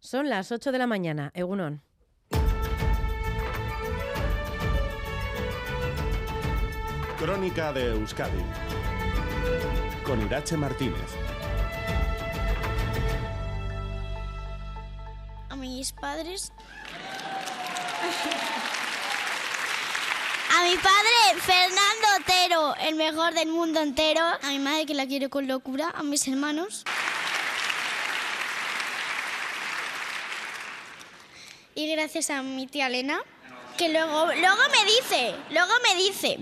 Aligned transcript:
Son 0.00 0.30
las 0.30 0.50
8 0.50 0.72
de 0.72 0.78
la 0.78 0.86
mañana, 0.86 1.30
Egunon. 1.34 1.82
Crónica 7.18 7.70
de 7.74 7.90
Euskadi 7.90 8.42
con 10.04 10.22
Irache 10.22 10.56
Martínez. 10.56 11.04
A 15.50 15.56
mis 15.56 15.92
padres. 15.92 16.50
A 20.56 20.64
mi 20.64 20.76
padre, 20.76 21.40
Fernando 21.40 22.06
Otero, 22.20 22.74
el 22.88 22.94
mejor 22.94 23.34
del 23.34 23.48
mundo 23.48 23.80
entero. 23.82 24.22
A 24.42 24.48
mi 24.48 24.58
madre, 24.58 24.86
que 24.86 24.94
la 24.94 25.06
quiero 25.06 25.28
con 25.28 25.46
locura. 25.46 25.90
A 25.94 26.02
mis 26.02 26.26
hermanos. 26.26 26.84
Y 31.80 31.90
gracias 31.90 32.28
a 32.28 32.42
mi 32.42 32.66
tía 32.66 32.88
Elena, 32.88 33.20
que 33.78 33.88
luego, 33.88 34.26
luego 34.26 34.62
me 34.70 34.84
dice, 34.84 35.34
luego 35.50 35.72
me 35.82 35.98
dice, 35.98 36.38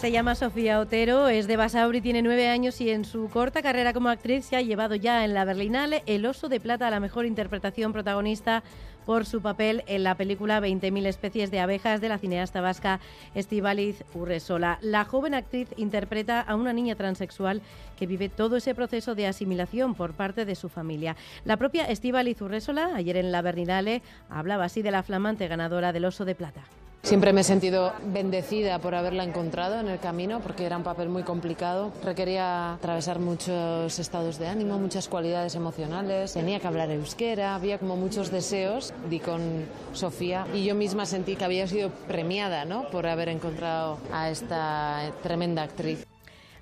Se 0.00 0.12
llama 0.12 0.36
Sofía 0.36 0.78
Otero, 0.78 1.26
es 1.26 1.48
de 1.48 1.56
Basauri, 1.56 2.00
tiene 2.00 2.22
nueve 2.22 2.46
años 2.46 2.80
y 2.80 2.90
en 2.90 3.04
su 3.04 3.28
corta 3.28 3.62
carrera 3.62 3.92
como 3.92 4.10
actriz 4.10 4.44
se 4.44 4.54
ha 4.54 4.62
llevado 4.62 4.94
ya 4.94 5.24
en 5.24 5.34
la 5.34 5.44
Berlinale 5.44 6.04
el 6.06 6.24
Oso 6.24 6.48
de 6.48 6.60
Plata 6.60 6.86
a 6.86 6.90
la 6.90 7.00
mejor 7.00 7.26
interpretación 7.26 7.92
protagonista 7.92 8.62
por 9.06 9.24
su 9.24 9.40
papel 9.40 9.84
en 9.86 10.02
la 10.02 10.16
película 10.16 10.60
20.000 10.60 11.06
especies 11.06 11.50
de 11.50 11.60
abejas 11.60 12.00
de 12.00 12.08
la 12.10 12.18
cineasta 12.18 12.60
vasca 12.60 13.00
Estivaliz 13.34 14.04
Urresola. 14.14 14.78
La 14.82 15.04
joven 15.04 15.32
actriz 15.32 15.68
interpreta 15.76 16.40
a 16.40 16.56
una 16.56 16.72
niña 16.72 16.96
transexual 16.96 17.62
que 17.96 18.06
vive 18.06 18.28
todo 18.28 18.56
ese 18.56 18.74
proceso 18.74 19.14
de 19.14 19.28
asimilación 19.28 19.94
por 19.94 20.12
parte 20.12 20.44
de 20.44 20.56
su 20.56 20.68
familia. 20.68 21.16
La 21.44 21.56
propia 21.56 21.84
Estivaliz 21.84 22.42
Urresola, 22.42 22.90
ayer 22.96 23.16
en 23.16 23.32
la 23.32 23.40
Berlinale, 23.42 24.02
hablaba 24.28 24.64
así 24.64 24.82
de 24.82 24.90
la 24.90 25.04
flamante 25.04 25.48
ganadora 25.48 25.92
del 25.92 26.04
Oso 26.04 26.24
de 26.24 26.34
Plata. 26.34 26.64
Siempre 27.06 27.32
me 27.32 27.42
he 27.42 27.44
sentido 27.44 27.92
bendecida 28.12 28.80
por 28.80 28.96
haberla 28.96 29.22
encontrado 29.22 29.78
en 29.78 29.86
el 29.86 30.00
camino 30.00 30.40
porque 30.40 30.66
era 30.66 30.76
un 30.76 30.82
papel 30.82 31.08
muy 31.08 31.22
complicado. 31.22 31.92
Requería 32.02 32.74
atravesar 32.74 33.20
muchos 33.20 34.00
estados 34.00 34.40
de 34.40 34.48
ánimo, 34.48 34.76
muchas 34.80 35.06
cualidades 35.06 35.54
emocionales. 35.54 36.32
Tenía 36.32 36.58
que 36.58 36.66
hablar 36.66 36.90
euskera, 36.90 37.54
había 37.54 37.78
como 37.78 37.94
muchos 37.94 38.32
deseos. 38.32 38.92
Di 39.08 39.20
con 39.20 39.66
Sofía 39.92 40.48
y 40.52 40.64
yo 40.64 40.74
misma 40.74 41.06
sentí 41.06 41.36
que 41.36 41.44
había 41.44 41.68
sido 41.68 41.90
premiada 42.08 42.64
¿no? 42.64 42.90
por 42.90 43.06
haber 43.06 43.28
encontrado 43.28 43.98
a 44.12 44.28
esta 44.28 45.12
tremenda 45.22 45.62
actriz. 45.62 46.04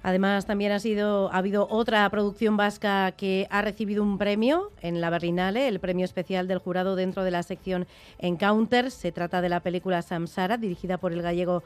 Además, 0.05 0.45
también 0.45 0.71
ha, 0.71 0.81
sido, 0.81 1.33
ha 1.33 1.39
habido 1.39 1.67
otra 1.71 2.09
producción 2.11 2.59
vasca 2.59 3.13
que 3.13 3.47
ha 3.49 3.63
recibido 3.63 4.03
un 4.03 4.19
premio 4.19 4.71
en 4.83 5.01
la 5.01 5.09
Berlinale, 5.09 5.67
el 5.67 5.81
premio 5.81 6.05
especial 6.05 6.47
del 6.47 6.59
jurado 6.59 6.95
dentro 6.95 7.25
de 7.25 7.31
la 7.31 7.43
sección 7.43 7.87
Encounters. 8.19 8.93
Se 8.93 9.13
trata 9.13 9.41
de 9.41 9.49
la 9.49 9.61
película 9.61 10.03
Samsara, 10.03 10.59
dirigida 10.59 10.99
por 10.99 11.15
el 11.15 11.23
gallego 11.23 11.63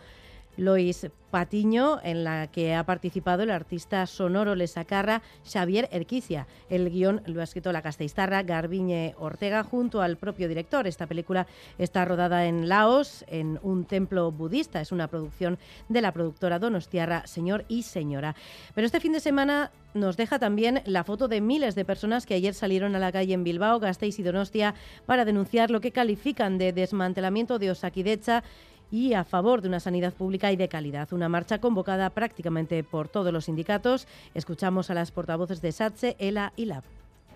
Lois 0.59 1.09
Patiño, 1.31 2.01
en 2.03 2.25
la 2.25 2.47
que 2.49 2.75
ha 2.75 2.85
participado 2.85 3.43
el 3.43 3.51
artista 3.51 4.07
sonoro 4.07 4.55
lesacarra 4.55 5.23
Xavier 5.45 5.89
Erquicia. 5.93 6.47
El 6.71 6.91
guion 6.91 7.23
lo 7.27 7.41
ha 7.41 7.45
escrito 7.45 7.71
la 7.71 7.83
castellistarra 7.83 8.43
Garbiñe 8.43 9.15
Ortega 9.19 9.63
junto 9.63 10.01
al 10.01 10.17
propio 10.17 10.49
director. 10.49 10.87
Esta 10.87 11.07
película 11.07 11.47
está 11.77 12.05
rodada 12.05 12.47
en 12.47 12.69
Laos, 12.69 13.25
en 13.29 13.59
un 13.63 13.85
templo 13.85 14.33
budista. 14.33 14.81
Es 14.81 14.91
una 14.91 15.09
producción 15.09 15.59
de 15.89 16.01
la 16.01 16.13
productora 16.13 16.59
donostiarra 16.59 17.27
Señor 17.27 17.65
y 17.69 17.83
Señora. 17.83 18.35
Pero 18.75 18.87
este 18.87 19.01
fin 19.01 19.13
de 19.13 19.21
semana 19.21 19.71
nos 19.95 20.17
deja 20.17 20.39
también 20.39 20.83
la 20.87 21.05
foto 21.05 21.29
de 21.29 21.41
miles 21.41 21.75
de 21.75 21.85
personas 21.85 22.27
que 22.27 22.35
ayer 22.35 22.55
salieron 22.55 22.97
a 22.97 22.99
la 22.99 23.13
calle 23.13 23.35
en 23.35 23.45
Bilbao, 23.45 23.81
Gasteiz 23.81 24.19
y 24.19 24.23
Donostia 24.23 24.75
para 25.07 25.25
denunciar 25.25 25.71
lo 25.71 25.81
que 25.81 25.93
califican 25.93 26.59
de 26.59 26.73
desmantelamiento 26.73 27.59
de 27.59 27.71
Osakidecha 27.71 28.43
y 28.91 29.15
a 29.15 29.25
favor 29.25 29.63
de 29.63 29.69
una 29.69 29.81
sanidad 29.81 30.13
pública 30.13 30.53
y 30.53 30.57
de 30.57 30.69
calidad. 30.69 31.13
Una 31.13 31.29
marcha 31.29 31.61
convocada 31.61 32.11
prácticamente 32.11 32.85
por 32.85 33.09
todos 33.09 33.33
los 33.33 33.47
sindicatos. 33.47 34.07
Escuchamos 34.35 34.91
a 34.91 34.95
las 34.95 35.11
portavoces 35.11 35.61
de 35.61 35.73
SATSE, 35.73 36.17
ELA 36.19 36.53
y 36.57 36.67
LAB. 36.67 36.85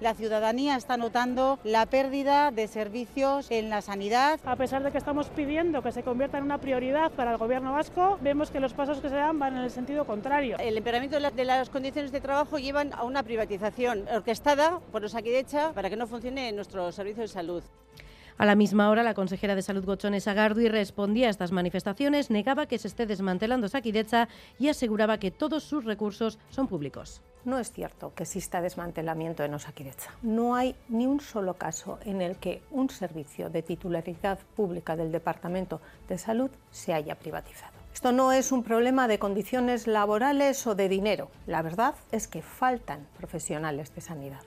La 0.02 0.14
ciudadanía 0.14 0.74
está 0.74 0.96
notando 0.96 1.60
la 1.62 1.86
pérdida 1.86 2.50
de 2.50 2.66
servicios 2.66 3.48
en 3.52 3.70
la 3.70 3.82
sanidad. 3.82 4.40
A 4.44 4.56
pesar 4.56 4.82
de 4.82 4.90
que 4.90 4.98
estamos 4.98 5.28
pidiendo 5.28 5.80
que 5.80 5.92
se 5.92 6.02
convierta 6.02 6.38
en 6.38 6.44
una 6.44 6.58
prioridad 6.58 7.12
para 7.12 7.30
el 7.30 7.38
gobierno 7.38 7.72
vasco, 7.72 8.18
vemos 8.20 8.50
que 8.50 8.58
los 8.58 8.72
pasos 8.72 8.98
que 8.98 9.08
se 9.08 9.14
dan 9.14 9.38
van 9.38 9.56
en 9.56 9.62
el 9.62 9.70
sentido 9.70 10.04
contrario. 10.04 10.56
El 10.58 10.76
empeoramiento 10.76 11.20
de, 11.20 11.44
las 11.44 11.70
condiciones 11.70 12.10
de 12.10 12.20
trabajo 12.20 12.58
llevan 12.58 12.92
a 12.94 13.04
una 13.04 13.22
privatización 13.22 14.04
orquestada 14.12 14.80
por 14.90 15.02
los 15.02 15.14
Aquidecha 15.14 15.72
para 15.72 15.88
que 15.88 15.96
no 15.96 16.08
funcione 16.08 16.50
nuestro 16.50 16.90
servicio 16.90 17.22
de 17.22 17.28
salud. 17.28 17.62
A 18.38 18.46
la 18.46 18.54
misma 18.54 18.90
hora, 18.90 19.02
la 19.02 19.14
consejera 19.14 19.54
de 19.54 19.62
Salud 19.62 19.84
Gochones 19.84 20.26
Agardui 20.26 20.68
respondía 20.68 21.28
a 21.28 21.30
estas 21.30 21.52
manifestaciones, 21.52 22.30
negaba 22.30 22.66
que 22.66 22.78
se 22.78 22.88
esté 22.88 23.06
desmantelando 23.06 23.68
Saquidecha 23.68 24.28
y 24.58 24.68
aseguraba 24.68 25.18
que 25.18 25.30
todos 25.30 25.62
sus 25.62 25.84
recursos 25.84 26.38
son 26.50 26.66
públicos. 26.66 27.22
No 27.44 27.58
es 27.58 27.72
cierto 27.72 28.12
que 28.14 28.22
exista 28.22 28.60
desmantelamiento 28.60 29.42
en 29.42 29.54
Osakidecha. 29.54 30.12
No 30.22 30.54
hay 30.54 30.76
ni 30.88 31.06
un 31.06 31.20
solo 31.20 31.54
caso 31.54 31.98
en 32.04 32.22
el 32.22 32.36
que 32.36 32.62
un 32.70 32.88
servicio 32.88 33.50
de 33.50 33.62
titularidad 33.62 34.38
pública 34.54 34.94
del 34.94 35.10
Departamento 35.10 35.80
de 36.08 36.18
Salud 36.18 36.50
se 36.70 36.94
haya 36.94 37.16
privatizado. 37.16 37.72
Esto 37.92 38.12
no 38.12 38.32
es 38.32 38.52
un 38.52 38.62
problema 38.62 39.08
de 39.08 39.18
condiciones 39.18 39.88
laborales 39.88 40.66
o 40.66 40.74
de 40.74 40.88
dinero. 40.88 41.30
La 41.46 41.62
verdad 41.62 41.94
es 42.12 42.28
que 42.28 42.42
faltan 42.42 43.06
profesionales 43.18 43.92
de 43.94 44.00
sanidad. 44.00 44.40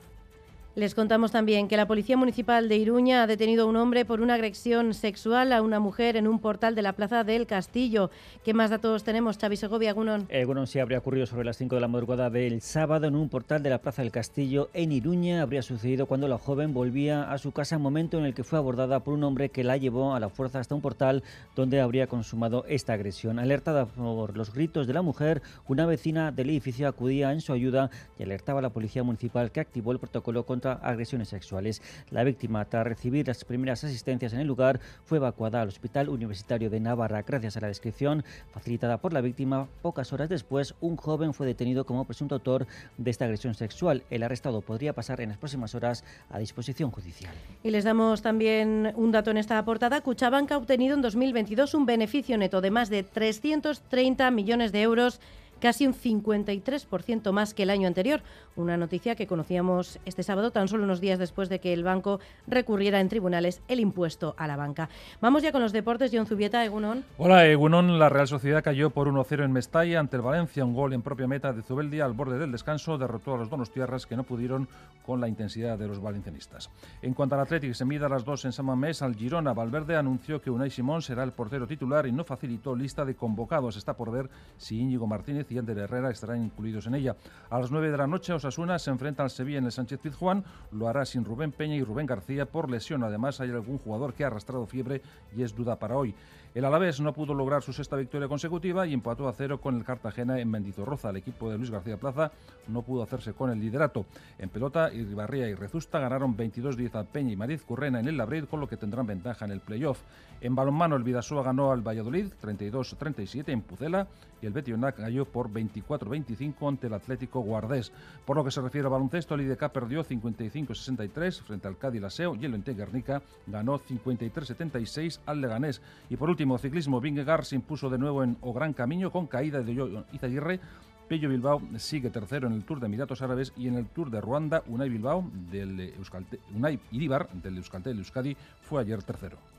Les 0.76 0.94
contamos 0.94 1.32
también 1.32 1.68
que 1.68 1.78
la 1.78 1.86
Policía 1.86 2.18
Municipal 2.18 2.68
de 2.68 2.76
Iruña 2.76 3.22
ha 3.22 3.26
detenido 3.26 3.64
a 3.64 3.66
un 3.66 3.76
hombre 3.76 4.04
por 4.04 4.20
una 4.20 4.34
agresión 4.34 4.92
sexual 4.92 5.54
a 5.54 5.62
una 5.62 5.80
mujer 5.80 6.16
en 6.16 6.28
un 6.28 6.38
portal 6.38 6.74
de 6.74 6.82
la 6.82 6.92
Plaza 6.92 7.24
del 7.24 7.46
Castillo. 7.46 8.10
¿Qué 8.44 8.52
más 8.52 8.68
datos 8.68 9.02
tenemos, 9.02 9.38
Xavi 9.38 9.56
Segovia, 9.56 9.94
Gunón? 9.94 10.26
Eh, 10.28 10.44
sí 10.66 10.78
habría 10.78 10.98
ocurrido 10.98 11.24
sobre 11.24 11.46
las 11.46 11.56
5 11.56 11.76
de 11.76 11.80
la 11.80 11.88
madrugada 11.88 12.28
del 12.28 12.60
sábado 12.60 13.06
en 13.06 13.16
un 13.16 13.30
portal 13.30 13.62
de 13.62 13.70
la 13.70 13.78
Plaza 13.78 14.02
del 14.02 14.10
Castillo 14.10 14.68
en 14.74 14.92
Iruña. 14.92 15.40
Habría 15.40 15.62
sucedido 15.62 16.04
cuando 16.04 16.28
la 16.28 16.36
joven 16.36 16.74
volvía 16.74 17.32
a 17.32 17.38
su 17.38 17.52
casa, 17.52 17.78
momento 17.78 18.18
en 18.18 18.26
el 18.26 18.34
que 18.34 18.44
fue 18.44 18.58
abordada 18.58 19.00
por 19.00 19.14
un 19.14 19.24
hombre 19.24 19.48
que 19.48 19.64
la 19.64 19.78
llevó 19.78 20.14
a 20.14 20.20
la 20.20 20.28
fuerza 20.28 20.60
hasta 20.60 20.74
un 20.74 20.82
portal 20.82 21.22
donde 21.54 21.80
habría 21.80 22.06
consumado 22.06 22.66
esta 22.68 22.92
agresión. 22.92 23.38
Alertada 23.38 23.86
por 23.86 24.36
los 24.36 24.52
gritos 24.52 24.86
de 24.86 24.92
la 24.92 25.00
mujer, 25.00 25.40
una 25.68 25.86
vecina 25.86 26.32
del 26.32 26.50
edificio 26.50 26.86
acudía 26.86 27.32
en 27.32 27.40
su 27.40 27.54
ayuda 27.54 27.88
y 28.18 28.24
alertaba 28.24 28.58
a 28.58 28.62
la 28.62 28.74
Policía 28.74 29.02
Municipal 29.02 29.50
que 29.50 29.60
activó 29.60 29.92
el 29.92 29.98
protocolo 29.98 30.44
contra 30.44 30.65
agresiones 30.72 31.28
sexuales. 31.28 31.82
La 32.10 32.24
víctima, 32.24 32.64
tras 32.64 32.86
recibir 32.86 33.26
las 33.26 33.44
primeras 33.44 33.84
asistencias 33.84 34.32
en 34.32 34.40
el 34.40 34.46
lugar, 34.46 34.80
fue 35.04 35.18
evacuada 35.18 35.62
al 35.62 35.68
Hospital 35.68 36.08
Universitario 36.08 36.70
de 36.70 36.80
Navarra. 36.80 37.22
Gracias 37.22 37.56
a 37.56 37.60
la 37.60 37.68
descripción 37.68 38.24
facilitada 38.52 38.98
por 38.98 39.12
la 39.12 39.20
víctima, 39.20 39.68
pocas 39.82 40.12
horas 40.12 40.28
después, 40.28 40.74
un 40.80 40.96
joven 40.96 41.34
fue 41.34 41.46
detenido 41.46 41.84
como 41.84 42.04
presunto 42.04 42.34
autor 42.34 42.66
de 42.96 43.10
esta 43.10 43.24
agresión 43.24 43.54
sexual. 43.54 44.02
El 44.10 44.22
arrestado 44.22 44.60
podría 44.60 44.92
pasar 44.92 45.20
en 45.20 45.30
las 45.30 45.38
próximas 45.38 45.74
horas 45.74 46.04
a 46.30 46.38
disposición 46.38 46.90
judicial. 46.90 47.34
Y 47.62 47.70
les 47.70 47.84
damos 47.84 48.22
también 48.22 48.92
un 48.96 49.12
dato 49.12 49.30
en 49.30 49.36
esta 49.36 49.64
portada. 49.64 50.00
Cuchabank 50.00 50.52
ha 50.52 50.56
obtenido 50.56 50.94
en 50.94 51.02
2022 51.02 51.74
un 51.74 51.86
beneficio 51.86 52.38
neto 52.38 52.60
de 52.60 52.70
más 52.70 52.90
de 52.90 53.02
330 53.02 54.30
millones 54.30 54.72
de 54.72 54.82
euros 54.82 55.20
casi 55.60 55.86
un 55.86 55.94
53% 55.94 57.32
más 57.32 57.54
que 57.54 57.62
el 57.64 57.70
año 57.70 57.86
anterior. 57.86 58.22
Una 58.56 58.76
noticia 58.76 59.14
que 59.16 59.26
conocíamos 59.26 59.98
este 60.04 60.22
sábado, 60.22 60.50
tan 60.50 60.68
solo 60.68 60.84
unos 60.84 61.00
días 61.00 61.18
después 61.18 61.48
de 61.48 61.58
que 61.58 61.72
el 61.72 61.84
banco 61.84 62.20
recurriera 62.46 63.00
en 63.00 63.08
tribunales 63.08 63.60
el 63.68 63.80
impuesto 63.80 64.34
a 64.38 64.46
la 64.46 64.56
banca. 64.56 64.88
Vamos 65.20 65.42
ya 65.42 65.52
con 65.52 65.62
los 65.62 65.72
deportes. 65.72 66.10
John 66.12 66.26
Zubieta, 66.26 66.64
Egunon. 66.64 67.04
Hola, 67.18 67.46
Egunon. 67.46 67.98
La 67.98 68.08
Real 68.08 68.28
Sociedad 68.28 68.62
cayó 68.62 68.90
por 68.90 69.08
1-0 69.08 69.44
en 69.44 69.52
Mestalla 69.52 70.00
ante 70.00 70.16
el 70.16 70.22
Valencia. 70.22 70.64
Un 70.64 70.74
gol 70.74 70.92
en 70.92 71.02
propia 71.02 71.26
meta 71.26 71.52
de 71.52 71.62
Zubeldia 71.62 72.04
al 72.04 72.12
borde 72.12 72.38
del 72.38 72.52
descanso 72.52 72.98
derrotó 72.98 73.34
a 73.34 73.38
los 73.38 73.50
donos 73.50 73.70
tierras 73.70 74.06
que 74.06 74.16
no 74.16 74.24
pudieron 74.24 74.68
con 75.04 75.20
la 75.20 75.28
intensidad 75.28 75.78
de 75.78 75.86
los 75.86 76.00
valencianistas. 76.00 76.70
En 77.02 77.14
cuanto 77.14 77.34
al 77.34 77.42
Atlético, 77.42 77.74
se 77.74 77.84
mida 77.84 78.06
a 78.06 78.08
las 78.08 78.24
dos 78.24 78.44
en 78.44 78.52
San 78.52 78.66
Mamés 78.66 79.02
al 79.02 79.14
Girona. 79.14 79.52
Valverde 79.52 79.96
anunció 79.96 80.40
que 80.40 80.50
Unai 80.50 80.70
Simón 80.70 81.02
será 81.02 81.22
el 81.22 81.32
portero 81.32 81.66
titular 81.66 82.06
y 82.06 82.12
no 82.12 82.24
facilitó 82.24 82.74
lista 82.74 83.04
de 83.04 83.14
convocados. 83.14 83.76
Está 83.76 83.94
por 83.94 84.10
ver 84.10 84.28
si 84.56 84.78
Íñigo 84.78 85.06
Martínez 85.06 85.45
y 85.50 85.58
Ander 85.58 85.78
Herrera 85.78 86.10
estarán 86.10 86.42
incluidos 86.42 86.86
en 86.86 86.94
ella. 86.94 87.16
A 87.50 87.58
las 87.58 87.70
9 87.70 87.90
de 87.90 87.96
la 87.96 88.06
noche, 88.06 88.32
Osasuna 88.32 88.78
se 88.78 88.90
enfrenta 88.90 89.22
al 89.22 89.30
Sevilla 89.30 89.58
en 89.58 89.66
el 89.66 89.72
Sánchez 89.72 90.00
Pizjuán. 90.00 90.44
Lo 90.72 90.88
hará 90.88 91.04
sin 91.04 91.24
Rubén 91.24 91.52
Peña 91.52 91.74
y 91.74 91.84
Rubén 91.84 92.06
García 92.06 92.46
por 92.46 92.70
lesión. 92.70 93.04
Además, 93.04 93.40
hay 93.40 93.50
algún 93.50 93.78
jugador 93.78 94.14
que 94.14 94.24
ha 94.24 94.28
arrastrado 94.28 94.66
fiebre 94.66 95.02
y 95.36 95.42
es 95.42 95.54
duda 95.54 95.76
para 95.76 95.96
hoy. 95.96 96.14
El 96.56 96.64
Alavés 96.64 97.02
no 97.02 97.12
pudo 97.12 97.34
lograr 97.34 97.62
su 97.62 97.74
sexta 97.74 97.96
victoria 97.96 98.28
consecutiva 98.28 98.86
y 98.86 98.94
empató 98.94 99.28
a 99.28 99.34
cero 99.34 99.60
con 99.60 99.76
el 99.76 99.84
Cartagena 99.84 100.40
en 100.40 100.50
Mendizorroza. 100.50 101.10
El 101.10 101.18
equipo 101.18 101.50
de 101.50 101.58
Luis 101.58 101.70
García 101.70 101.98
Plaza 101.98 102.32
no 102.68 102.80
pudo 102.80 103.02
hacerse 103.02 103.34
con 103.34 103.50
el 103.50 103.60
liderato. 103.60 104.06
En 104.38 104.48
pelota, 104.48 104.90
Irribarría 104.90 105.50
y 105.50 105.54
Rezusta 105.54 105.98
ganaron 105.98 106.34
22-10 106.34 106.94
a 106.94 107.04
Peña 107.04 107.32
y 107.32 107.36
Mariz 107.36 107.62
Currena 107.62 108.00
en 108.00 108.08
el 108.08 108.16
Labrid, 108.16 108.44
con 108.44 108.60
lo 108.60 108.68
que 108.68 108.78
tendrán 108.78 109.06
ventaja 109.06 109.44
en 109.44 109.50
el 109.50 109.60
playoff. 109.60 110.00
En 110.40 110.54
balonmano, 110.54 110.96
el 110.96 111.02
Vidasoa 111.02 111.42
ganó 111.42 111.72
al 111.72 111.86
Valladolid 111.86 112.32
32-37 112.42 113.48
en 113.48 113.60
Pucela 113.60 114.06
y 114.40 114.46
el 114.46 114.52
Betionac 114.52 114.96
cayó 114.96 115.24
por 115.24 115.50
24-25 115.50 116.68
ante 116.68 116.86
el 116.86 116.94
Atlético 116.94 117.40
Guardés. 117.40 117.92
Por 118.24 118.36
lo 118.36 118.44
que 118.44 118.50
se 118.50 118.60
refiere 118.60 118.86
al 118.86 118.92
baloncesto, 118.92 119.34
el 119.34 119.42
IDK 119.42 119.68
perdió 119.70 120.04
55-63 120.04 121.40
frente 121.42 121.68
al 121.68 121.78
Cádiz 121.78 122.02
Laseo 122.02 122.34
y 122.34 122.44
el 122.44 122.54
Ente 122.54 122.74
Guernica 122.74 123.22
ganó 123.46 123.78
53-76 123.78 125.20
al 125.26 125.40
Leganés. 125.40 125.80
Y 126.10 126.16
por 126.16 126.30
último, 126.30 126.58
ciclismo, 126.58 127.00
Vingegaard 127.00 127.44
se 127.44 127.56
impuso 127.56 127.90
de 127.90 127.98
nuevo 127.98 128.22
en 128.22 128.36
O 128.40 128.52
Gran 128.52 128.72
Camino 128.72 129.10
con 129.10 129.26
caída 129.26 129.60
de 129.60 130.04
Izaguirre. 130.12 130.60
Pello 131.08 131.28
Bilbao 131.28 131.62
sigue 131.76 132.10
tercero 132.10 132.48
en 132.48 132.54
el 132.54 132.64
Tour 132.64 132.80
de 132.80 132.86
Emiratos 132.86 133.22
Árabes 133.22 133.52
y 133.56 133.68
en 133.68 133.74
el 133.76 133.86
Tour 133.86 134.10
de 134.10 134.20
Ruanda, 134.20 134.64
Unai 134.66 134.88
Bilbao 134.88 135.30
del 135.50 135.78
Euskaltel, 135.78 136.40
Unai 136.52 136.80
Iribar 136.90 137.28
del 137.30 137.58
Euskaltel 137.58 137.98
Euskadi 137.98 138.36
fue 138.60 138.82
ayer 138.82 139.00
tercero. 139.04 139.55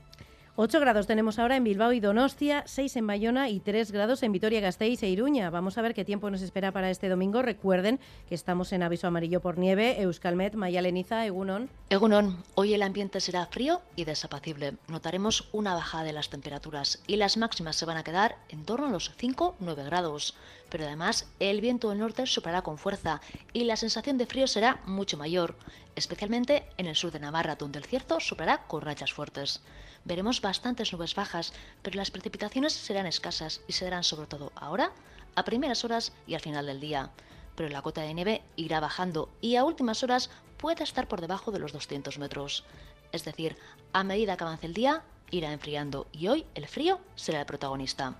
8 0.60 0.80
grados 0.80 1.06
tenemos 1.06 1.38
ahora 1.38 1.54
en 1.54 1.62
Bilbao 1.62 1.92
y 1.92 2.00
Donostia, 2.00 2.64
6 2.66 2.96
en 2.96 3.06
Bayona 3.06 3.48
y 3.48 3.60
3 3.60 3.92
grados 3.92 4.24
en 4.24 4.32
Vitoria-Gasteiz 4.32 5.00
e 5.04 5.08
Iruña. 5.08 5.50
Vamos 5.50 5.78
a 5.78 5.82
ver 5.82 5.94
qué 5.94 6.04
tiempo 6.04 6.28
nos 6.30 6.42
espera 6.42 6.72
para 6.72 6.90
este 6.90 7.08
domingo. 7.08 7.42
Recuerden 7.42 8.00
que 8.28 8.34
estamos 8.34 8.72
en 8.72 8.82
aviso 8.82 9.06
amarillo 9.06 9.38
por 9.40 9.56
nieve. 9.56 10.02
Euskalmet, 10.02 10.56
Mayaleniza, 10.56 11.24
Egunon. 11.24 11.70
Egunon, 11.90 12.42
hoy 12.56 12.74
el 12.74 12.82
ambiente 12.82 13.20
será 13.20 13.46
frío 13.46 13.82
y 13.94 14.02
desapacible. 14.02 14.74
Notaremos 14.88 15.48
una 15.52 15.74
bajada 15.74 16.02
de 16.02 16.12
las 16.12 16.28
temperaturas 16.28 17.04
y 17.06 17.14
las 17.18 17.36
máximas 17.36 17.76
se 17.76 17.86
van 17.86 17.96
a 17.96 18.02
quedar 18.02 18.34
en 18.48 18.64
torno 18.64 18.86
a 18.88 18.90
los 18.90 19.16
5-9 19.16 19.84
grados. 19.84 20.34
Pero 20.68 20.84
además 20.84 21.26
el 21.40 21.60
viento 21.60 21.88
del 21.88 21.98
norte 21.98 22.26
soplará 22.26 22.62
con 22.62 22.78
fuerza 22.78 23.20
y 23.52 23.64
la 23.64 23.76
sensación 23.76 24.18
de 24.18 24.26
frío 24.26 24.46
será 24.46 24.80
mucho 24.84 25.16
mayor, 25.16 25.56
especialmente 25.96 26.68
en 26.76 26.86
el 26.86 26.96
sur 26.96 27.10
de 27.10 27.20
Navarra, 27.20 27.56
donde 27.56 27.78
el 27.78 27.86
cierzo 27.86 28.20
soplará 28.20 28.66
con 28.66 28.82
rachas 28.82 29.12
fuertes. 29.12 29.62
Veremos 30.04 30.40
bastantes 30.40 30.92
nubes 30.92 31.14
bajas, 31.14 31.52
pero 31.82 31.96
las 31.96 32.10
precipitaciones 32.10 32.72
serán 32.72 33.06
escasas 33.06 33.60
y 33.66 33.72
se 33.72 33.84
darán 33.84 34.04
sobre 34.04 34.26
todo 34.26 34.52
ahora, 34.56 34.92
a 35.34 35.44
primeras 35.44 35.84
horas 35.84 36.12
y 36.26 36.34
al 36.34 36.40
final 36.40 36.66
del 36.66 36.80
día. 36.80 37.10
Pero 37.56 37.68
la 37.68 37.82
cota 37.82 38.02
de 38.02 38.14
nieve 38.14 38.42
irá 38.56 38.80
bajando 38.80 39.30
y 39.40 39.56
a 39.56 39.64
últimas 39.64 40.02
horas 40.02 40.30
puede 40.58 40.84
estar 40.84 41.08
por 41.08 41.20
debajo 41.20 41.50
de 41.50 41.58
los 41.58 41.72
200 41.72 42.18
metros. 42.18 42.64
Es 43.12 43.24
decir, 43.24 43.56
a 43.92 44.04
medida 44.04 44.36
que 44.36 44.44
avance 44.44 44.66
el 44.66 44.74
día, 44.74 45.02
irá 45.30 45.52
enfriando 45.52 46.06
y 46.12 46.28
hoy 46.28 46.46
el 46.54 46.66
frío 46.66 47.00
será 47.16 47.40
el 47.40 47.46
protagonista. 47.46 48.16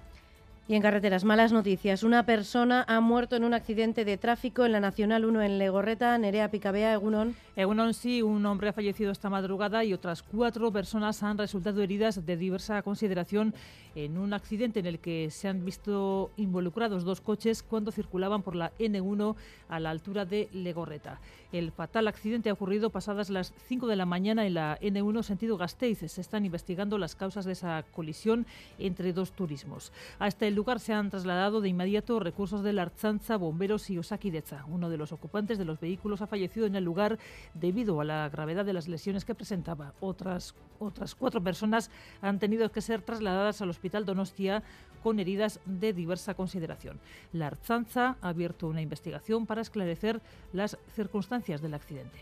Y 0.69 0.75
en 0.75 0.83
carreteras, 0.83 1.25
malas 1.25 1.51
noticias. 1.51 2.03
Una 2.03 2.27
persona 2.27 2.85
ha 2.87 3.01
muerto 3.01 3.37
en 3.37 3.45
un 3.45 3.55
accidente 3.55 4.05
de 4.05 4.19
tráfico 4.19 4.67
en 4.67 4.73
la 4.73 4.81
Nacional 4.81 5.25
1 5.25 5.41
en 5.41 5.59
Legorreta, 5.59 6.19
Nerea 6.19 6.51
Picabea, 6.51 6.93
Egunon. 6.93 7.35
Egunon 7.59 7.93
sí, 7.93 8.23
un 8.23 8.47
hombre 8.47 8.69
ha 8.69 8.73
fallecido 8.73 9.11
esta 9.11 9.31
madrugada 9.31 9.83
y 9.83 9.93
otras 9.93 10.23
cuatro 10.23 10.71
personas 10.71 11.25
han 11.25 11.39
resultado 11.39 11.83
heridas 11.83 12.25
de 12.25 12.37
diversa 12.37 12.81
consideración 12.83 13.53
en 13.97 14.17
un 14.17 14.33
accidente 14.33 14.79
en 14.79 14.87
el 14.87 15.01
que 15.01 15.29
se 15.33 15.49
han 15.49 15.65
visto 15.65 16.31
involucrados 16.37 17.03
dos 17.03 17.21
coches 17.21 17.65
cuando 17.65 17.91
circulaban 17.91 18.43
por 18.43 18.55
la 18.55 18.71
N1 18.79 19.35
a 19.69 19.81
la 19.81 19.91
altura 19.91 20.25
de 20.25 20.49
Legorreta. 20.53 21.21
El 21.51 21.73
fatal 21.73 22.07
accidente 22.07 22.51
ha 22.51 22.53
ocurrido 22.53 22.91
pasadas 22.91 23.29
las 23.29 23.53
5 23.67 23.89
de 23.89 23.97
la 23.97 24.07
mañana 24.07 24.47
en 24.47 24.55
la 24.55 24.79
N1 24.81 25.23
sentido 25.25 25.57
Gasteiz. 25.57 25.99
Se 25.99 26.21
están 26.21 26.45
investigando 26.45 26.97
las 26.97 27.17
causas 27.17 27.45
de 27.45 27.53
esa 27.53 27.83
colisión 27.91 28.47
entre 28.79 29.13
dos 29.13 29.33
turismos. 29.33 29.91
Hasta 30.21 30.47
el 30.47 30.55
lugar 30.55 30.79
se 30.79 30.93
han 30.93 31.11
trasladado 31.11 31.61
de 31.61 31.71
inmediato 31.71 32.21
recursos 32.21 32.63
de 32.63 32.75
la 32.75 32.83
Archanza, 32.83 33.37
bomberos 33.37 33.89
y 33.91 33.99
Osakideza. 33.99 34.65
Uno 34.69 34.91
de 34.91 34.99
los 34.99 35.11
ocupantes 35.11 35.59
de 35.59 35.65
los 35.65 35.81
vehículos 35.81 36.21
ha 36.21 36.27
fallecido 36.27 36.67
en 36.67 36.77
el 36.77 36.85
lugar 36.85 37.19
debido 37.55 38.01
a 38.01 38.05
la 38.05 38.29
gravedad 38.29 38.65
de 38.65 38.73
las 38.73 38.89
lesiones 38.89 39.25
que 39.25 39.35
presentaba. 39.35 39.95
Otras, 40.01 40.55
otras 40.79 41.15
cuatro 41.15 41.43
personas 41.43 41.91
han 42.21 42.39
tenido 42.39 42.71
que 42.71 42.81
ser 42.81 43.03
trasladadas 43.03 43.61
al 43.61 43.71
Hospital 43.71 44.05
Donostia 44.05 44.63
con 45.03 45.21
heridas 45.21 45.61
de 45.65 45.93
diversa 45.93 46.35
consideración. 46.35 46.99
La 47.33 47.49
Archanza 47.49 48.17
ha 48.21 48.29
abierto 48.29 48.69
una 48.69 48.83
investigación 48.83 49.47
para 49.47 49.63
esclarecer 49.63 50.21
las 50.53 50.77
circunstancias 50.95 51.63
del 51.63 51.75
accidente. 51.75 52.19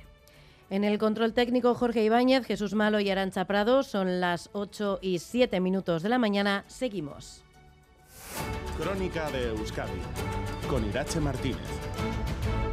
En 0.68 0.82
el 0.82 0.98
control 0.98 1.32
técnico, 1.32 1.74
Jorge 1.74 2.02
Ibáñez, 2.04 2.44
Jesús 2.44 2.74
Malo 2.74 2.98
y 2.98 3.08
Arancha 3.08 3.44
Prado. 3.44 3.84
Son 3.84 4.20
las 4.20 4.50
8 4.52 4.98
y 5.00 5.20
7 5.20 5.60
minutos 5.60 6.02
de 6.02 6.08
la 6.08 6.18
mañana. 6.18 6.64
Seguimos. 6.66 7.44
Crónica 8.78 9.30
de 9.30 9.50
Euskadi 9.50 10.00
con 10.68 10.84
Irache 10.84 11.20
Martínez. 11.20 12.65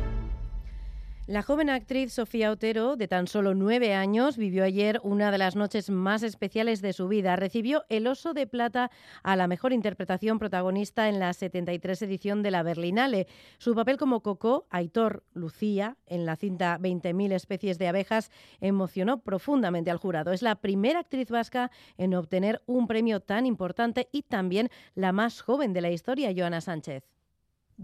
La 1.25 1.41
joven 1.41 1.69
actriz 1.69 2.11
Sofía 2.11 2.51
Otero, 2.51 2.97
de 2.97 3.07
tan 3.07 3.27
solo 3.27 3.55
nueve 3.55 3.93
años, 3.93 4.35
vivió 4.35 4.65
ayer 4.65 4.99
una 5.03 5.31
de 5.31 5.37
las 5.37 5.55
noches 5.55 5.89
más 5.89 6.21
especiales 6.21 6.81
de 6.81 6.91
su 6.91 7.07
vida. 7.07 7.37
Recibió 7.37 7.85
el 7.87 8.07
Oso 8.07 8.33
de 8.33 8.45
Plata 8.45 8.91
a 9.23 9.37
la 9.37 9.47
mejor 9.47 9.71
interpretación 9.71 10.37
protagonista 10.37 11.07
en 11.07 11.19
la 11.19 11.31
73 11.31 12.01
edición 12.01 12.43
de 12.43 12.51
la 12.51 12.61
Berlinale. 12.61 13.27
Su 13.57 13.73
papel 13.73 13.95
como 13.95 14.19
Coco, 14.19 14.67
Aitor 14.69 15.23
Lucía, 15.31 15.95
en 16.07 16.25
la 16.25 16.35
cinta 16.35 16.77
20.000 16.77 17.31
especies 17.31 17.79
de 17.79 17.87
abejas, 17.87 18.29
emocionó 18.59 19.21
profundamente 19.21 19.91
al 19.91 19.99
jurado. 19.99 20.33
Es 20.33 20.41
la 20.41 20.55
primera 20.55 20.99
actriz 20.99 21.31
vasca 21.31 21.71
en 21.97 22.15
obtener 22.15 22.61
un 22.65 22.85
premio 22.85 23.21
tan 23.21 23.45
importante 23.45 24.09
y 24.11 24.23
también 24.23 24.67
la 24.93 25.13
más 25.13 25.39
joven 25.39 25.71
de 25.71 25.79
la 25.79 25.91
historia, 25.91 26.33
Joana 26.35 26.59
Sánchez. 26.59 27.12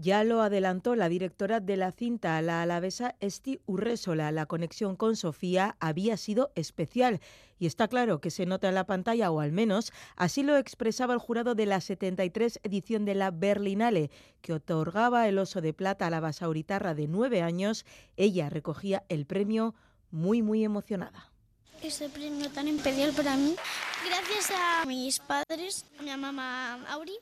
Ya 0.02 0.24
lo 0.24 0.40
adelantó 0.40 0.96
la 0.96 1.10
directora 1.10 1.60
de 1.60 1.76
la 1.76 1.92
cinta, 1.92 2.40
la 2.40 2.62
alavesa 2.62 3.16
Esti 3.20 3.60
Urresola. 3.66 4.32
La 4.32 4.46
conexión 4.46 4.96
con 4.96 5.14
Sofía 5.14 5.76
había 5.78 6.16
sido 6.16 6.52
especial 6.54 7.20
y 7.58 7.66
está 7.66 7.86
claro 7.86 8.18
que 8.18 8.30
se 8.30 8.46
nota 8.46 8.70
en 8.70 8.76
la 8.76 8.86
pantalla, 8.86 9.30
o 9.30 9.40
al 9.40 9.52
menos 9.52 9.92
así 10.16 10.42
lo 10.42 10.56
expresaba 10.56 11.12
el 11.12 11.20
jurado 11.20 11.54
de 11.54 11.66
la 11.66 11.82
73 11.82 12.60
edición 12.62 13.04
de 13.04 13.14
la 13.14 13.30
Berlinale, 13.30 14.10
que 14.40 14.54
otorgaba 14.54 15.28
el 15.28 15.38
oso 15.38 15.60
de 15.60 15.74
plata 15.74 16.06
a 16.06 16.10
la 16.10 16.20
basauritarra 16.20 16.94
de 16.94 17.06
nueve 17.06 17.42
años. 17.42 17.84
Ella 18.16 18.48
recogía 18.48 19.04
el 19.10 19.26
premio 19.26 19.74
muy, 20.10 20.40
muy 20.40 20.64
emocionada. 20.64 21.30
Ese 21.82 22.08
premio 22.08 22.48
tan 22.48 22.68
especial 22.68 23.12
para 23.12 23.36
mí, 23.36 23.54
gracias 24.06 24.50
a 24.50 24.86
mis 24.86 25.18
padres, 25.18 25.84
a 25.98 26.02
mi 26.02 26.16
mamá 26.16 26.86
Auri. 26.88 27.18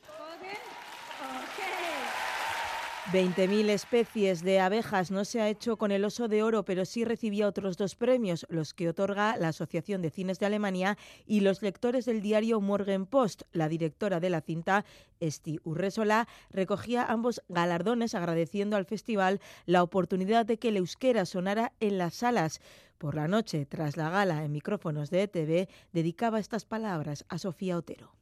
20.000 3.12 3.70
especies 3.70 4.42
de 4.42 4.60
abejas 4.60 5.10
no 5.10 5.24
se 5.24 5.40
ha 5.40 5.48
hecho 5.48 5.78
con 5.78 5.92
el 5.92 6.04
oso 6.04 6.28
de 6.28 6.42
oro, 6.42 6.66
pero 6.66 6.84
sí 6.84 7.06
recibía 7.06 7.48
otros 7.48 7.78
dos 7.78 7.94
premios, 7.94 8.44
los 8.50 8.74
que 8.74 8.86
otorga 8.86 9.38
la 9.38 9.48
Asociación 9.48 10.02
de 10.02 10.10
Cines 10.10 10.38
de 10.38 10.44
Alemania 10.44 10.98
y 11.24 11.40
los 11.40 11.62
lectores 11.62 12.04
del 12.04 12.20
diario 12.20 12.60
Morgen 12.60 13.06
Post. 13.06 13.44
La 13.52 13.70
directora 13.70 14.20
de 14.20 14.28
la 14.28 14.42
cinta, 14.42 14.84
Esti 15.20 15.58
Urresola, 15.64 16.28
recogía 16.50 17.02
ambos 17.04 17.42
galardones 17.48 18.14
agradeciendo 18.14 18.76
al 18.76 18.84
festival 18.84 19.40
la 19.64 19.82
oportunidad 19.82 20.44
de 20.44 20.58
que 20.58 20.68
el 20.68 20.76
euskera 20.76 21.24
sonara 21.24 21.72
en 21.80 21.96
las 21.96 22.16
salas. 22.16 22.60
Por 22.98 23.14
la 23.14 23.26
noche, 23.26 23.64
tras 23.64 23.96
la 23.96 24.10
gala 24.10 24.44
en 24.44 24.52
micrófonos 24.52 25.08
de 25.08 25.22
ETV, 25.22 25.70
dedicaba 25.92 26.40
estas 26.40 26.66
palabras 26.66 27.24
a 27.30 27.38
Sofía 27.38 27.78
Otero. 27.78 28.17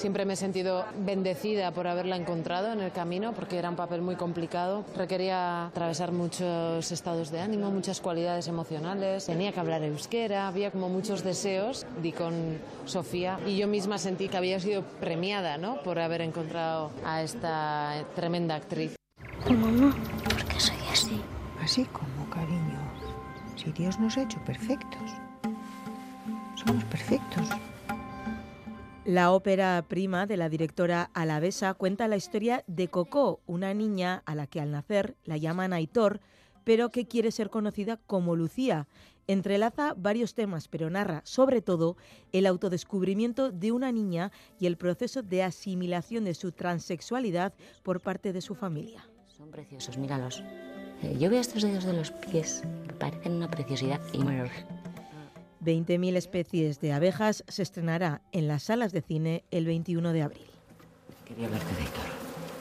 Siempre 0.00 0.24
me 0.24 0.32
he 0.32 0.36
sentido 0.36 0.86
bendecida 1.04 1.72
por 1.72 1.86
haberla 1.86 2.16
encontrado 2.16 2.72
en 2.72 2.80
el 2.80 2.90
camino 2.90 3.34
porque 3.34 3.58
era 3.58 3.68
un 3.68 3.76
papel 3.76 4.00
muy 4.00 4.16
complicado. 4.16 4.82
Requería 4.96 5.66
atravesar 5.66 6.10
muchos 6.10 6.90
estados 6.90 7.30
de 7.30 7.40
ánimo, 7.40 7.70
muchas 7.70 8.00
cualidades 8.00 8.48
emocionales. 8.48 9.26
Tenía 9.26 9.52
que 9.52 9.60
hablar 9.60 9.82
euskera, 9.82 10.48
había 10.48 10.70
como 10.70 10.88
muchos 10.88 11.22
deseos. 11.22 11.84
Di 12.00 12.12
con 12.12 12.32
Sofía 12.86 13.40
y 13.46 13.58
yo 13.58 13.68
misma 13.68 13.98
sentí 13.98 14.30
que 14.30 14.38
había 14.38 14.58
sido 14.58 14.84
premiada 15.00 15.58
¿no? 15.58 15.82
por 15.82 15.98
haber 15.98 16.22
encontrado 16.22 16.92
a 17.04 17.20
esta 17.20 18.02
tremenda 18.16 18.54
actriz. 18.54 18.96
Mamá, 19.50 19.94
¿por 20.24 20.44
qué 20.46 20.60
soy 20.60 20.78
así? 20.90 21.20
Así 21.62 21.84
como, 21.84 22.24
cariño. 22.30 22.80
Si 23.54 23.70
Dios 23.72 24.00
nos 24.00 24.16
ha 24.16 24.22
hecho 24.22 24.38
perfectos. 24.46 25.10
Somos 26.54 26.84
perfectos. 26.84 27.50
La 29.06 29.32
ópera 29.32 29.82
prima 29.88 30.26
de 30.26 30.36
la 30.36 30.50
directora 30.50 31.10
alavesa 31.14 31.72
cuenta 31.72 32.06
la 32.06 32.16
historia 32.16 32.64
de 32.66 32.88
Coco, 32.88 33.40
una 33.46 33.72
niña 33.72 34.22
a 34.26 34.34
la 34.34 34.46
que 34.46 34.60
al 34.60 34.70
nacer 34.70 35.16
la 35.24 35.38
llaman 35.38 35.72
Aitor, 35.72 36.20
pero 36.64 36.90
que 36.90 37.08
quiere 37.08 37.30
ser 37.32 37.48
conocida 37.48 37.96
como 38.06 38.36
Lucía. 38.36 38.88
Entrelaza 39.26 39.94
varios 39.96 40.34
temas, 40.34 40.68
pero 40.68 40.90
narra 40.90 41.22
sobre 41.24 41.62
todo 41.62 41.96
el 42.32 42.44
autodescubrimiento 42.44 43.50
de 43.50 43.72
una 43.72 43.90
niña 43.90 44.32
y 44.58 44.66
el 44.66 44.76
proceso 44.76 45.22
de 45.22 45.44
asimilación 45.44 46.24
de 46.24 46.34
su 46.34 46.52
transexualidad 46.52 47.54
por 47.82 48.00
parte 48.00 48.34
de 48.34 48.42
su 48.42 48.54
familia. 48.54 49.08
Son 49.28 49.50
preciosos, 49.50 49.96
míralos. 49.96 50.44
Eh, 51.02 51.16
yo 51.18 51.30
veo 51.30 51.40
estos 51.40 51.62
dedos 51.62 51.84
de 51.84 51.94
los 51.94 52.10
pies, 52.10 52.62
me 52.86 52.92
parecen 52.92 53.32
una 53.32 53.50
preciosidad 53.50 54.00
y 54.12 54.18
20.000 55.62 56.16
especies 56.16 56.80
de 56.80 56.92
abejas 56.92 57.44
se 57.48 57.62
estrenará 57.62 58.22
en 58.32 58.48
las 58.48 58.64
salas 58.64 58.92
de 58.92 59.02
cine 59.02 59.44
el 59.50 59.66
21 59.66 60.12
de 60.12 60.22
abril. 60.22 60.46
Quería 61.24 61.46
hablarte 61.46 61.74
de 61.74 61.82
Héctor. 61.82 62.04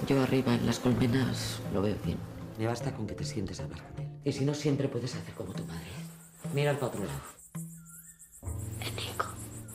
Yo 0.08 0.22
arriba 0.22 0.54
en 0.54 0.66
las 0.66 0.80
colmenas 0.80 1.62
lo 1.74 1.82
veo 1.82 1.96
bien. 2.04 2.18
Me 2.58 2.68
basta 2.68 2.94
con 2.94 3.08
que 3.08 3.16
te 3.16 3.24
sientes 3.24 3.60
a 3.60 3.64
hablar 3.64 3.82
con 3.84 4.04
él. 4.04 4.12
Y 4.26 4.32
si 4.34 4.46
no, 4.46 4.54
siempre 4.54 4.88
puedes 4.88 5.16
hacer 5.16 5.34
como 5.34 5.54
tu 5.54 5.64
madre. 5.66 5.88
Mira 6.54 6.74
para 6.74 6.88
otro 6.88 7.04
lado. 7.06 7.20
Nico, 8.96 9.26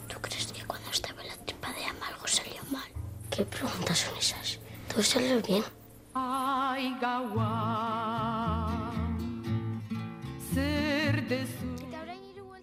¿tú 0.08 0.16
crees 0.20 0.52
que 0.52 0.64
cuando 0.64 0.90
estaba 0.90 1.22
en 1.22 1.28
la 1.28 1.36
tripa 1.36 1.72
de 1.72 1.84
ama 1.84 2.08
algo 2.08 2.26
salió 2.26 2.62
mal? 2.70 2.90
¿Qué 3.30 3.44
preguntas 3.44 3.98
son 3.98 4.16
esas? 4.18 4.58
¿Todo 4.88 5.02
salió 5.02 5.40
bien? 5.40 5.64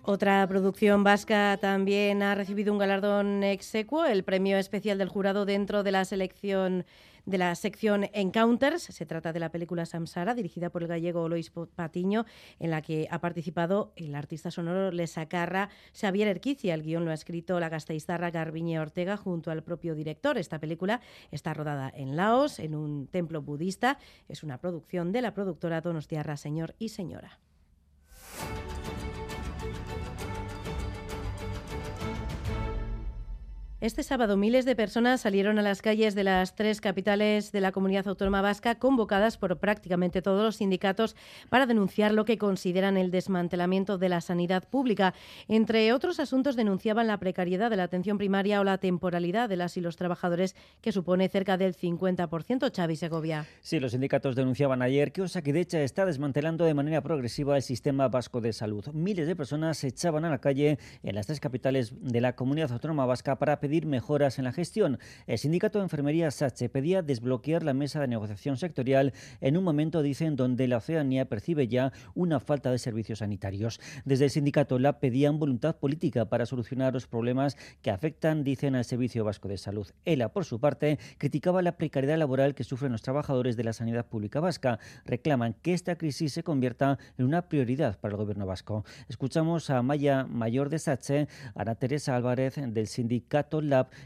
Otra 0.03 0.47
producción 0.47 1.03
vasca 1.03 1.57
también 1.61 2.23
ha 2.23 2.33
recibido 2.33 2.73
un 2.73 2.79
galardón 2.79 3.43
exequo, 3.43 4.03
el 4.05 4.23
premio 4.23 4.57
especial 4.57 4.97
del 4.97 5.09
jurado 5.09 5.45
dentro 5.45 5.83
de 5.83 5.91
la 5.91 6.05
selección 6.05 6.85
de 7.27 7.37
la 7.37 7.53
sección 7.53 8.09
Encounters. 8.13 8.81
Se 8.81 9.05
trata 9.05 9.31
de 9.31 9.39
la 9.39 9.51
película 9.51 9.85
Samsara, 9.85 10.33
dirigida 10.33 10.71
por 10.71 10.81
el 10.81 10.87
gallego 10.87 11.29
Lois 11.29 11.51
Patiño, 11.51 12.25
en 12.59 12.71
la 12.71 12.81
que 12.81 13.07
ha 13.11 13.19
participado 13.19 13.93
el 13.95 14.15
artista 14.15 14.49
sonoro 14.49 14.91
Lesacarra 14.91 15.69
Xavier 15.93 16.27
Erquicia. 16.27 16.73
El 16.73 16.81
guion 16.81 17.05
lo 17.05 17.11
ha 17.11 17.13
escrito 17.13 17.59
la 17.59 17.69
gasteizarra 17.69 18.31
Garbiñe 18.31 18.79
Ortega 18.79 19.17
junto 19.17 19.51
al 19.51 19.61
propio 19.61 19.93
director. 19.93 20.39
Esta 20.39 20.57
película 20.57 20.99
está 21.29 21.53
rodada 21.53 21.91
en 21.95 22.15
Laos, 22.15 22.57
en 22.57 22.73
un 22.73 23.05
templo 23.05 23.43
budista. 23.43 23.99
Es 24.27 24.41
una 24.41 24.57
producción 24.57 25.11
de 25.11 25.21
la 25.21 25.35
productora 25.35 25.81
Donostiarra 25.81 26.37
Señor 26.37 26.73
y 26.79 26.89
Señora. 26.89 27.39
Este 33.81 34.03
sábado 34.03 34.37
miles 34.37 34.65
de 34.65 34.75
personas 34.75 35.21
salieron 35.21 35.57
a 35.57 35.63
las 35.63 35.81
calles 35.81 36.13
de 36.13 36.23
las 36.23 36.53
tres 36.53 36.81
capitales 36.81 37.51
de 37.51 37.61
la 37.61 37.71
comunidad 37.71 38.07
autónoma 38.07 38.43
vasca 38.43 38.75
convocadas 38.75 39.39
por 39.39 39.57
prácticamente 39.57 40.21
todos 40.21 40.43
los 40.43 40.57
sindicatos 40.57 41.15
para 41.49 41.65
denunciar 41.65 42.11
lo 42.11 42.23
que 42.23 42.37
consideran 42.37 42.95
el 42.95 43.09
desmantelamiento 43.09 43.97
de 43.97 44.09
la 44.09 44.21
sanidad 44.21 44.69
pública. 44.69 45.15
Entre 45.47 45.91
otros 45.93 46.19
asuntos 46.19 46.55
denunciaban 46.55 47.07
la 47.07 47.17
precariedad 47.17 47.71
de 47.71 47.77
la 47.77 47.85
atención 47.85 48.19
primaria 48.19 48.61
o 48.61 48.63
la 48.63 48.77
temporalidad 48.77 49.49
de 49.49 49.55
las 49.55 49.75
y 49.77 49.81
los 49.81 49.97
trabajadores 49.97 50.55
que 50.81 50.91
supone 50.91 51.27
cerca 51.27 51.57
del 51.57 51.75
50%. 51.75 52.71
Xavi 52.71 52.95
Segovia. 52.95 53.47
Sí, 53.61 53.79
los 53.79 53.93
sindicatos 53.93 54.35
denunciaban 54.35 54.83
ayer 54.83 55.11
que 55.11 55.23
Osakidecha 55.23 55.81
está 55.81 56.05
desmantelando 56.05 56.65
de 56.65 56.75
manera 56.75 57.01
progresiva 57.01 57.55
el 57.55 57.63
sistema 57.63 58.09
vasco 58.09 58.41
de 58.41 58.53
salud. 58.53 58.85
Miles 58.93 59.25
de 59.25 59.35
personas 59.35 59.79
se 59.79 59.87
echaban 59.87 60.23
a 60.23 60.29
la 60.29 60.37
calle 60.37 60.77
en 61.01 61.15
las 61.15 61.25
tres 61.25 61.39
capitales 61.39 61.95
de 61.99 62.21
la 62.21 62.35
comunidad 62.35 62.71
autónoma 62.71 63.07
vasca 63.07 63.39
para 63.39 63.59
pedir 63.59 63.70
mejoras 63.85 64.37
en 64.37 64.45
la 64.45 64.51
gestión. 64.51 64.99
El 65.27 65.37
sindicato 65.37 65.79
de 65.79 65.83
enfermería 65.83 66.29
SACHE 66.29 66.69
pedía 66.69 67.01
desbloquear 67.01 67.63
la 67.63 67.73
mesa 67.73 68.01
de 68.01 68.07
negociación 68.07 68.57
sectorial 68.57 69.13
en 69.39 69.57
un 69.57 69.63
momento, 69.63 70.01
dicen, 70.01 70.35
donde 70.35 70.67
la 70.67 70.81
ciudadanía 70.81 71.25
percibe 71.25 71.67
ya 71.67 71.93
una 72.13 72.39
falta 72.39 72.71
de 72.71 72.77
servicios 72.77 73.19
sanitarios. 73.19 73.79
Desde 74.03 74.25
el 74.25 74.31
sindicato 74.31 74.77
la 74.77 74.99
pedían 74.99 75.39
voluntad 75.39 75.77
política 75.77 76.25
para 76.25 76.45
solucionar 76.45 76.93
los 76.93 77.07
problemas 77.07 77.55
que 77.81 77.91
afectan, 77.91 78.43
dicen, 78.43 78.75
al 78.75 78.85
Servicio 78.85 79.23
Vasco 79.23 79.47
de 79.47 79.57
Salud. 79.57 79.87
ELA, 80.03 80.29
por 80.29 80.43
su 80.43 80.59
parte, 80.59 80.99
criticaba 81.17 81.61
la 81.61 81.77
precariedad 81.77 82.17
laboral 82.17 82.55
que 82.55 82.63
sufren 82.63 82.91
los 82.91 83.01
trabajadores 83.01 83.55
de 83.55 83.63
la 83.63 83.73
sanidad 83.73 84.07
pública 84.07 84.39
vasca. 84.39 84.79
Reclaman 85.05 85.55
que 85.61 85.73
esta 85.73 85.95
crisis 85.95 86.33
se 86.33 86.43
convierta 86.43 86.99
en 87.17 87.25
una 87.25 87.47
prioridad 87.47 87.99
para 87.99 88.13
el 88.13 88.17
gobierno 88.17 88.45
vasco. 88.45 88.83
Escuchamos 89.07 89.69
a 89.69 89.81
Maya 89.81 90.25
Mayor 90.25 90.69
de 90.69 90.79
Sache, 90.79 91.27
Ana 91.55 91.75
Teresa 91.75 92.15
Álvarez 92.15 92.55
del 92.55 92.87
sindicato 92.87 93.60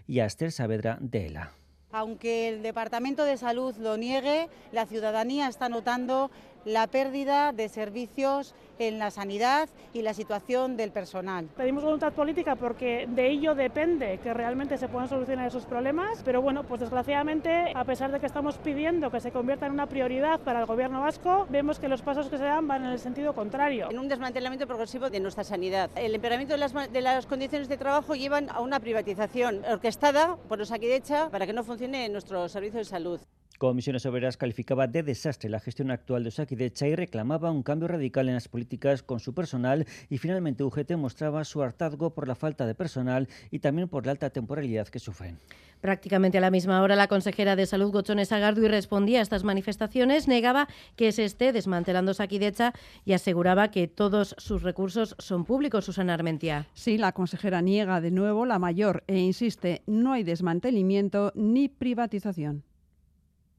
Y 0.08 0.20
a 0.20 0.26
Esther 0.26 0.52
Saavedra 0.52 0.98
de 1.00 1.28
ELA. 1.28 1.52
Aunque 1.92 2.50
el 2.50 2.62
Departamento 2.62 3.24
de 3.24 3.38
Salud 3.38 3.74
lo 3.78 3.96
niegue, 3.96 4.50
la 4.74 4.86
ciudadanía 4.86 5.48
está 5.48 5.70
notando 5.70 6.30
la 6.66 6.88
pérdida 6.88 7.54
de 7.54 7.70
servicios 7.70 8.54
en 8.80 9.00
la 9.00 9.12
sanidad 9.12 9.70
y 9.94 10.02
la 10.02 10.14
situación 10.14 10.76
del 10.76 10.92
personal. 10.92 11.48
Pedimos 11.56 11.84
voluntad 11.84 12.12
política 12.14 12.56
porque 12.56 13.08
de 13.08 13.30
ello 13.30 13.56
depende 13.56 14.20
que 14.22 14.34
realmente 14.34 14.78
se 14.78 14.88
puedan 14.88 15.08
solucionar 15.08 15.48
esos 15.48 15.66
problemas, 15.66 16.22
pero 16.26 16.42
bueno, 16.42 16.64
pues 16.64 16.82
desgraciadamente, 16.82 17.72
a 17.74 17.86
pesar 17.86 18.12
de 18.12 18.20
que 18.20 18.26
estamos 18.26 18.58
pidiendo 18.58 19.12
que 19.12 19.20
se 19.20 19.32
convierta 19.32 19.66
en 19.66 19.72
una 19.72 19.88
prioridad 19.88 20.40
para 20.42 20.60
el 20.60 20.66
gobierno 20.66 21.02
vasco, 21.02 21.48
vemos 21.50 21.80
que 21.80 21.88
los 21.88 22.02
pasos 22.02 22.28
que 22.28 22.38
se 22.38 22.44
dan 22.44 22.68
van 22.68 22.84
en 22.84 22.92
el 22.92 23.00
sentido 23.00 23.34
contrario. 23.34 23.90
En 23.90 24.00
un 24.00 24.10
desmantelamiento 24.10 24.68
progresivo 24.68 25.10
de 25.10 25.20
nuestra 25.20 25.44
sanidad. 25.44 25.90
El 25.96 26.16
empeoramiento 26.16 26.54
de 26.54 26.58
las, 26.58 26.74
de 26.74 27.02
las 27.02 27.26
condiciones 27.26 27.70
de 27.70 27.78
trabajo 27.78 28.16
llevan 28.16 28.50
a 28.50 28.60
una 28.60 28.80
privatización 28.80 29.64
orquestada 29.66 30.38
por 30.50 30.58
los 30.60 30.66
Osakidecha 30.66 31.30
para 31.30 31.46
que 31.46 31.54
no 31.54 31.64
funcione 31.64 32.10
nuestro 32.10 32.50
servicio 32.50 32.80
de 32.80 32.86
salud. 32.86 33.22
Comisiones 33.58 34.06
Obreras 34.06 34.36
calificaba 34.36 34.88
de 34.88 35.02
desastre 35.02 35.50
la 35.50 35.62
gestión 35.62 35.90
actual 35.90 36.24
de 36.24 36.30
Osakidecha 36.30 36.88
y 36.88 36.96
reclamaba 36.96 37.52
un 37.52 37.64
cambio 37.64 37.88
radical 37.88 38.28
en 38.28 38.34
las 38.34 38.50
políticas 38.50 39.02
con 39.02 39.22
su 39.22 39.34
personal 39.34 39.86
y 40.10 40.18
finalmente 40.18 40.66
UGT 40.66 40.92
mostraba 40.98 41.46
su 41.46 41.64
hartazgo 41.64 42.14
por 42.14 42.28
la 42.28 42.36
falta 42.36 42.68
de 42.68 42.76
personal 42.76 43.30
y 43.52 43.60
también 43.60 43.88
por 43.88 44.06
la 44.06 44.12
alta 44.12 44.30
temporalidad 44.30 44.90
que 44.90 45.00
sufren. 45.00 45.40
Prácticamente 45.80 46.38
a 46.38 46.42
la 46.42 46.52
misma 46.52 46.82
hora, 46.82 46.98
la 46.98 47.08
consejera 47.08 47.56
de 47.56 47.66
Salud, 47.66 47.92
Gochones 47.92 48.34
Agardu, 48.34 48.68
respondía 48.68 49.20
a 49.20 49.22
estas 49.22 49.46
manifestaciones, 49.46 50.28
negaba 50.28 50.68
que 50.98 51.14
se 51.14 51.24
esté 51.24 51.54
desmantelando 51.54 52.14
Saquidecha 52.14 52.74
y 53.06 53.14
aseguraba 53.14 53.72
que 53.72 53.88
todos 53.88 54.36
sus 54.38 54.64
recursos 54.64 55.16
son 55.18 55.46
públicos, 55.46 55.86
Susana 55.86 56.14
Armentia. 56.14 56.68
Sí, 56.74 56.98
la 56.98 57.14
consejera 57.14 57.62
niega 57.62 58.02
de 58.02 58.12
nuevo 58.12 58.46
la 58.46 58.60
mayor 58.60 59.06
e 59.08 59.18
insiste, 59.20 59.82
no 59.86 60.12
hay 60.12 60.24
desmantelamiento 60.24 61.32
ni 61.36 61.70
privatización. 61.70 62.64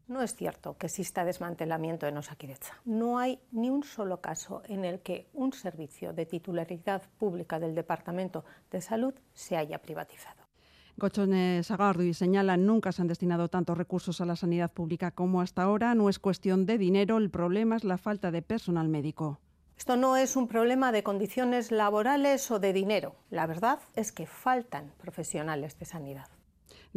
No 0.08 0.22
es 0.22 0.36
cierto 0.36 0.76
que 0.78 0.86
exista 0.86 1.24
desmantelamiento 1.24 2.06
en 2.06 2.16
Osakidecha. 2.16 2.74
No 2.84 3.18
hay 3.18 3.40
ni 3.50 3.70
un 3.70 3.82
solo 3.82 4.20
caso 4.20 4.62
en 4.68 4.84
el 4.84 5.00
que 5.00 5.28
un 5.34 5.52
servicio 5.52 6.12
de 6.12 6.26
titularidad 6.26 7.02
pública 7.18 7.58
del 7.58 7.74
Departamento 7.74 8.44
de 8.70 8.80
Salud 8.80 9.14
se 9.34 9.56
haya 9.56 9.82
privatizado. 9.82 10.46
Gochones 10.96 11.68
y 11.98 12.14
señala 12.14 12.56
nunca 12.56 12.92
se 12.92 13.02
han 13.02 13.08
destinado 13.08 13.48
tantos 13.48 13.76
recursos 13.76 14.20
a 14.20 14.26
la 14.26 14.36
sanidad 14.36 14.72
pública 14.72 15.10
como 15.10 15.40
hasta 15.40 15.64
ahora. 15.64 15.94
No 15.96 16.08
es 16.08 16.20
cuestión 16.20 16.66
de 16.66 16.78
dinero, 16.78 17.18
el 17.18 17.28
problema 17.28 17.76
es 17.76 17.82
la 17.82 17.98
falta 17.98 18.30
de 18.30 18.42
personal 18.42 18.88
médico. 18.88 19.40
Esto 19.76 19.96
no 19.96 20.16
es 20.16 20.36
un 20.36 20.46
problema 20.46 20.92
de 20.92 21.02
condiciones 21.02 21.72
laborales 21.72 22.48
o 22.52 22.60
de 22.60 22.72
dinero. 22.72 23.16
La 23.28 23.46
verdad 23.46 23.80
es 23.96 24.12
que 24.12 24.26
faltan 24.26 24.92
profesionales 24.98 25.78
de 25.78 25.84
sanidad 25.84 26.28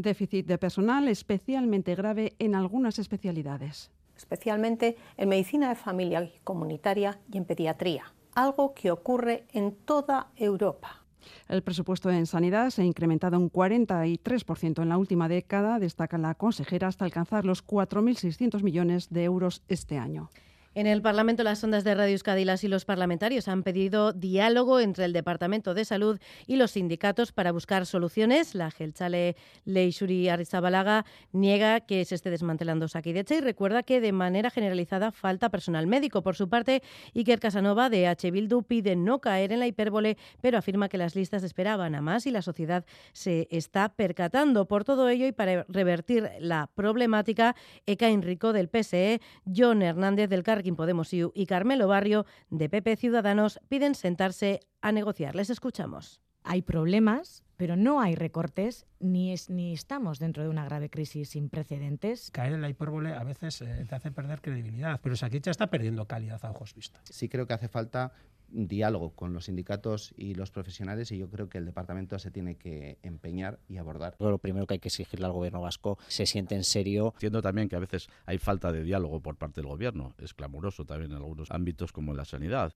déficit 0.02 0.46
de 0.46 0.58
personal 0.58 1.08
especialmente 1.08 1.96
grave 1.96 2.34
en 2.40 2.56
algunas 2.56 3.00
especialidades. 3.00 3.92
Especialmente 4.18 4.98
en 5.18 5.30
medicina 5.30 5.70
de 5.70 5.76
familia 5.76 6.24
y 6.24 6.40
comunitaria 6.44 7.20
y 7.32 7.38
en 7.38 7.46
pediatría, 7.46 8.14
algo 8.36 8.74
que 8.74 8.92
ocurre 8.92 9.46
en 9.54 9.76
toda 9.76 10.28
Europa. 10.36 11.06
El 11.48 11.64
presupuesto 11.64 12.10
en 12.10 12.26
sanidad 12.26 12.70
se 12.70 12.82
ha 12.82 12.86
incrementado 12.86 13.38
un 13.38 13.52
43% 13.52 14.82
en 14.82 14.90
la 14.90 14.98
última 14.98 15.28
década, 15.28 15.80
destaca 15.80 16.18
la 16.18 16.36
consejera, 16.36 16.88
hasta 16.88 17.06
alcanzar 17.06 17.46
los 17.46 17.66
4.600 17.66 18.62
millones 18.64 19.10
de 19.10 19.24
euros 19.24 19.64
este 19.68 19.98
año. 19.98 20.30
En 20.76 20.86
el 20.86 21.02
Parlamento, 21.02 21.42
las 21.42 21.64
ondas 21.64 21.84
de 21.84 21.96
Radio 21.96 22.12
Euskadi 22.12 22.46
y 22.62 22.68
los 22.68 22.86
parlamentarios 22.86 23.48
han 23.48 23.64
pedido 23.64 24.14
diálogo 24.14 24.80
entre 24.80 25.06
el 25.06 25.14
Departamento 25.14 25.74
de 25.74 25.84
Salud 25.84 26.20
y 26.46 26.58
los 26.58 26.72
sindicatos 26.72 27.32
para 27.32 27.52
buscar 27.52 27.88
soluciones. 27.88 28.54
La 28.54 28.70
Gelchale 28.70 29.36
Leixuri 29.66 30.30
Arrizabalaga 30.30 31.06
niega 31.32 31.80
que 31.80 32.06
se 32.06 32.14
esté 32.14 32.30
desmantelando 32.30 32.88
Saquidecha 32.88 33.34
y 33.34 33.42
recuerda 33.42 33.82
que 33.82 34.00
de 34.00 34.12
manera 34.12 34.52
generalizada 34.52 35.12
falta 35.12 35.50
personal 35.50 35.88
médico. 35.88 36.22
Por 36.22 36.36
su 36.36 36.50
parte, 36.50 36.84
Iker 37.16 37.40
Casanova 37.40 37.90
de 37.90 38.08
H. 38.08 38.30
Bildu 38.30 38.62
pide 38.62 38.96
no 38.96 39.20
caer 39.20 39.52
en 39.52 39.60
la 39.60 39.68
hipérbole, 39.68 40.18
pero 40.40 40.60
afirma 40.60 40.88
que 40.88 41.00
las 41.00 41.16
listas 41.16 41.42
esperaban 41.42 41.96
a 41.96 42.02
más 42.02 42.28
y 42.28 42.32
la 42.32 42.44
sociedad 42.44 42.86
se 43.12 43.48
está 43.50 43.90
percatando. 43.90 44.68
Por 44.68 44.84
todo 44.84 45.10
ello 45.10 45.26
y 45.26 45.32
para 45.32 45.66
revertir 45.68 46.30
la 46.40 46.70
problemática, 46.76 47.56
Eka 47.88 48.08
Enrico 48.10 48.54
del 48.54 48.70
PSE, 48.70 49.20
John 49.52 49.82
Hernández 49.82 50.30
del 50.30 50.44
Car 50.64 50.76
Podemos 50.76 51.14
y 51.14 51.46
Carmelo 51.46 51.88
Barrio 51.88 52.26
de 52.50 52.70
PP 52.70 52.98
Ciudadanos 52.98 53.60
piden 53.70 53.96
sentarse 53.96 54.60
a 54.82 54.92
negociar. 54.92 55.36
Les 55.36 55.50
escuchamos. 55.50 56.22
Hay 56.44 56.62
problemas, 56.62 57.44
pero 57.58 57.76
no 57.76 58.02
hay 58.02 58.16
recortes 58.16 58.86
ni, 59.00 59.36
ni 59.50 59.74
estamos 59.74 60.20
dentro 60.20 60.44
de 60.44 60.50
una 60.50 60.66
grave 60.66 60.90
crisis 60.90 61.30
sin 61.30 61.50
precedentes. 61.50 62.32
Caer 62.32 62.54
en 62.54 62.62
la 62.62 62.70
hipérbole 62.70 63.14
a 63.14 63.24
veces 63.24 63.62
eh, 63.62 63.86
te 63.88 63.96
hace 63.96 64.12
perder 64.12 64.42
credibilidad, 64.42 65.00
pero 65.04 65.16
Saquicha 65.16 65.52
está 65.52 65.68
perdiendo 65.68 66.06
calidad 66.08 66.44
a 66.46 66.52
ojos 66.52 66.74
vistas. 66.74 67.04
Sí 67.06 67.30
creo 67.30 67.46
que 67.46 67.54
hace 67.54 67.68
falta 67.68 68.14
diálogo 68.52 69.12
con 69.12 69.34
los 69.34 69.46
sindicatos 69.46 70.14
y 70.18 70.36
los 70.36 70.52
profesionales 70.52 71.12
y 71.12 71.18
yo 71.18 71.30
creo 71.30 71.50
que 71.50 71.58
el 71.58 71.66
departamento 71.66 72.18
se 72.20 72.32
tiene 72.32 72.56
que 72.56 72.98
empeñar 73.04 73.60
y 73.68 73.78
abordar. 73.78 74.16
Lo 74.20 74.38
primero 74.38 74.68
que 74.68 74.76
hay 74.76 74.80
que 74.80 74.90
exigirle 74.90 75.26
al 75.26 75.32
gobierno 75.32 75.62
vasco 75.62 75.98
se 76.08 76.26
siente 76.26 76.56
en 76.56 76.64
serio. 76.64 77.14
Entiendo 77.16 77.42
también 77.42 77.70
que 77.70 77.76
a 77.76 77.80
veces 77.80 78.08
hay 78.26 78.38
falta 78.38 78.72
de 78.72 78.84
diálogo 78.84 79.22
por 79.22 79.36
parte 79.36 79.62
del 79.62 79.70
gobierno, 79.70 80.14
es 80.18 80.34
clamoroso 80.34 80.86
también 80.86 81.12
en 81.12 81.18
algunos 81.18 81.52
ámbitos 81.52 81.92
como 81.92 82.12
en 82.12 82.18
la 82.18 82.26
sanidad. 82.26 82.74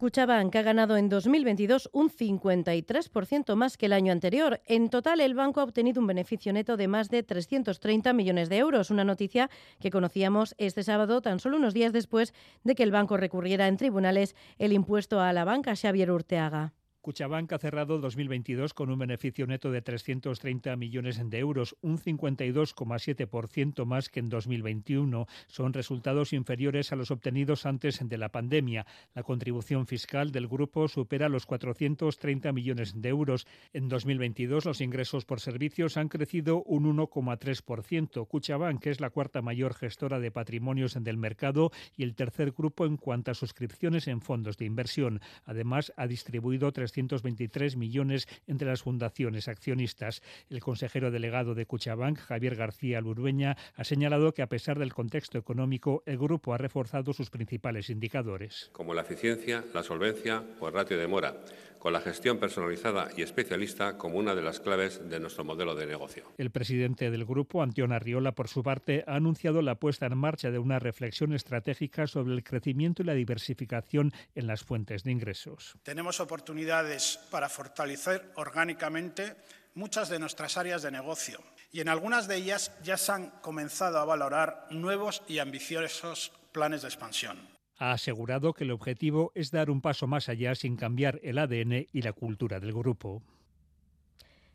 Cuchabank 0.00 0.56
ha 0.56 0.62
ganado 0.62 0.96
en 0.96 1.10
2022 1.10 1.90
un 1.92 2.08
53% 2.08 3.54
más 3.54 3.76
que 3.76 3.84
el 3.84 3.92
año 3.92 4.12
anterior. 4.12 4.62
En 4.64 4.88
total, 4.88 5.20
el 5.20 5.34
banco 5.34 5.60
ha 5.60 5.64
obtenido 5.64 6.00
un 6.00 6.06
beneficio 6.06 6.54
neto 6.54 6.78
de 6.78 6.88
más 6.88 7.10
de 7.10 7.22
330 7.22 8.14
millones 8.14 8.48
de 8.48 8.56
euros, 8.56 8.90
una 8.90 9.04
noticia 9.04 9.50
que 9.78 9.90
conocíamos 9.90 10.54
este 10.56 10.84
sábado, 10.84 11.20
tan 11.20 11.38
solo 11.38 11.58
unos 11.58 11.74
días 11.74 11.92
después 11.92 12.32
de 12.64 12.74
que 12.74 12.82
el 12.82 12.92
banco 12.92 13.18
recurriera 13.18 13.68
en 13.68 13.76
tribunales 13.76 14.34
el 14.56 14.72
impuesto 14.72 15.20
a 15.20 15.34
la 15.34 15.44
banca 15.44 15.76
Xavier 15.76 16.10
Urteaga. 16.10 16.72
Cuchabank 17.02 17.50
ha 17.54 17.58
cerrado 17.58 17.96
el 17.96 18.02
2022 18.02 18.74
con 18.74 18.90
un 18.90 18.98
beneficio 18.98 19.46
neto 19.46 19.70
de 19.70 19.80
330 19.80 20.76
millones 20.76 21.30
de 21.30 21.38
euros, 21.38 21.74
un 21.80 21.98
52,7% 21.98 23.86
más 23.86 24.10
que 24.10 24.20
en 24.20 24.28
2021. 24.28 25.26
Son 25.46 25.72
resultados 25.72 26.34
inferiores 26.34 26.92
a 26.92 26.96
los 26.96 27.10
obtenidos 27.10 27.64
antes 27.64 28.06
de 28.06 28.18
la 28.18 28.28
pandemia. 28.28 28.84
La 29.14 29.22
contribución 29.22 29.86
fiscal 29.86 30.30
del 30.30 30.46
grupo 30.46 30.88
supera 30.88 31.30
los 31.30 31.46
430 31.46 32.52
millones 32.52 33.00
de 33.00 33.08
euros. 33.08 33.46
En 33.72 33.88
2022 33.88 34.66
los 34.66 34.82
ingresos 34.82 35.24
por 35.24 35.40
servicios 35.40 35.96
han 35.96 36.08
crecido 36.08 36.62
un 36.64 36.84
1,3%. 36.84 38.28
Cuchabank 38.28 38.86
es 38.86 39.00
la 39.00 39.08
cuarta 39.08 39.40
mayor 39.40 39.72
gestora 39.72 40.20
de 40.20 40.30
patrimonios 40.30 41.02
del 41.02 41.16
mercado 41.16 41.70
y 41.96 42.02
el 42.02 42.14
tercer 42.14 42.52
grupo 42.52 42.84
en 42.84 42.98
cuanto 42.98 43.30
a 43.30 43.34
suscripciones 43.34 44.06
en 44.06 44.20
fondos 44.20 44.58
de 44.58 44.66
inversión. 44.66 45.20
Además, 45.46 45.94
ha 45.96 46.06
distribuido 46.06 46.66
323 46.92 47.76
millones 47.76 48.28
entre 48.46 48.68
las 48.68 48.82
fundaciones 48.82 49.48
accionistas. 49.48 50.22
El 50.48 50.60
consejero 50.60 51.10
delegado 51.10 51.54
de 51.54 51.66
Cuchabank, 51.66 52.18
Javier 52.18 52.56
García 52.56 53.00
Lurueña, 53.00 53.56
ha 53.74 53.84
señalado 53.84 54.32
que 54.32 54.42
a 54.42 54.48
pesar 54.48 54.78
del 54.78 54.92
contexto 54.92 55.38
económico, 55.38 56.02
el 56.06 56.18
grupo 56.18 56.54
ha 56.54 56.58
reforzado 56.58 57.12
sus 57.12 57.30
principales 57.30 57.90
indicadores. 57.90 58.70
Como 58.72 58.94
la 58.94 59.02
eficiencia, 59.02 59.64
la 59.74 59.82
solvencia 59.82 60.42
o 60.58 60.68
el 60.68 60.74
ratio 60.74 60.98
de 60.98 61.06
mora 61.06 61.36
con 61.80 61.94
la 61.94 62.00
gestión 62.00 62.38
personalizada 62.38 63.08
y 63.16 63.22
especialista 63.22 63.96
como 63.96 64.18
una 64.18 64.34
de 64.34 64.42
las 64.42 64.60
claves 64.60 65.00
de 65.08 65.18
nuestro 65.18 65.44
modelo 65.44 65.74
de 65.74 65.86
negocio. 65.86 66.24
El 66.36 66.50
presidente 66.50 67.10
del 67.10 67.24
grupo, 67.24 67.62
Antión 67.62 67.90
Arriola, 67.90 68.32
por 68.32 68.48
su 68.48 68.62
parte, 68.62 69.02
ha 69.06 69.16
anunciado 69.16 69.62
la 69.62 69.76
puesta 69.76 70.06
en 70.06 70.16
marcha 70.16 70.50
de 70.50 70.58
una 70.58 70.78
reflexión 70.78 71.32
estratégica 71.32 72.06
sobre 72.06 72.34
el 72.34 72.44
crecimiento 72.44 73.02
y 73.02 73.06
la 73.06 73.14
diversificación 73.14 74.12
en 74.34 74.46
las 74.46 74.62
fuentes 74.62 75.04
de 75.04 75.10
ingresos. 75.10 75.78
Tenemos 75.82 76.20
oportunidades 76.20 77.18
para 77.30 77.48
fortalecer 77.48 78.30
orgánicamente 78.36 79.34
muchas 79.74 80.10
de 80.10 80.18
nuestras 80.18 80.58
áreas 80.58 80.82
de 80.82 80.90
negocio 80.90 81.40
y 81.72 81.80
en 81.80 81.88
algunas 81.88 82.28
de 82.28 82.36
ellas 82.36 82.72
ya 82.82 82.98
se 82.98 83.12
han 83.12 83.30
comenzado 83.40 83.98
a 83.98 84.04
valorar 84.04 84.66
nuevos 84.70 85.22
y 85.26 85.38
ambiciosos 85.38 86.32
planes 86.52 86.82
de 86.82 86.88
expansión 86.88 87.49
ha 87.80 87.92
asegurado 87.92 88.52
que 88.52 88.64
el 88.64 88.70
objetivo 88.70 89.32
es 89.34 89.50
dar 89.50 89.70
un 89.70 89.80
paso 89.80 90.06
más 90.06 90.28
allá 90.28 90.54
sin 90.54 90.76
cambiar 90.76 91.18
el 91.24 91.38
ADN 91.38 91.86
y 91.90 92.02
la 92.02 92.12
cultura 92.12 92.60
del 92.60 92.74
grupo. 92.74 93.22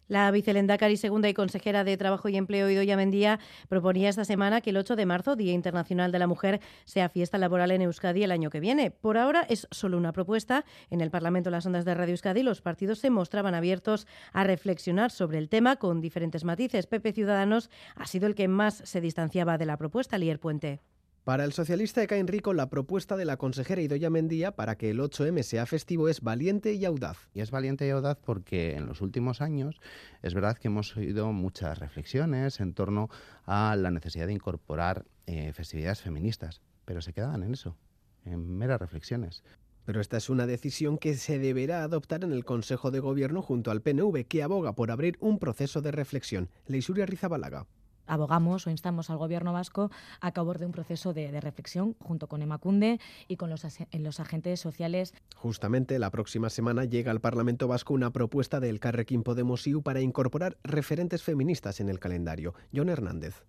La 0.07 0.29
vicelendacari 0.29 0.97
segunda 0.97 1.27
y 1.27 1.33
consejera 1.33 1.83
de 1.83 1.97
Trabajo 1.97 2.29
y 2.29 2.37
Empleo, 2.37 2.69
Idoia 2.69 2.95
Mendía, 2.95 3.39
proponía 3.67 4.09
esta 4.09 4.23
semana 4.23 4.61
que 4.61 4.69
el 4.69 4.77
8 4.77 4.95
de 4.95 5.07
marzo, 5.07 5.35
Día 5.35 5.53
Internacional 5.53 6.11
de 6.11 6.19
la 6.19 6.27
Mujer, 6.27 6.61
sea 6.85 7.09
fiesta 7.09 7.39
laboral 7.39 7.71
en 7.71 7.81
Euskadi 7.81 8.23
el 8.23 8.31
año 8.31 8.51
que 8.51 8.59
viene. 8.59 8.91
Por 8.91 9.17
ahora 9.17 9.41
es 9.49 9.67
solo 9.71 9.97
una 9.97 10.11
propuesta. 10.11 10.63
En 10.91 11.01
el 11.01 11.09
Parlamento 11.09 11.49
Las 11.49 11.65
Ondas 11.65 11.85
de 11.85 11.95
Radio 11.95 12.13
Euskadi 12.13 12.43
los 12.43 12.61
partidos 12.61 12.99
se 12.99 13.09
mostraban 13.09 13.55
abiertos 13.55 14.05
a 14.31 14.43
reflexionar 14.43 15.09
sobre 15.09 15.39
el 15.39 15.49
tema 15.49 15.77
con 15.77 16.01
diferentes 16.01 16.43
matices. 16.43 16.85
Pepe 16.85 17.11
Ciudadanos 17.11 17.71
ha 17.95 18.05
sido 18.05 18.27
el 18.27 18.35
que 18.35 18.47
más 18.47 18.75
se 18.75 19.01
distanciaba 19.01 19.57
de 19.57 19.65
la 19.65 19.77
propuesta, 19.77 20.19
Lier 20.19 20.39
Puente. 20.39 20.81
Para 21.25 21.43
el 21.43 21.53
socialista 21.53 22.01
de 22.01 22.07
Caen 22.07 22.27
Rico, 22.27 22.53
la 22.53 22.69
propuesta 22.69 23.17
de 23.17 23.25
la 23.25 23.37
consejera 23.37 23.81
Idoya 23.81 24.11
Mendía 24.11 24.51
para 24.51 24.77
que 24.77 24.91
el 24.91 24.99
8M 24.99 25.41
sea 25.41 25.65
festivo 25.65 26.07
es 26.07 26.21
valiente 26.21 26.75
y 26.75 26.85
audaz. 26.85 27.17
Y 27.33 27.41
es 27.41 27.49
valiente 27.49 27.87
y 27.87 27.89
audaz 27.89 28.19
porque 28.23 28.75
en 28.75 28.85
los 28.85 29.01
últimos 29.01 29.41
años 29.41 29.81
es 30.21 30.35
verdad 30.35 30.55
que 30.55 30.67
hemos 30.67 30.95
oído 30.95 31.31
muchas 31.33 31.79
reflexiones 31.79 32.59
en 32.59 32.75
torno 32.75 33.09
a 33.47 33.75
la 33.75 33.89
necesidad 33.89 34.27
de 34.27 34.33
incorporar 34.33 35.07
eh, 35.25 35.51
festividades 35.51 35.99
feministas, 35.99 36.61
pero 36.85 37.01
se 37.01 37.11
quedaban 37.11 37.41
en 37.41 37.55
eso, 37.55 37.75
en 38.23 38.47
meras 38.47 38.79
reflexiones. 38.79 39.43
Pero 39.83 40.01
esta 40.01 40.17
es 40.17 40.29
una 40.29 40.45
decisión 40.45 40.99
que 40.99 41.15
se 41.15 41.39
deberá 41.39 41.81
adoptar 41.81 42.23
en 42.23 42.33
el 42.33 42.45
Consejo 42.45 42.91
de 42.91 42.99
Gobierno 42.99 43.41
junto 43.41 43.71
al 43.71 43.81
PNV, 43.81 44.27
que 44.27 44.43
aboga 44.43 44.75
por 44.75 44.91
abrir 44.91 45.17
un 45.21 45.39
proceso 45.39 45.81
de 45.81 45.91
reflexión. 45.91 46.51
Leisuria 46.67 47.07
Rizabalaga 47.07 47.65
abogamos 48.07 48.67
o 48.67 48.69
instamos 48.69 49.09
al 49.09 49.17
Gobierno 49.17 49.53
vasco 49.53 49.91
a 50.21 50.31
que 50.31 50.45
de 50.45 50.65
un 50.65 50.71
proceso 50.71 51.13
de, 51.13 51.41
reflexión 51.41 51.95
junto 51.99 52.27
con 52.27 52.41
Emacunde 52.41 52.99
y 53.27 53.35
con 53.35 53.49
los, 53.49 53.65
los, 53.91 54.19
agentes 54.19 54.59
sociales. 54.59 55.13
Justamente 55.35 55.99
la 55.99 56.11
próxima 56.11 56.49
semana 56.49 56.85
llega 56.85 57.11
al 57.11 57.19
Parlamento 57.19 57.67
vasco 57.67 57.93
una 57.93 58.11
propuesta 58.11 58.59
del 58.59 58.79
Carrequín 58.79 59.23
Podemos 59.23 59.65
IU 59.67 59.81
para 59.81 60.01
incorporar 60.01 60.57
referentes 60.63 61.23
feministas 61.23 61.79
en 61.79 61.89
el 61.89 61.99
calendario. 61.99 62.53
John 62.73 62.89
Hernández 62.89 63.43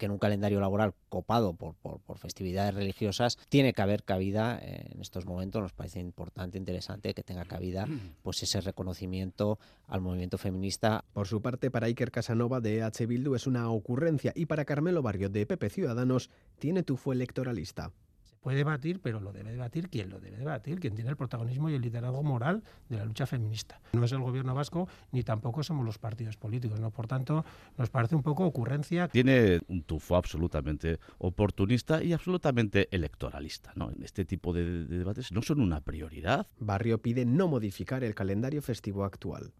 que 0.00 0.06
en 0.06 0.12
un 0.12 0.18
calendario 0.18 0.58
laboral 0.60 0.94
copado 1.10 1.52
por, 1.52 1.74
por, 1.74 2.18
festividades 2.18 2.74
religiosas 2.74 3.36
tiene 3.50 3.74
que 3.74 3.82
haber 3.82 4.02
cabida 4.02 4.58
en 4.58 5.00
estos 5.00 5.26
momentos. 5.26 5.60
Nos 5.60 5.74
parece 5.74 6.00
importante, 6.00 6.56
interesante 6.56 7.12
que 7.12 7.22
tenga 7.22 7.44
cabida 7.44 7.86
pues 8.22 8.42
ese 8.42 8.62
reconocimiento 8.62 9.58
al 9.86 10.00
movimiento 10.00 10.38
feminista. 10.38 11.04
Por 11.12 11.28
su 11.28 11.42
parte, 11.42 11.70
para 11.70 11.86
Iker 11.86 12.10
Casanova 12.10 12.60
de 12.60 12.78
EH 12.78 13.06
Bildu 13.06 13.34
es 13.34 13.46
una 13.46 13.70
ocurrencia 13.70 14.32
y 14.34 14.46
para 14.46 14.64
Carmelo 14.64 15.02
Barrio 15.02 15.28
de 15.28 15.44
PP 15.44 15.68
Ciudadanos 15.68 16.30
tiene 16.58 16.82
tufo 16.82 17.12
electoralista 17.12 17.92
puede 18.40 18.56
debatir, 18.56 19.00
pero 19.00 19.20
lo 19.20 19.32
debe 19.32 19.52
debatir 19.52 19.88
quien 19.88 20.10
lo 20.10 20.18
debe 20.20 20.36
debatir, 20.36 20.80
quien 20.80 20.94
tiene 20.94 21.10
el 21.10 21.16
protagonismo 21.16 21.70
y 21.70 21.74
el 21.74 21.82
liderazgo 21.82 22.22
moral 22.22 22.62
de 22.88 22.96
la 22.96 23.04
lucha 23.04 23.26
feminista. 23.26 23.80
No 23.92 24.04
es 24.04 24.12
el 24.12 24.20
gobierno 24.20 24.54
vasco 24.54 24.88
ni 25.12 25.22
tampoco 25.22 25.62
somos 25.62 25.84
los 25.84 25.98
partidos 25.98 26.36
políticos, 26.36 26.80
¿no? 26.80 26.90
Por 26.90 27.06
tanto, 27.06 27.44
nos 27.76 27.90
parece 27.90 28.16
un 28.16 28.22
poco 28.22 28.44
ocurrencia. 28.44 29.08
Tiene 29.08 29.60
un 29.68 29.82
tufo 29.82 30.16
absolutamente 30.16 30.98
oportunista 31.18 32.02
y 32.02 32.12
absolutamente 32.12 32.88
electoralista, 32.90 33.72
¿no? 33.74 33.90
Este 34.02 34.24
tipo 34.24 34.52
de, 34.52 34.84
de 34.86 34.98
debates 34.98 35.32
no 35.32 35.42
son 35.42 35.60
una 35.60 35.80
prioridad. 35.80 36.46
Barrio 36.58 37.00
pide 37.00 37.24
no 37.24 37.48
modificar 37.48 38.04
el 38.04 38.14
calendario 38.14 38.62
festivo 38.62 39.04
actual. 39.04 39.52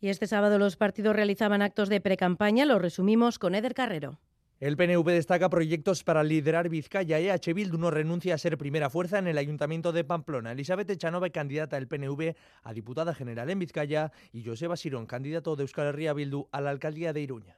Y 0.00 0.08
este 0.08 0.28
sábado 0.28 0.58
los 0.58 0.76
partidos 0.76 1.16
realizaban 1.16 1.60
actos 1.60 1.88
de 1.88 2.00
precampaña, 2.00 2.64
lo 2.64 2.78
resumimos 2.78 3.38
con 3.38 3.56
Eder 3.56 3.74
Carrero. 3.74 4.20
El 4.60 4.76
PNV 4.76 5.04
destaca 5.12 5.48
proyectos 5.48 6.02
para 6.02 6.24
liderar 6.24 6.68
Vizcaya. 6.68 7.20
EH 7.20 7.54
Bildu 7.54 7.78
no 7.78 7.92
renuncia 7.92 8.34
a 8.34 8.38
ser 8.38 8.58
primera 8.58 8.90
fuerza 8.90 9.20
en 9.20 9.28
el 9.28 9.38
Ayuntamiento 9.38 9.92
de 9.92 10.02
Pamplona. 10.02 10.50
Elizabeth 10.50 10.90
Echanova, 10.90 11.30
candidata 11.30 11.76
del 11.76 11.86
PNV 11.86 12.34
a 12.64 12.72
diputada 12.72 13.14
general 13.14 13.50
en 13.50 13.60
Vizcaya, 13.60 14.10
y 14.32 14.44
Joseba 14.44 14.76
Sirón, 14.76 15.06
candidato 15.06 15.54
de 15.54 15.62
Euskal 15.62 15.86
Herria 15.86 16.12
Bildu 16.12 16.48
a 16.50 16.60
la 16.60 16.70
alcaldía 16.70 17.12
de 17.12 17.20
Iruña. 17.20 17.56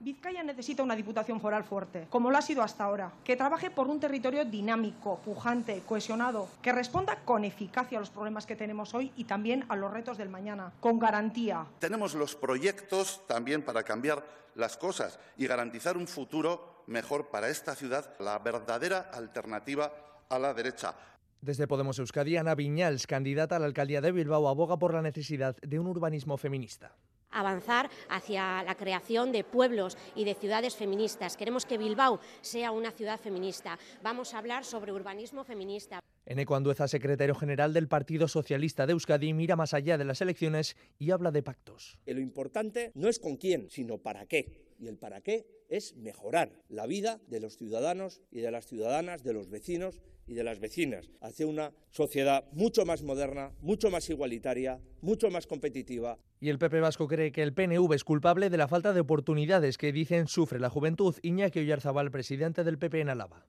Vizcaya 0.00 0.44
necesita 0.44 0.84
una 0.84 0.94
diputación 0.94 1.40
foral 1.40 1.64
fuerte, 1.64 2.06
como 2.08 2.30
lo 2.30 2.38
ha 2.38 2.42
sido 2.42 2.62
hasta 2.62 2.84
ahora, 2.84 3.12
que 3.24 3.36
trabaje 3.36 3.68
por 3.68 3.88
un 3.88 3.98
territorio 3.98 4.44
dinámico, 4.44 5.18
pujante, 5.24 5.82
cohesionado, 5.84 6.48
que 6.62 6.70
responda 6.70 7.18
con 7.24 7.44
eficacia 7.44 7.98
a 7.98 8.00
los 8.00 8.10
problemas 8.10 8.46
que 8.46 8.54
tenemos 8.54 8.94
hoy 8.94 9.12
y 9.16 9.24
también 9.24 9.64
a 9.68 9.74
los 9.74 9.92
retos 9.92 10.16
del 10.16 10.28
mañana, 10.28 10.72
con 10.78 11.00
garantía. 11.00 11.66
Tenemos 11.80 12.14
los 12.14 12.36
proyectos 12.36 13.26
también 13.26 13.62
para 13.62 13.82
cambiar 13.82 14.24
las 14.54 14.76
cosas 14.76 15.18
y 15.36 15.48
garantizar 15.48 15.96
un 15.96 16.06
futuro 16.06 16.84
mejor 16.86 17.30
para 17.30 17.48
esta 17.48 17.74
ciudad, 17.74 18.14
la 18.20 18.38
verdadera 18.38 19.10
alternativa 19.12 19.92
a 20.28 20.38
la 20.38 20.54
derecha. 20.54 20.94
Desde 21.40 21.66
Podemos 21.66 21.98
Euskadi, 21.98 22.36
Ana 22.36 22.54
Viñals, 22.54 23.08
candidata 23.08 23.56
a 23.56 23.58
la 23.58 23.66
alcaldía 23.66 24.00
de 24.00 24.12
Bilbao, 24.12 24.48
aboga 24.48 24.78
por 24.78 24.94
la 24.94 25.02
necesidad 25.02 25.56
de 25.56 25.78
un 25.80 25.88
urbanismo 25.88 26.36
feminista 26.36 26.94
avanzar 27.30 27.90
hacia 28.08 28.62
la 28.62 28.74
creación 28.74 29.32
de 29.32 29.44
pueblos 29.44 29.96
y 30.14 30.24
de 30.24 30.34
ciudades 30.34 30.76
feministas. 30.76 31.36
Queremos 31.36 31.66
que 31.66 31.78
Bilbao 31.78 32.20
sea 32.40 32.70
una 32.70 32.90
ciudad 32.90 33.20
feminista. 33.20 33.78
Vamos 34.02 34.34
a 34.34 34.38
hablar 34.38 34.64
sobre 34.64 34.92
urbanismo 34.92 35.44
feminista. 35.44 36.00
Eneco 36.26 36.56
Andueza, 36.56 36.86
secretario 36.88 37.34
general 37.34 37.72
del 37.72 37.88
Partido 37.88 38.28
Socialista 38.28 38.86
de 38.86 38.92
Euskadi, 38.92 39.32
mira 39.32 39.56
más 39.56 39.72
allá 39.72 39.96
de 39.96 40.04
las 40.04 40.20
elecciones 40.20 40.76
y 40.98 41.10
habla 41.10 41.30
de 41.30 41.42
pactos. 41.42 41.98
Lo 42.04 42.20
importante 42.20 42.92
no 42.94 43.08
es 43.08 43.18
con 43.18 43.36
quién, 43.36 43.70
sino 43.70 43.98
para 43.98 44.26
qué. 44.26 44.67
Y 44.78 44.88
el 44.88 44.96
para 44.96 45.20
qué 45.20 45.46
es 45.68 45.96
mejorar 45.96 46.52
la 46.68 46.86
vida 46.86 47.20
de 47.26 47.40
los 47.40 47.56
ciudadanos 47.56 48.20
y 48.30 48.40
de 48.40 48.50
las 48.50 48.66
ciudadanas, 48.66 49.22
de 49.22 49.32
los 49.32 49.50
vecinos 49.50 50.00
y 50.26 50.34
de 50.34 50.44
las 50.44 50.60
vecinas, 50.60 51.10
hacia 51.20 51.46
una 51.46 51.72
sociedad 51.90 52.44
mucho 52.52 52.84
más 52.84 53.02
moderna, 53.02 53.52
mucho 53.60 53.90
más 53.90 54.08
igualitaria, 54.10 54.80
mucho 55.00 55.30
más 55.30 55.46
competitiva. 55.46 56.18
Y 56.40 56.50
el 56.50 56.58
PP 56.58 56.80
Vasco 56.80 57.08
cree 57.08 57.32
que 57.32 57.42
el 57.42 57.54
PNV 57.54 57.92
es 57.94 58.04
culpable 58.04 58.50
de 58.50 58.56
la 58.58 58.68
falta 58.68 58.92
de 58.92 59.00
oportunidades 59.00 59.78
que 59.78 59.92
dicen 59.92 60.28
sufre 60.28 60.60
la 60.60 60.70
juventud. 60.70 61.16
Iñaki 61.22 61.60
Oyarzabal, 61.60 62.10
presidente 62.10 62.62
del 62.62 62.78
PP 62.78 63.00
en 63.00 63.08
Álava 63.08 63.46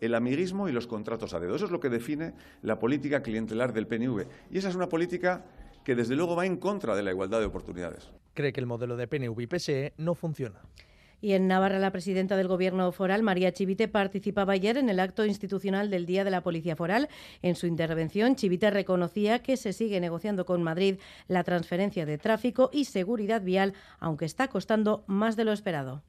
el 0.00 0.14
amiguismo 0.14 0.68
y 0.68 0.72
los 0.72 0.86
contratos 0.86 1.34
a 1.34 1.40
dedo. 1.40 1.54
Eso 1.54 1.66
es 1.66 1.70
lo 1.70 1.80
que 1.80 1.90
define 1.90 2.32
la 2.62 2.78
política 2.78 3.22
clientelar 3.22 3.72
del 3.72 3.86
PNV. 3.86 4.26
Y 4.50 4.58
esa 4.58 4.70
es 4.70 4.74
una 4.74 4.88
política 4.88 5.44
que 5.84 5.94
desde 5.94 6.16
luego 6.16 6.36
va 6.36 6.46
en 6.46 6.56
contra 6.56 6.94
de 6.94 7.02
la 7.02 7.10
igualdad 7.10 7.40
de 7.40 7.46
oportunidades. 7.46 8.10
Cree 8.34 8.52
que 8.52 8.60
el 8.60 8.66
modelo 8.66 8.96
de 8.96 9.08
PNV 9.08 9.40
y 9.40 9.46
PSE 9.46 9.92
no 9.96 10.14
funciona. 10.14 10.60
Y 11.22 11.34
en 11.34 11.48
Navarra, 11.48 11.78
la 11.78 11.92
presidenta 11.92 12.36
del 12.36 12.48
Gobierno 12.48 12.90
foral, 12.92 13.22
María 13.22 13.52
Chivite, 13.52 13.88
participaba 13.88 14.54
ayer 14.54 14.78
en 14.78 14.88
el 14.88 15.00
acto 15.00 15.26
institucional 15.26 15.90
del 15.90 16.06
Día 16.06 16.24
de 16.24 16.30
la 16.30 16.42
Policía 16.42 16.76
Foral. 16.76 17.08
En 17.42 17.56
su 17.56 17.66
intervención, 17.66 18.36
Chivite 18.36 18.70
reconocía 18.70 19.40
que 19.40 19.58
se 19.58 19.74
sigue 19.74 20.00
negociando 20.00 20.46
con 20.46 20.62
Madrid 20.62 20.98
la 21.28 21.44
transferencia 21.44 22.06
de 22.06 22.16
tráfico 22.16 22.70
y 22.72 22.86
seguridad 22.86 23.42
vial, 23.42 23.74
aunque 23.98 24.24
está 24.24 24.48
costando 24.48 25.04
más 25.06 25.36
de 25.36 25.44
lo 25.44 25.52
esperado. 25.52 26.02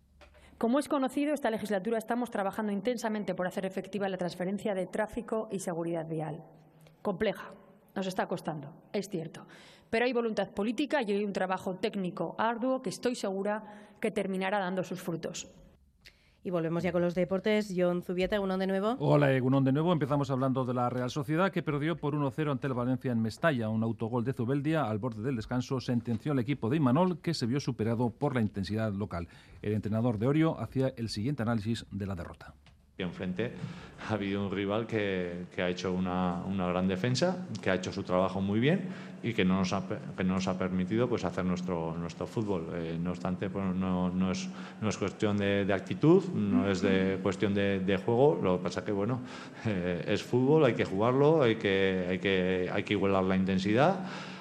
Como 0.58 0.80
es 0.80 0.88
conocido, 0.88 1.34
esta 1.34 1.50
legislatura 1.50 1.98
estamos 1.98 2.30
trabajando 2.30 2.72
intensamente 2.72 3.34
por 3.34 3.48
hacer 3.48 3.66
efectiva 3.66 4.08
la 4.08 4.18
transferencia 4.18 4.76
de 4.76 4.86
tráfico 4.86 5.50
y 5.52 5.60
seguridad 5.60 6.08
vial. 6.08 6.44
Compleja, 7.02 7.52
nos 7.96 8.08
está 8.08 8.28
costando, 8.28 8.74
es 8.94 9.10
cierto. 9.10 9.46
Pero 9.90 10.06
hay 10.06 10.14
voluntad 10.14 10.50
política 10.50 11.02
y 11.02 11.12
hay 11.12 11.26
un 11.26 11.34
trabajo 11.34 11.76
técnico 11.76 12.36
arduo 12.38 12.82
que 12.82 12.90
estoy 12.90 13.16
segura 13.16 13.64
que 14.00 14.12
terminará 14.12 14.60
dando 14.60 14.84
sus 14.84 15.02
frutos. 15.02 15.50
Y 16.44 16.50
volvemos 16.50 16.82
ya 16.82 16.92
con 16.92 17.04
los 17.04 17.14
deportes. 17.14 17.72
John 17.76 18.02
Zubieta, 18.02 18.36
Egunon 18.36 18.60
de 18.60 18.66
nuevo. 18.66 18.96
Hola, 18.98 19.32
Egunon 19.32 19.64
de 19.64 19.72
nuevo. 19.72 19.94
Empezamos 19.94 20.32
hablando 20.32 20.66
de 20.66 20.74
la 20.74 20.90
Real 20.90 21.12
Sociedad 21.12 21.52
que 21.52 21.62
perdió 21.62 21.98
por 21.98 22.16
1-0 22.16 22.52
ante 22.52 22.66
el 22.66 22.74
Valencia 22.74 23.12
en 23.12 23.22
Mestalla. 23.22 23.70
Un 23.70 23.84
autogol 23.84 24.24
de 24.24 24.34
Zubeldia 24.34 24.86
al 24.86 24.98
borde 24.98 25.22
del 25.22 25.36
descanso 25.36 25.80
sentenció 25.80 26.32
al 26.32 26.40
equipo 26.40 26.70
de 26.70 26.78
Imanol 26.78 27.20
que 27.20 27.36
se 27.36 27.46
vio 27.46 27.60
superado 27.60 28.10
por 28.10 28.34
la 28.34 28.42
intensidad 28.42 28.92
local. 28.92 29.28
El 29.62 29.74
entrenador 29.74 30.18
de 30.18 30.28
Orio 30.28 30.60
hacía 30.60 30.92
el 30.98 31.10
siguiente 31.10 31.44
análisis 31.44 31.86
de 31.92 32.08
la 32.08 32.16
derrota 32.16 32.56
enfrente 33.04 33.52
ha 34.10 34.14
habido 34.14 34.46
un 34.46 34.52
rival 34.52 34.88
que, 34.88 35.46
ha 35.58 35.70
hecho 35.70 35.94
una, 35.94 36.44
gran 36.48 36.88
defensa, 36.88 37.46
que 37.62 37.70
ha 37.70 37.76
hecho 37.76 37.92
su 37.92 38.04
trabajo 38.04 38.42
muy 38.42 38.60
bien 38.60 38.90
y 39.24 39.34
que 39.34 39.46
no 39.46 39.58
nos 39.58 39.72
ha, 39.74 39.84
que 40.18 40.24
no 40.24 40.36
nos 40.36 40.48
ha 40.48 40.58
permitido 40.58 41.08
pues, 41.08 41.24
hacer 41.24 41.46
nuestro, 41.46 41.96
nuestro 41.98 42.26
fútbol. 42.26 42.68
Eh, 42.74 42.98
no 43.00 43.12
obstante, 43.12 43.50
pues, 43.50 43.64
no, 43.76 44.10
no, 44.10 44.32
es, 44.32 44.50
no 44.82 44.90
es 44.90 44.98
cuestión 44.98 45.38
de, 45.38 45.72
actitud, 45.72 46.24
no 46.34 46.70
es 46.70 46.82
de 46.82 47.20
cuestión 47.22 47.54
de, 47.54 48.02
juego, 48.04 48.40
lo 48.42 48.58
que 48.58 48.64
pasa 48.64 48.80
es 48.80 48.86
que 48.86 48.92
bueno, 48.92 49.22
eh, 49.66 50.04
es 50.08 50.24
fútbol, 50.24 50.66
hay 50.66 50.74
que 50.74 50.86
jugarlo, 50.86 51.44
hay 51.44 51.56
que, 51.56 52.08
hay, 52.10 52.20
que, 52.20 52.70
hay 52.74 52.84
que 52.84 52.94
igualar 52.94 53.24
la 53.24 53.36
intensidad, 53.36 54.00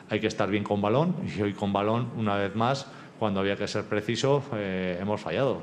hay 0.09 0.19
que 0.19 0.29
estar 0.29 0.51
bien 0.51 0.65
con 0.65 0.81
balón 0.81 1.15
y 1.37 1.43
hoy 1.43 1.53
con 1.53 1.73
balón, 1.73 2.09
una 2.17 2.37
vez 2.37 2.55
más, 2.57 2.87
cuando 3.19 3.41
había 3.41 3.57
que 3.57 3.69
ser 3.69 3.85
preciso, 3.85 4.43
eh, 4.55 4.99
hemos 4.99 5.21
fallado 5.21 5.61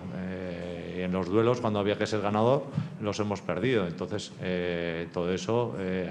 en 1.02 1.12
los 1.12 1.28
duelos, 1.28 1.62
cuando 1.62 1.80
había 1.80 1.98
que 1.98 2.08
ser 2.08 2.22
ganador, 2.22 2.64
los 3.02 3.20
hemos 3.20 3.42
perdido. 3.42 3.88
Entonces, 3.88 4.32
eh, 4.42 5.08
todo 5.14 5.32
eso 5.32 5.76
eh, 5.80 6.10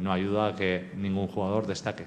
no 0.00 0.12
ayuda 0.12 0.48
a 0.48 0.56
que 0.56 0.90
ningún 0.96 1.28
jugador 1.28 1.66
destaque. 1.66 2.06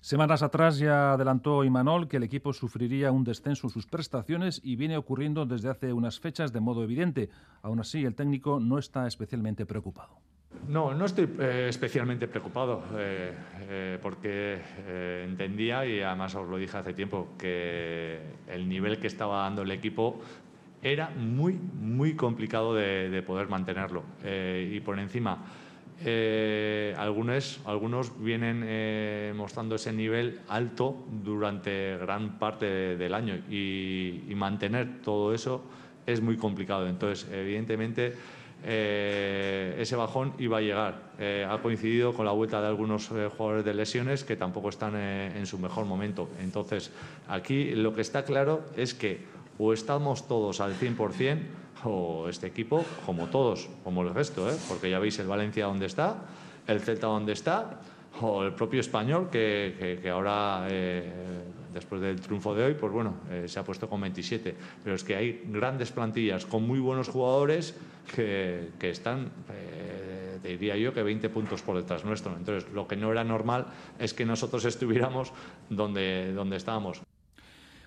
Semanas 0.00 0.42
atrás 0.42 0.78
ya 0.78 1.14
adelantó 1.14 1.64
Imanol 1.64 2.06
que 2.06 2.18
el 2.18 2.22
equipo 2.22 2.52
sufriría 2.52 3.10
un 3.10 3.24
descenso 3.24 3.66
en 3.66 3.72
sus 3.72 3.86
prestaciones 3.86 4.60
y 4.62 4.76
viene 4.76 4.96
ocurriendo 4.96 5.46
desde 5.46 5.68
hace 5.68 5.92
unas 5.92 6.20
fechas 6.20 6.52
de 6.52 6.60
modo 6.60 6.84
evidente. 6.84 7.28
Aún 7.62 7.80
así, 7.80 8.04
el 8.04 8.14
técnico 8.14 8.60
no 8.60 8.78
está 8.78 9.08
especialmente 9.08 9.66
preocupado. 9.66 10.18
No, 10.68 10.94
no 10.94 11.04
estoy 11.04 11.28
eh, 11.40 11.66
especialmente 11.68 12.28
preocupado 12.28 12.82
porque 14.00 14.60
entendía, 15.24 15.84
y 15.84 16.00
además 16.00 16.34
os 16.36 16.48
lo 16.48 16.56
dije 16.56 16.76
hace 16.76 16.94
tiempo, 16.94 17.34
que 17.36 18.20
el 18.46 18.68
nivel 18.68 18.98
que 19.00 19.08
estaba 19.08 19.42
dando 19.42 19.62
el 19.62 19.70
equipo 19.72 20.20
era 20.92 21.10
muy, 21.10 21.54
muy 21.54 22.14
complicado 22.14 22.74
de, 22.74 23.22
poder 23.26 23.48
mantenerlo. 23.48 24.04
Eh, 24.22 24.72
y 24.72 24.80
por 24.80 24.98
encima, 25.00 25.44
eh, 26.04 26.94
algunos, 26.96 27.60
algunos 27.64 28.22
vienen 28.22 28.62
eh, 28.64 29.32
mostrando 29.34 29.74
ese 29.74 29.92
nivel 29.92 30.40
alto 30.48 31.04
durante 31.24 31.96
gran 31.96 32.38
parte 32.38 32.96
del 32.96 33.14
año 33.14 33.34
y, 33.50 34.32
mantener 34.36 35.02
todo 35.02 35.34
eso 35.34 35.64
es 36.06 36.20
muy 36.20 36.36
complicado. 36.36 36.86
Entonces, 36.86 37.28
evidentemente, 37.32 38.14
ese 38.62 39.96
bajón 39.96 40.34
iba 40.38 40.58
a 40.58 40.60
llegar. 40.60 41.12
ha 41.48 41.58
coincidido 41.62 42.12
con 42.12 42.26
la 42.26 42.32
vuelta 42.32 42.60
de 42.60 42.68
algunos 42.68 43.08
jugadores 43.08 43.64
de 43.64 43.74
lesiones 43.74 44.22
que 44.22 44.36
tampoco 44.36 44.68
están 44.68 44.94
en 44.94 45.46
su 45.46 45.58
mejor 45.58 45.84
momento. 45.84 46.28
Entonces, 46.40 46.92
aquí 47.28 47.74
lo 47.74 47.94
que 47.94 48.02
está 48.02 48.24
claro 48.24 48.64
es 48.76 48.94
que 48.94 49.35
o 49.58 49.72
estamos 49.72 50.28
todos 50.28 50.60
al 50.60 50.74
100% 50.74 51.38
o 51.84 52.28
este 52.28 52.46
equipo, 52.46 52.84
como 53.04 53.26
todos, 53.26 53.68
como 53.84 54.02
el 54.02 54.14
resto, 54.14 54.50
¿eh? 54.50 54.56
porque 54.68 54.90
ya 54.90 54.98
veis 54.98 55.18
el 55.18 55.26
Valencia 55.26 55.66
donde 55.66 55.86
está, 55.86 56.24
el 56.66 56.80
Celta 56.80 57.06
donde 57.06 57.32
está, 57.32 57.80
o 58.20 58.44
el 58.44 58.52
propio 58.54 58.80
español 58.80 59.28
que, 59.30 60.00
ahora, 60.10 60.66
eh, 60.70 61.12
después 61.72 62.00
del 62.00 62.18
triunfo 62.20 62.54
de 62.54 62.64
hoy, 62.64 62.74
pues 62.74 62.90
bueno, 62.90 63.14
eh, 63.30 63.44
se 63.46 63.58
ha 63.58 63.64
puesto 63.64 63.88
con 63.90 64.00
27. 64.00 64.56
Pero 64.82 64.96
es 64.96 65.04
que 65.04 65.16
hay 65.16 65.42
grandes 65.46 65.92
plantillas 65.92 66.46
con 66.46 66.66
muy 66.66 66.78
buenos 66.78 67.08
jugadores 67.08 67.74
que, 68.14 68.70
están 68.80 69.30
diría 70.42 70.76
yo 70.76 70.94
que 70.94 71.02
20 71.02 71.28
puntos 71.28 71.60
por 71.60 71.76
detrás 71.76 72.04
nuestro. 72.04 72.34
Entonces, 72.36 72.70
lo 72.72 72.86
que 72.86 72.96
no 72.96 73.10
era 73.10 73.24
normal 73.24 73.66
es 73.98 74.14
que 74.14 74.24
nosotros 74.24 74.64
estuviéramos 74.64 75.32
donde, 75.68 76.32
donde 76.32 76.56
estábamos. 76.56 77.02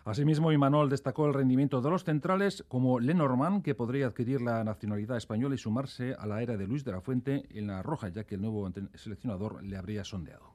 Asimismo, 0.06 0.52
Imanol 0.52 0.90
destacó 0.90 1.28
el 1.28 1.34
rendimiento 1.34 1.82
de 1.82 1.90
los 1.90 2.04
centrales 2.04 2.64
como 2.68 3.00
Lenormand, 3.00 3.64
que 3.64 3.76
podría 3.76 4.08
adquirir 4.08 4.42
la 4.42 4.64
nacionalidad 4.64 5.18
española 5.18 5.56
y 5.56 5.58
sumarse 5.58 6.16
a 6.18 6.26
la 6.26 6.42
era 6.42 6.58
de 6.58 6.68
Luis 6.68 6.84
de 6.84 6.92
la 6.92 7.02
Fuente 7.02 7.46
en 7.52 7.68
la 7.68 7.84
roja, 7.84 8.10
ya 8.10 8.24
que 8.24 8.36
el 8.36 8.42
nuevo 8.42 8.70
seleccionador 8.96 9.64
le 9.64 9.78
habría 9.78 10.04
sondeado. 10.04 10.54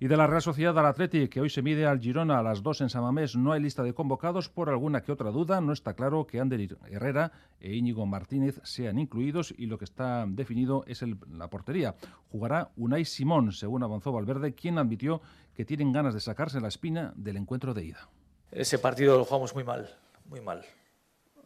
Y 0.00 0.06
de 0.06 0.16
la 0.16 0.28
Real 0.28 0.42
Sociedad 0.42 0.78
al 0.78 0.86
Atleti, 0.86 1.26
que 1.26 1.40
hoy 1.40 1.50
se 1.50 1.60
mide 1.60 1.84
al 1.84 1.98
Girona 1.98 2.38
a 2.38 2.42
las 2.42 2.62
2 2.62 2.82
en 2.82 2.88
Samamés, 2.88 3.34
no 3.34 3.50
hay 3.50 3.60
lista 3.60 3.82
de 3.82 3.94
convocados 3.94 4.48
por 4.48 4.68
alguna 4.68 5.00
que 5.00 5.10
otra 5.10 5.32
duda. 5.32 5.60
No 5.60 5.72
está 5.72 5.94
claro 5.94 6.24
que 6.24 6.38
Ander 6.38 6.78
Herrera 6.88 7.32
e 7.58 7.74
Íñigo 7.74 8.06
Martínez 8.06 8.60
sean 8.62 9.00
incluidos 9.00 9.52
y 9.58 9.66
lo 9.66 9.76
que 9.76 9.84
está 9.84 10.24
definido 10.28 10.84
es 10.86 11.02
la 11.32 11.50
portería. 11.50 11.96
Jugará 12.30 12.70
Unai 12.76 13.04
Simón, 13.04 13.50
según 13.50 13.82
avanzó 13.82 14.12
Valverde, 14.12 14.54
quien 14.54 14.78
admitió 14.78 15.20
que 15.56 15.64
tienen 15.64 15.90
ganas 15.90 16.14
de 16.14 16.20
sacarse 16.20 16.60
la 16.60 16.68
espina 16.68 17.12
del 17.16 17.36
encuentro 17.36 17.74
de 17.74 17.86
ida. 17.86 18.08
Ese 18.50 18.78
partido 18.78 19.18
lo 19.18 19.24
jugamos 19.24 19.54
muy 19.54 19.64
mal, 19.64 19.94
muy 20.26 20.40
mal. 20.40 20.64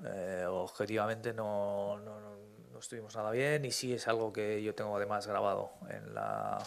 Eh, 0.05 0.47
objetivamente 0.49 1.33
no, 1.33 1.99
no, 1.99 2.79
estuvimos 2.79 3.15
nada 3.15 3.31
bien 3.31 3.65
y 3.65 3.71
sí 3.71 3.93
es 3.93 4.09
algo 4.09 4.33
que 4.33 4.62
yo 4.62 4.75
tengo 4.75 4.97
además 4.97 5.27
grabado 5.27 5.73
en 5.88 6.15
la, 6.15 6.59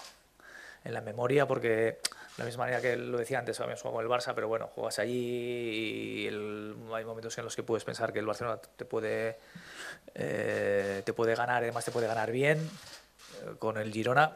en 0.84 0.94
la 0.94 1.02
memoria 1.02 1.46
porque 1.48 1.68
de 1.70 2.00
la 2.38 2.46
misma 2.46 2.66
manera 2.66 2.82
que 2.82 2.98
lo 2.98 3.18
decía 3.18 3.40
antes, 3.40 3.60
habíamos 3.62 3.82
jugado 3.82 3.98
con 3.98 4.06
el 4.06 4.12
Barça, 4.12 4.34
pero 4.36 4.50
bueno, 4.50 4.68
juegas 4.68 5.00
allí 5.00 5.14
y 5.14 6.28
hay 6.28 7.06
momentos 7.06 7.38
en 7.38 7.46
los 7.46 7.56
que 7.56 7.64
puedes 7.64 7.86
pensar 7.86 8.12
que 8.12 8.20
el 8.20 8.26
Barcelona 8.26 8.58
te 8.58 8.84
puede, 8.84 9.38
eh, 10.14 11.02
te 11.06 11.14
puede 11.14 11.36
ganar, 11.36 11.64
además 11.64 11.86
te 11.86 11.92
puede 11.92 12.08
ganar 12.08 12.32
bien. 12.32 12.60
Eh, 12.60 13.56
con 13.58 13.78
el 13.78 13.92
Girona 13.92 14.36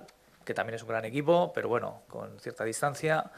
que 0.49 0.55
también 0.55 0.73
es 0.77 0.81
un 0.81 0.87
gran 0.87 1.05
equipo, 1.05 1.53
pero 1.53 1.69
bueno, 1.69 2.01
con 2.07 2.39
cierta 2.39 2.63
distancia. 2.63 3.29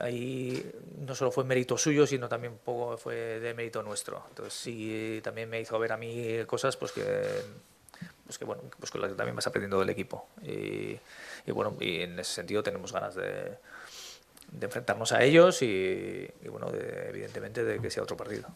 Ahí 0.00 0.68
no 0.98 1.14
solo 1.14 1.30
fue 1.30 1.44
mérito 1.44 1.78
suyo, 1.78 2.08
sino 2.08 2.28
también 2.28 2.54
un 2.54 2.58
poco 2.58 2.98
fue 2.98 3.38
de 3.38 3.54
mérito 3.54 3.84
nuestro. 3.84 4.24
Entonces 4.30 4.52
sí, 4.52 5.20
también 5.22 5.48
me 5.48 5.60
hizo 5.60 5.78
ver 5.78 5.92
a 5.92 5.96
mí 5.96 6.44
cosas 6.48 6.76
pues 6.76 6.90
que, 6.90 7.04
pues 8.24 8.36
que 8.36 8.44
bueno, 8.44 8.64
pues 8.80 8.90
que 8.90 8.98
también 8.98 9.36
vas 9.36 9.46
aprendiendo 9.46 9.78
del 9.78 9.90
equipo. 9.90 10.26
Y, 10.42 10.98
bueno, 11.52 11.76
y 11.78 12.02
en 12.02 12.18
ese 12.18 12.34
sentido 12.34 12.64
tenemos 12.64 12.92
ganas 12.92 13.14
de, 13.14 13.58
de 14.50 14.66
enfrentarnos 14.66 15.12
a 15.12 15.22
ellos 15.22 15.62
y, 15.62 16.28
bueno, 16.50 16.72
evidentemente 16.74 17.62
de 17.62 17.78
que 17.78 17.92
sea 17.92 18.02
otro 18.02 18.16
partido. 18.16 18.48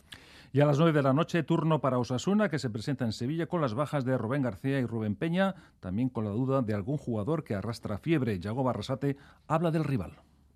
Y 0.52 0.60
a 0.60 0.66
las 0.66 0.78
9 0.78 0.92
de 0.92 1.02
la 1.02 1.12
noche, 1.12 1.44
turno 1.44 1.80
para 1.80 2.00
Osasuna, 2.00 2.48
que 2.48 2.58
se 2.58 2.70
presenta 2.70 3.04
en 3.04 3.12
Sevilla 3.12 3.46
con 3.46 3.60
las 3.60 3.74
bajas 3.74 4.04
de 4.04 4.18
Rubén 4.18 4.42
García 4.42 4.80
y 4.80 4.84
Rubén 4.84 5.14
Peña, 5.14 5.54
también 5.78 6.08
con 6.08 6.24
la 6.24 6.32
duda 6.32 6.60
de 6.60 6.74
algún 6.74 6.98
jugador 6.98 7.44
que 7.44 7.54
arrastra 7.54 7.98
fiebre. 7.98 8.40
Yago 8.40 8.64
Barrasate 8.64 9.16
habla 9.46 9.70
del 9.70 9.84
rival. 9.84 10.10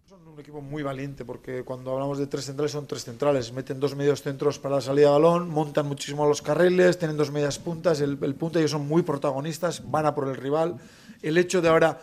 Son 0.08 0.26
un 0.26 0.40
equipo 0.40 0.60
muy 0.60 0.82
valiente 0.82 1.24
porque 1.24 1.62
cuando 1.62 1.92
hablamos 1.92 2.18
de 2.18 2.26
tres 2.26 2.44
centrales 2.44 2.72
son 2.72 2.88
tres 2.88 3.04
centrales. 3.04 3.52
Meten 3.52 3.78
dos 3.78 3.94
medios 3.94 4.20
centros 4.20 4.58
para 4.58 4.74
la 4.74 4.80
salida 4.80 5.06
de 5.06 5.12
balón, 5.12 5.48
montan 5.48 5.86
muchísimo 5.86 6.26
los 6.26 6.42
carriles, 6.42 6.98
tienen 6.98 7.16
dos 7.16 7.30
medias 7.30 7.60
puntas. 7.60 8.00
El, 8.00 8.18
el 8.20 8.34
punta 8.34 8.58
ellos 8.58 8.72
son 8.72 8.88
muy 8.88 9.02
protagonistas, 9.02 9.88
van 9.88 10.06
a 10.06 10.14
por 10.16 10.26
el 10.26 10.34
rival. 10.34 10.74
El 11.22 11.38
hecho 11.38 11.62
de 11.62 11.68
ahora 11.68 12.00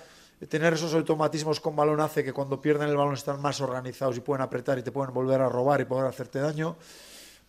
tener 0.47 0.73
esos 0.75 0.93
automatismos 0.93 1.59
con 1.59 1.75
balón 1.75 1.99
hace 1.99 2.23
que 2.23 2.31
cuando 2.31 2.61
pierden 2.61 2.87
el 2.87 2.95
balón 2.95 3.15
están 3.15 3.41
más 3.41 3.59
organizados 3.59 4.15
y 4.15 4.21
pueden 4.21 4.43
apretar 4.43 4.79
y 4.79 4.81
te 4.81 4.93
pueden 4.93 5.13
volver 5.13 5.41
a 5.41 5.49
robar 5.49 5.81
y 5.81 5.85
poder 5.85 6.05
hacerte 6.05 6.39
daño. 6.39 6.77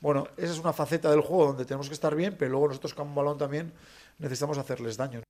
Bueno, 0.03 0.27
esa 0.37 0.53
es 0.53 0.59
una 0.59 0.73
faceta 0.73 1.09
del 1.13 1.21
juego 1.21 1.47
donde 1.47 1.65
tenemos 1.65 1.87
que 1.87 1.95
estar 1.95 2.17
bien, 2.17 2.35
pero 2.37 2.51
luego 2.51 2.67
nosotros 2.67 2.93
con 2.93 3.15
balón 3.15 3.39
también 3.39 3.73
necesitamos 4.19 4.59
hacerles 4.59 4.97
daño. 4.97 5.23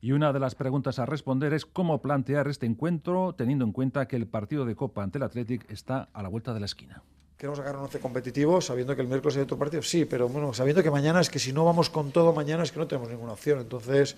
Y 0.00 0.10
una 0.10 0.32
de 0.32 0.40
las 0.40 0.56
preguntas 0.56 0.98
a 0.98 1.06
responder 1.06 1.52
es 1.52 1.64
cómo 1.64 2.02
plantear 2.02 2.48
este 2.48 2.66
encuentro 2.66 3.36
teniendo 3.38 3.64
en 3.64 3.70
cuenta 3.70 4.08
que 4.08 4.16
el 4.16 4.26
partido 4.26 4.64
de 4.64 4.74
Copa 4.74 5.04
ante 5.04 5.18
el 5.18 5.22
Athletic 5.22 5.70
está 5.70 6.08
a 6.12 6.22
la 6.24 6.28
vuelta 6.28 6.52
de 6.52 6.58
la 6.58 6.66
esquina. 6.66 7.04
Queremos 7.36 7.58
sacar 7.58 7.76
un 7.76 7.82
once 7.82 8.00
competitivo 8.00 8.60
sabiendo 8.60 8.96
que 8.96 9.02
el 9.02 9.08
miércoles 9.08 9.36
hay 9.36 9.44
otro 9.44 9.56
partido, 9.56 9.82
sí, 9.82 10.04
pero 10.04 10.28
bueno, 10.28 10.52
sabiendo 10.52 10.82
que 10.82 10.90
mañana 10.90 11.20
es 11.20 11.30
que 11.30 11.38
si 11.38 11.52
no 11.52 11.64
vamos 11.64 11.88
con 11.88 12.10
todo 12.10 12.32
mañana 12.32 12.64
es 12.64 12.72
que 12.72 12.80
no 12.80 12.88
tenemos 12.88 13.08
ninguna 13.08 13.34
opción. 13.34 13.60
Entonces, 13.60 14.16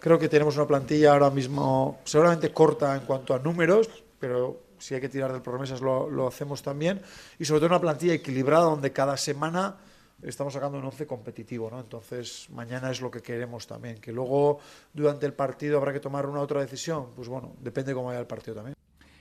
creo 0.00 0.18
que 0.18 0.28
tenemos 0.28 0.56
una 0.56 0.66
plantilla 0.66 1.12
ahora 1.12 1.30
mismo 1.30 2.00
seguramente 2.02 2.50
corta 2.52 2.96
en 2.96 3.02
cuanto 3.02 3.32
a 3.32 3.38
números, 3.38 3.88
pero 4.18 4.58
si 4.84 4.94
hay 4.94 5.00
que 5.00 5.08
tirar 5.08 5.32
de 5.32 5.40
promesas 5.40 5.80
lo, 5.80 6.10
lo, 6.10 6.26
hacemos 6.26 6.62
también. 6.62 7.00
Y 7.38 7.46
sobre 7.46 7.60
todo 7.60 7.68
una 7.68 7.80
plantilla 7.80 8.12
equilibrada 8.12 8.64
donde 8.64 8.92
cada 8.92 9.16
semana 9.16 9.76
estamos 10.22 10.52
sacando 10.52 10.78
un 10.78 10.84
11 10.84 11.06
competitivo, 11.06 11.70
¿no? 11.70 11.80
Entonces, 11.80 12.48
mañana 12.50 12.90
es 12.90 13.00
lo 13.00 13.10
que 13.10 13.20
queremos 13.20 13.66
también. 13.66 13.98
Que 13.98 14.12
luego, 14.12 14.58
durante 14.92 15.24
el 15.24 15.32
partido, 15.32 15.78
habrá 15.78 15.92
que 15.92 16.00
tomar 16.00 16.26
una 16.26 16.40
otra 16.40 16.60
decisión. 16.60 17.06
Pues 17.16 17.28
bueno, 17.28 17.54
depende 17.60 17.94
cómo 17.94 18.08
vaya 18.08 18.20
el 18.20 18.26
partido 18.26 18.56
también. 18.56 18.74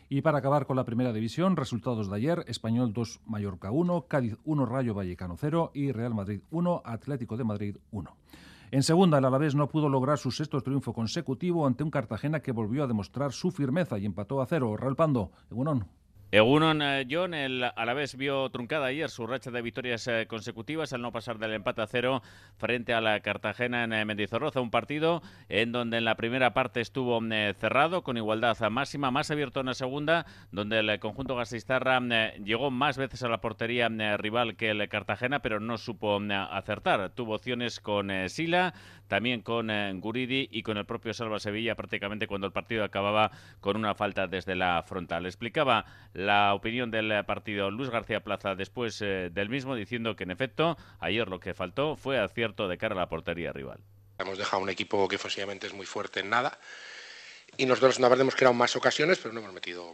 Y 0.10 0.22
para 0.22 0.40
acabar 0.40 0.66
con 0.66 0.76
la 0.76 0.84
primera 0.84 1.14
división, 1.14 1.56
resultados 1.56 2.10
de 2.10 2.18
ayer, 2.18 2.44
Español 2.48 2.92
2, 2.94 3.22
Mallorca 3.26 3.72
1, 3.72 4.06
Cádiz 4.08 4.36
1, 4.44 4.66
Rayo 4.66 4.94
Vallecano 4.94 5.38
0 5.40 5.72
y 5.74 5.92
Real 5.94 6.14
Madrid 6.14 6.42
1, 6.52 6.82
Atlético 6.84 7.38
de 7.38 7.44
Madrid 7.46 7.78
1. 7.92 8.16
En 8.74 8.82
segunda, 8.82 9.20
el 9.20 9.26
Alavés 9.26 9.54
no 9.54 9.70
pudo 9.70 9.88
lograr 9.88 10.18
su 10.18 10.32
sexto 10.32 10.60
triunfo 10.62 10.94
consecutivo 10.94 11.68
ante 11.68 11.84
un 11.84 11.92
Cartagena 11.92 12.40
que 12.40 12.52
volvió 12.52 12.84
a 12.84 12.88
demostrar 12.88 13.32
su 13.32 13.52
firmeza 13.52 14.00
y 14.00 14.06
empató 14.08 14.42
a 14.42 14.48
cero. 14.48 14.76
Raúl 14.76 14.96
Pando, 14.96 15.30
Egunon. 15.52 15.88
Egunon 16.34 16.82
eh, 16.82 17.06
John, 17.08 17.36
el 17.36 17.64
Alavés 17.64 18.18
vio 18.18 18.50
truncada 18.50 18.88
ayer 18.88 19.08
su 19.08 19.28
racha 19.28 19.52
de 19.52 19.62
victorias 19.62 20.08
eh, 20.08 20.26
consecutivas 20.28 20.92
al 20.92 21.04
no 21.04 21.12
pasar 21.12 21.38
del 21.38 21.54
empate 21.54 21.84
a 21.84 21.86
cero 21.86 22.24
frente 22.58 22.96
a 22.96 23.02
la 23.02 23.20
Cartagena 23.20 23.84
en 23.84 23.94
eh, 23.94 24.04
Mendizorroza, 24.04 24.60
un 24.60 24.72
partido 24.72 25.22
en 25.48 25.72
donde 25.72 25.98
en 26.00 26.06
la 26.06 26.16
primera 26.16 26.52
parte 26.56 26.82
estuvo 26.82 27.22
cerrado 27.60 28.02
con 28.02 28.18
igualdad 28.18 28.58
máxima, 28.72 29.12
más 29.12 29.30
abierto 29.30 29.60
en 29.60 29.68
la 29.68 29.76
segunda, 29.76 30.26
donde 30.52 30.80
el 30.80 31.00
conjunto 31.00 31.36
gasistarra 31.36 32.00
llegó 32.44 32.72
más 32.72 32.98
veces 32.98 33.22
a 33.22 33.30
la 33.30 33.40
portería 33.40 33.88
rival 34.18 34.56
que 34.56 34.72
el 34.72 34.90
Cartagena, 34.90 35.44
pero 35.44 35.60
no 35.60 35.78
supo 35.78 36.20
acertar. 36.50 37.12
Tuvo 37.12 37.36
opciones 37.36 37.80
con 37.80 38.10
Sila, 38.28 38.74
también 39.08 39.42
con 39.42 39.70
Guridi 40.00 40.50
y 40.52 40.64
con 40.64 40.78
el 40.78 40.86
propio 40.86 41.14
Salva 41.14 41.40
Sevilla 41.40 41.76
prácticamente 41.76 42.26
cuando 42.26 42.48
el 42.48 42.54
partido 42.54 42.84
acababa 42.84 43.30
con 43.60 43.78
una 43.78 43.94
falta 43.94 44.26
desde 44.26 44.56
la 44.56 44.82
frontal. 44.82 45.28
Explicaba 45.28 45.86
la 46.26 46.54
opinión 46.54 46.92
del 46.92 47.24
partido 47.26 47.72
Luis 47.72 47.90
García 47.90 48.24
Plaza 48.24 48.56
después 48.56 49.02
eh, 49.02 49.30
del 49.32 49.50
mismo, 49.50 49.76
diciendo 49.76 50.16
que 50.16 50.24
en 50.24 50.32
efecto 50.32 50.78
ayer 51.00 51.28
lo 51.28 51.40
que 51.40 51.54
faltó 51.54 51.96
fue 51.96 52.20
acierto 52.20 52.68
de 52.68 52.78
cara 52.78 52.96
a 52.96 53.00
la 53.00 53.10
portería 53.10 53.52
rival. 53.52 53.80
Hemos 54.18 54.38
dejado 54.38 54.62
un 54.62 54.70
equipo 54.70 55.08
que 55.08 55.16
ofensivamente 55.16 55.68
es 55.68 55.74
muy 55.74 55.86
fuerte 55.86 56.22
en 56.22 56.30
nada 56.30 56.60
y 57.58 57.66
nosotros 57.66 58.00
no 58.00 58.08
hemos 58.14 58.36
creado 58.36 58.54
más 58.54 58.76
ocasiones, 58.76 59.20
pero 59.20 59.34
no 59.34 59.42
hemos 59.42 59.54
metido 59.54 59.94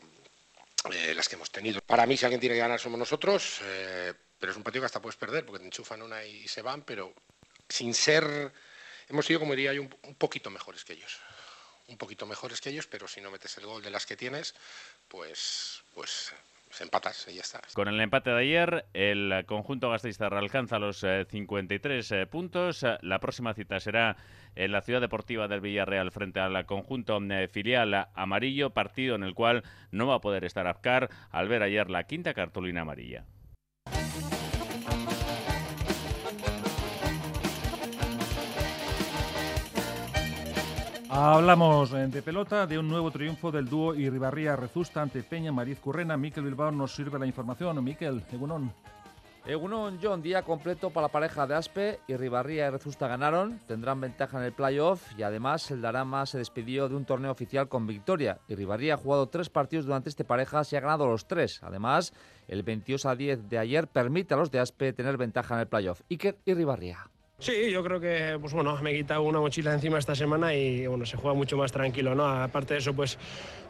eh, 0.93 1.13
las 1.15 1.27
que 1.27 1.35
hemos 1.35 1.51
tenido. 1.51 1.81
Para 1.81 2.05
mí, 2.05 2.17
si 2.17 2.25
alguien 2.25 2.39
tiene 2.39 2.55
que 2.55 2.61
ganar, 2.61 2.79
somos 2.79 2.99
nosotros, 2.99 3.61
eh, 3.63 4.13
pero 4.39 4.51
es 4.51 4.57
un 4.57 4.63
partido 4.63 4.83
que 4.83 4.87
hasta 4.87 5.01
puedes 5.01 5.17
perder 5.17 5.45
porque 5.45 5.59
te 5.59 5.65
enchufan 5.65 6.01
una 6.01 6.23
y 6.23 6.47
se 6.47 6.61
van, 6.61 6.83
pero 6.83 7.13
sin 7.67 7.93
ser. 7.93 8.51
Hemos 9.07 9.25
sido, 9.25 9.39
como 9.39 9.53
diría 9.53 9.73
yo, 9.73 9.81
un 9.81 10.15
poquito 10.15 10.49
mejores 10.49 10.85
que 10.85 10.93
ellos 10.93 11.19
un 11.89 11.97
poquito 11.97 12.25
mejores 12.25 12.61
que 12.61 12.69
ellos, 12.69 12.87
pero 12.87 13.07
si 13.07 13.19
no 13.19 13.31
metes 13.31 13.57
el 13.57 13.65
gol 13.65 13.81
de 13.81 13.89
las 13.89 14.05
que 14.05 14.15
tienes, 14.15 14.53
pues, 15.09 15.83
pues 15.93 16.33
empatas 16.81 17.27
y 17.29 17.35
ya 17.35 17.41
está. 17.41 17.61
Con 17.73 17.87
el 17.87 17.99
empate 17.99 18.29
de 18.29 18.39
ayer, 18.39 18.85
el 18.93 19.43
conjunto 19.45 19.89
gasteiztarra 19.89 20.39
alcanza 20.39 20.79
los 20.79 21.05
53 21.29 22.11
eh, 22.11 22.21
eh, 22.21 22.25
puntos. 22.25 22.85
La 23.01 23.19
próxima 23.19 23.53
cita 23.53 23.79
será 23.79 24.17
en 24.55 24.71
la 24.71 24.81
Ciudad 24.81 25.01
Deportiva 25.01 25.47
del 25.47 25.61
Villarreal 25.61 26.11
frente 26.11 26.39
al 26.39 26.65
conjunto 26.65 27.19
eh, 27.29 27.47
filial 27.47 28.07
amarillo, 28.13 28.71
partido 28.71 29.15
en 29.15 29.23
el 29.23 29.33
cual 29.33 29.63
no 29.91 30.07
va 30.07 30.15
a 30.15 30.21
poder 30.21 30.45
estar 30.45 30.67
Afkar 30.67 31.09
al 31.31 31.47
ver 31.47 31.63
ayer 31.63 31.89
la 31.89 32.03
quinta 32.03 32.33
cartulina 32.33 32.81
amarilla. 32.81 33.25
Hablamos 41.21 41.91
eh, 41.91 42.07
de 42.07 42.21
pelota, 42.21 42.65
de 42.65 42.79
un 42.79 42.87
nuevo 42.87 43.11
triunfo 43.11 43.51
del 43.51 43.67
dúo 43.67 43.93
Irribarría 43.93 44.55
Rezusta 44.55 45.01
ante 45.01 45.21
Peña 45.21 45.51
Mariz 45.51 45.77
Currena. 45.81 46.15
Miquel 46.15 46.45
Bilbao 46.45 46.71
nos 46.71 46.95
sirve 46.95 47.19
la 47.19 47.25
información. 47.25 47.83
Miquel, 47.83 48.23
Egunon. 48.31 48.71
Egunon, 49.45 49.99
John, 50.01 50.21
día 50.21 50.43
completo 50.43 50.91
para 50.91 51.07
la 51.07 51.11
pareja 51.11 51.45
de 51.45 51.55
Aspe. 51.55 51.99
Irribarría 52.07 52.67
y 52.67 52.69
Rezusta 52.69 53.09
ganaron, 53.09 53.59
tendrán 53.67 53.99
ventaja 53.99 54.37
en 54.37 54.45
el 54.45 54.53
playoff 54.53 55.03
y 55.17 55.23
además 55.23 55.69
el 55.71 55.81
Darama 55.81 56.25
se 56.25 56.37
despidió 56.37 56.87
de 56.87 56.95
un 56.95 57.03
torneo 57.03 57.31
oficial 57.31 57.67
con 57.67 57.85
victoria. 57.85 58.39
Irribarría 58.47 58.93
ha 58.93 58.97
jugado 58.97 59.27
tres 59.27 59.49
partidos 59.49 59.87
durante 59.87 60.07
este 60.07 60.23
pareja 60.23 60.61
y 60.71 60.75
ha 60.77 60.79
ganado 60.79 61.05
los 61.05 61.27
tres. 61.27 61.59
Además, 61.63 62.13
el 62.47 62.63
22 62.63 63.05
a 63.05 63.15
10 63.15 63.49
de 63.49 63.57
ayer 63.57 63.89
permite 63.89 64.35
a 64.35 64.37
los 64.37 64.51
de 64.51 64.59
Aspe 64.59 64.93
tener 64.93 65.17
ventaja 65.17 65.55
en 65.55 65.59
el 65.59 65.67
playoff. 65.67 66.01
Iker 66.09 66.37
Irribarría. 66.45 67.09
Sí, 67.39 67.71
yo 67.71 67.81
creo 67.83 68.01
que 68.01 68.37
pues 68.41 68.53
bueno, 68.53 68.77
me 68.81 68.91
he 68.91 68.97
quitado 68.97 69.21
una 69.23 69.39
mochila 69.39 69.73
encima 69.73 69.97
esta 69.97 70.13
semana 70.13 70.53
y 70.53 70.85
bueno, 70.87 71.05
se 71.05 71.15
juega 71.15 71.33
mucho 71.33 71.55
más 71.55 71.71
tranquilo, 71.71 72.13
¿no? 72.13 72.27
Aparte 72.27 72.73
de 72.73 72.81
eso, 72.81 72.93
pues 72.93 73.17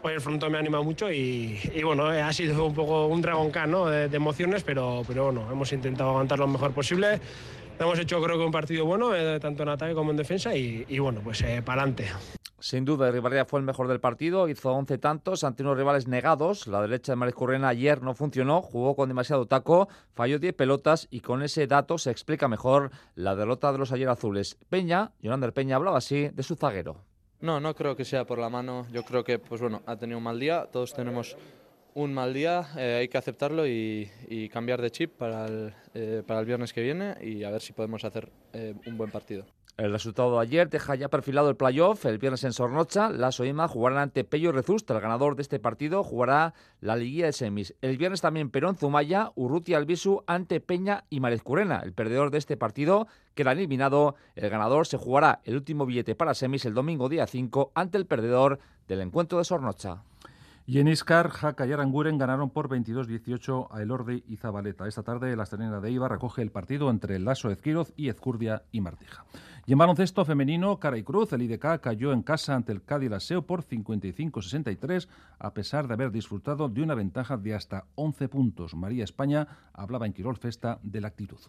hoy 0.02 0.14
el 0.14 0.22
frontón 0.22 0.52
me 0.52 0.58
ha 0.58 0.62
animado 0.62 0.84
mucho 0.84 1.12
y, 1.12 1.60
bueno, 1.84 2.12
eh, 2.12 2.20
ha 2.20 2.34
sido 2.34 2.66
un 2.66 2.74
poco 2.74 3.06
un 3.06 3.22
dragón 3.22 3.52
¿no? 3.68 3.86
de, 3.86 4.06
emociones, 4.16 4.64
pero, 4.64 5.04
pero 5.08 5.26
bueno, 5.26 5.48
hemos 5.52 5.72
intentado 5.72 6.10
aguantar 6.10 6.40
lo 6.40 6.48
mejor 6.48 6.72
posible. 6.72 7.20
Hemos 7.80 8.00
hecho 8.00 8.22
creo 8.22 8.38
que 8.38 8.44
un 8.44 8.52
partido 8.52 8.86
bueno, 8.86 9.16
eh, 9.16 9.40
tanto 9.40 9.64
en 9.64 9.70
ataque 9.70 9.94
como 9.94 10.12
en 10.12 10.18
defensa 10.18 10.56
y, 10.56 10.98
bueno, 10.98 11.22
pues 11.24 11.42
eh, 11.42 11.62
para 11.64 11.84
adelante. 11.84 12.08
Sin 12.62 12.86
duda, 12.86 13.10
Rivalría 13.12 13.46
fue 13.46 13.60
el 13.60 13.66
mejor 13.66 13.88
del 13.88 14.00
partido, 14.00 14.50
hizo 14.50 14.72
11 14.72 14.98
tantos 14.98 15.44
ante 15.44 15.64
unos 15.64 15.78
rivales 15.78 16.08
negados. 16.08 16.68
La 16.68 16.82
derecha 16.82 17.14
de 17.14 17.16
Maris 17.16 17.36
Currena 17.36 17.70
ayer 17.70 18.02
no 18.02 18.14
funcionó, 18.14 18.62
jugó 18.62 18.96
con 18.96 19.08
demasiado 19.10 19.46
taco, 19.46 19.88
falló 20.14 20.40
10 20.40 20.54
pelotas 20.54 21.08
y 21.10 21.22
con 21.22 21.42
ese 21.42 21.68
dato 21.68 21.98
se 21.98 22.12
explica 22.12 22.48
mejor 22.48 22.92
la 23.16 23.36
derrota 23.36 23.72
de 23.72 23.78
los 23.78 23.92
ayer 23.92 24.10
azules. 24.10 24.58
Peña, 24.70 25.12
Yonander 25.22 25.54
Peña 25.54 25.78
hablaba 25.78 25.98
así 25.98 26.30
de 26.30 26.44
su 26.44 26.56
zaguero. 26.56 26.98
No, 27.42 27.60
no 27.60 27.74
creo 27.74 27.96
que 27.96 28.04
sea 28.04 28.26
por 28.26 28.38
la 28.38 28.50
mano. 28.50 28.86
Yo 28.92 29.04
creo 29.04 29.24
que, 29.24 29.40
pues 29.40 29.62
bueno, 29.62 29.82
ha 29.86 29.96
tenido 29.96 30.18
un 30.18 30.24
mal 30.26 30.40
día. 30.40 30.68
Todos 30.72 30.94
tenemos 30.94 31.38
un 31.94 32.14
mal 32.14 32.34
día, 32.34 32.68
eh, 32.78 32.98
hay 33.00 33.08
que 33.08 33.18
aceptarlo 33.18 33.68
y, 33.68 34.10
cambiar 34.52 34.82
de 34.82 34.92
chip 34.92 35.18
para 35.18 35.46
el, 35.46 35.74
eh, 35.94 36.24
para 36.26 36.40
el 36.40 36.46
viernes 36.46 36.74
que 36.74 36.82
viene 36.82 37.16
y 37.22 37.44
a 37.44 37.50
ver 37.50 37.62
si 37.62 37.74
podemos 37.74 38.04
hacer 38.06 38.32
eh, 38.54 38.74
un 38.86 38.98
buen 38.98 39.12
partido. 39.12 39.46
El 39.80 39.94
resultado 39.94 40.36
de 40.36 40.42
ayer 40.42 40.70
deja 40.70 40.96
ya 40.96 41.08
perfilado 41.08 41.50
el 41.50 41.56
playoff. 41.56 42.04
El 42.06 42.18
viernes 42.18 42.44
en 42.44 42.52
Sornocha, 42.52 43.10
la 43.10 43.32
Soima 43.32 43.70
jugarán 43.70 44.00
ante 44.00 44.26
Pello 44.26 44.52
Rezusta. 44.52 44.94
El 44.94 45.00
ganador 45.00 45.38
de 45.38 45.42
este 45.42 45.58
partido 45.58 46.04
jugará 46.04 46.54
la 46.82 46.98
liguilla 46.98 47.28
de 47.28 47.32
semis. 47.32 47.74
El 47.82 47.98
viernes 47.98 48.20
también 48.20 48.50
Perón 48.50 48.76
Zumaya, 48.76 49.32
Urruti 49.36 49.76
Albisu 49.76 50.22
ante 50.28 50.60
Peña 50.60 51.06
y 51.10 51.22
Curena. 51.40 51.80
El 51.80 51.94
perdedor 51.94 52.30
de 52.30 52.40
este 52.40 52.58
partido 52.58 53.08
queda 53.36 53.54
eliminado. 53.54 54.16
El 54.36 54.50
ganador 54.50 54.86
se 54.86 54.98
jugará 54.98 55.40
el 55.46 55.56
último 55.56 55.86
billete 55.86 56.14
para 56.14 56.34
semis 56.34 56.66
el 56.66 56.74
domingo 56.74 57.08
día 57.08 57.26
5 57.26 57.72
ante 57.74 57.98
el 57.98 58.06
perdedor 58.06 58.60
del 58.90 59.00
encuentro 59.00 59.38
de 59.38 59.46
Sornocha. 59.46 60.04
Y 60.70 60.78
en 60.78 60.88
Iscar, 60.88 61.30
Jaca 61.32 61.66
y 61.66 61.72
Aranguren 61.72 62.20
ganaron 62.20 62.52
por 62.52 62.70
22-18 62.70 63.70
a 63.72 63.82
Elorde 63.82 64.24
y 64.28 64.36
Zabaleta. 64.36 64.88
Esta 64.88 65.02
tarde 65.02 65.36
la 65.36 65.42
Asturiana 65.42 65.80
de 65.80 65.90
Ibar 65.90 66.12
recoge 66.12 66.44
el 66.44 66.52
partido 66.52 66.92
entre 66.92 67.16
el 67.16 67.26
Lasso 67.26 67.50
Ezquiroz 67.50 67.92
y 67.98 68.08
Ezcurdia 68.08 68.62
y 68.72 68.80
Martija. 68.80 69.26
Y 69.66 69.72
en 69.72 69.80
baloncesto 69.80 70.24
femenino, 70.26 70.78
Cara 70.78 71.00
y 71.00 71.04
Cruz, 71.04 71.34
el 71.34 71.42
IDK 71.42 71.82
cayó 71.82 72.14
en 72.14 72.22
casa 72.22 72.54
ante 72.54 72.72
el 72.72 72.84
Cádiz 72.84 73.10
Laseo 73.10 73.48
por 73.48 73.64
55-63, 73.64 75.08
a 75.40 75.56
pesar 75.56 75.88
de 75.88 75.96
haber 75.96 76.12
disfrutado 76.12 76.70
de 76.70 76.84
una 76.84 76.94
ventaja 76.94 77.36
de 77.36 77.56
hasta 77.56 77.86
11 77.96 78.30
puntos. 78.30 78.76
María 78.76 79.06
España 79.06 79.48
hablaba 79.74 80.06
en 80.06 80.14
Quirol 80.14 80.38
Festa 80.38 80.78
de 80.84 81.02
la 81.02 81.08
actitud. 81.08 81.40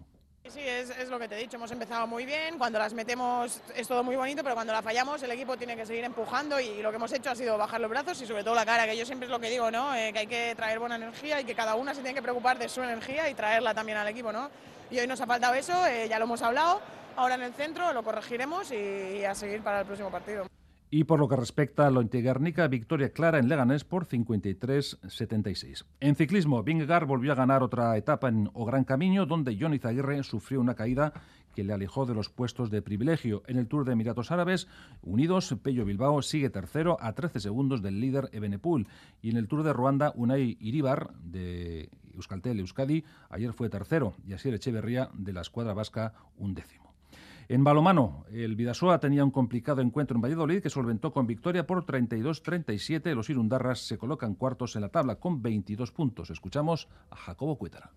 Sí, 0.52 0.60
es, 0.66 1.08
lo 1.08 1.16
que 1.20 1.28
te 1.28 1.36
he 1.36 1.38
dicho, 1.38 1.56
hemos 1.56 1.70
empezado 1.70 2.08
muy 2.08 2.26
bien, 2.26 2.58
cuando 2.58 2.76
las 2.76 2.92
metemos 2.92 3.60
es 3.76 3.86
todo 3.86 4.02
muy 4.02 4.16
bonito, 4.16 4.42
pero 4.42 4.56
cuando 4.56 4.72
la 4.72 4.82
fallamos 4.82 5.22
el 5.22 5.30
equipo 5.30 5.56
tiene 5.56 5.76
que 5.76 5.86
seguir 5.86 6.02
empujando 6.02 6.58
y 6.58 6.82
lo 6.82 6.90
que 6.90 6.96
hemos 6.96 7.12
hecho 7.12 7.30
ha 7.30 7.36
sido 7.36 7.56
bajar 7.56 7.80
los 7.80 7.88
brazos 7.88 8.20
y 8.20 8.26
sobre 8.26 8.42
todo 8.42 8.56
la 8.56 8.66
cara, 8.66 8.84
que 8.84 8.96
yo 8.96 9.06
siempre 9.06 9.26
es 9.26 9.30
lo 9.30 9.38
que 9.38 9.48
digo, 9.48 9.70
¿no? 9.70 9.94
Eh, 9.94 10.12
que 10.12 10.18
hay 10.18 10.26
que 10.26 10.54
traer 10.56 10.80
buena 10.80 10.96
energía 10.96 11.40
y 11.40 11.44
que 11.44 11.54
cada 11.54 11.76
una 11.76 11.94
se 11.94 12.00
tiene 12.00 12.16
que 12.16 12.22
preocupar 12.22 12.58
de 12.58 12.68
su 12.68 12.82
energía 12.82 13.30
y 13.30 13.34
traerla 13.34 13.74
también 13.74 13.98
al 13.98 14.08
equipo, 14.08 14.32
¿no? 14.32 14.50
Y 14.90 14.98
hoy 14.98 15.06
nos 15.06 15.20
ha 15.20 15.26
faltado 15.26 15.54
eso, 15.54 15.86
eh, 15.86 16.08
ya 16.08 16.18
lo 16.18 16.24
hemos 16.24 16.42
hablado, 16.42 16.80
ahora 17.14 17.36
en 17.36 17.42
el 17.42 17.54
centro 17.54 17.92
lo 17.92 18.02
corregiremos 18.02 18.72
y 18.72 19.24
a 19.24 19.36
seguir 19.36 19.62
para 19.62 19.80
el 19.80 19.86
próximo 19.86 20.10
partido. 20.10 20.46
Y 20.92 21.04
por 21.04 21.20
lo 21.20 21.28
que 21.28 21.36
respecta 21.36 21.86
a 21.86 21.90
Lointe 21.90 22.20
victoria 22.68 23.12
clara 23.12 23.38
en 23.38 23.48
Leganés 23.48 23.84
por 23.84 24.08
53-76. 24.08 25.84
En 26.00 26.16
ciclismo, 26.16 26.64
Vingegaard 26.64 27.06
volvió 27.06 27.30
a 27.30 27.36
ganar 27.36 27.62
otra 27.62 27.96
etapa 27.96 28.28
en 28.28 28.50
O 28.54 28.64
Gran 28.64 28.82
Camino, 28.82 29.24
donde 29.24 29.56
Johnny 29.56 29.78
Zaguirre 29.78 30.24
sufrió 30.24 30.60
una 30.60 30.74
caída 30.74 31.12
que 31.54 31.62
le 31.62 31.72
alejó 31.72 32.06
de 32.06 32.14
los 32.14 32.28
puestos 32.28 32.70
de 32.70 32.82
privilegio. 32.82 33.44
En 33.46 33.56
el 33.56 33.68
Tour 33.68 33.84
de 33.84 33.92
Emiratos 33.92 34.32
Árabes 34.32 34.66
Unidos, 35.02 35.54
Pello 35.62 35.84
Bilbao 35.84 36.22
sigue 36.22 36.50
tercero 36.50 36.96
a 37.00 37.12
13 37.12 37.38
segundos 37.38 37.82
del 37.82 38.00
líder 38.00 38.28
Ebenepul. 38.32 38.88
Y 39.22 39.30
en 39.30 39.36
el 39.36 39.46
Tour 39.46 39.62
de 39.62 39.72
Ruanda, 39.72 40.12
Unai 40.16 40.56
Iribar, 40.60 41.12
de 41.22 41.88
Euskaltel 42.14 42.58
Euskadi, 42.58 43.04
ayer 43.28 43.52
fue 43.52 43.68
tercero 43.68 44.14
y 44.26 44.32
Asier 44.32 44.54
Echeverría, 44.54 45.10
de 45.14 45.32
la 45.32 45.42
escuadra 45.42 45.72
vasca, 45.72 46.14
un 46.36 46.54
décimo. 46.54 46.89
En 47.50 47.64
balomano, 47.64 48.26
el 48.32 48.54
Vidasoa 48.54 49.00
tenía 49.00 49.24
un 49.24 49.32
complicado 49.32 49.82
encuentro 49.82 50.14
en 50.14 50.22
Valladolid 50.22 50.62
que 50.62 50.70
solventó 50.70 51.12
con 51.12 51.26
victoria 51.26 51.66
por 51.66 51.84
32-37. 51.84 53.12
Los 53.12 53.28
Irundarras 53.28 53.80
se 53.80 53.98
colocan 53.98 54.36
cuartos 54.36 54.76
en 54.76 54.82
la 54.82 54.88
tabla 54.90 55.16
con 55.16 55.42
22 55.42 55.90
puntos. 55.90 56.30
Escuchamos 56.30 56.86
a 57.10 57.16
Jacobo 57.16 57.58
Cuétara. 57.58 57.90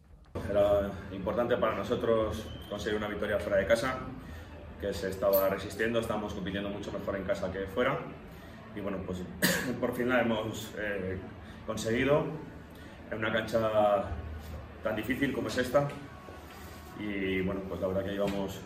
Era 0.50 0.90
importante 1.12 1.56
para 1.58 1.76
nosotros 1.76 2.48
conseguir 2.68 2.98
una 2.98 3.08
victoria 3.08 3.38
fuera 3.38 3.58
de 3.58 3.68
casa, 3.68 4.00
que 4.82 4.92
se 4.92 5.12
estaba 5.12 5.48
resistiendo, 5.50 6.00
estábamos 6.00 6.34
compitiendo 6.34 6.72
mucho 6.72 6.92
mejor 6.92 7.16
en 7.18 7.24
casa 7.24 7.52
que 7.52 7.68
fuera. 7.68 8.00
Y 8.76 8.80
bueno, 8.80 8.98
pues 9.06 9.22
por 9.80 9.94
fin 9.94 10.10
la 10.10 10.22
hemos 10.22 10.74
eh, 10.80 11.20
conseguido 11.68 12.26
en 13.12 13.20
una 13.20 13.32
cancha 13.32 14.06
tan 14.84 14.96
difícil 14.96 15.32
como 15.32 15.50
es 15.50 15.60
esta 15.60 15.88
y 17.00 17.42
bueno, 17.42 17.62
pues 17.68 17.82
la 17.82 17.88
verdad 17.88 18.04
que 18.04 18.12
llevamos, 18.12 18.60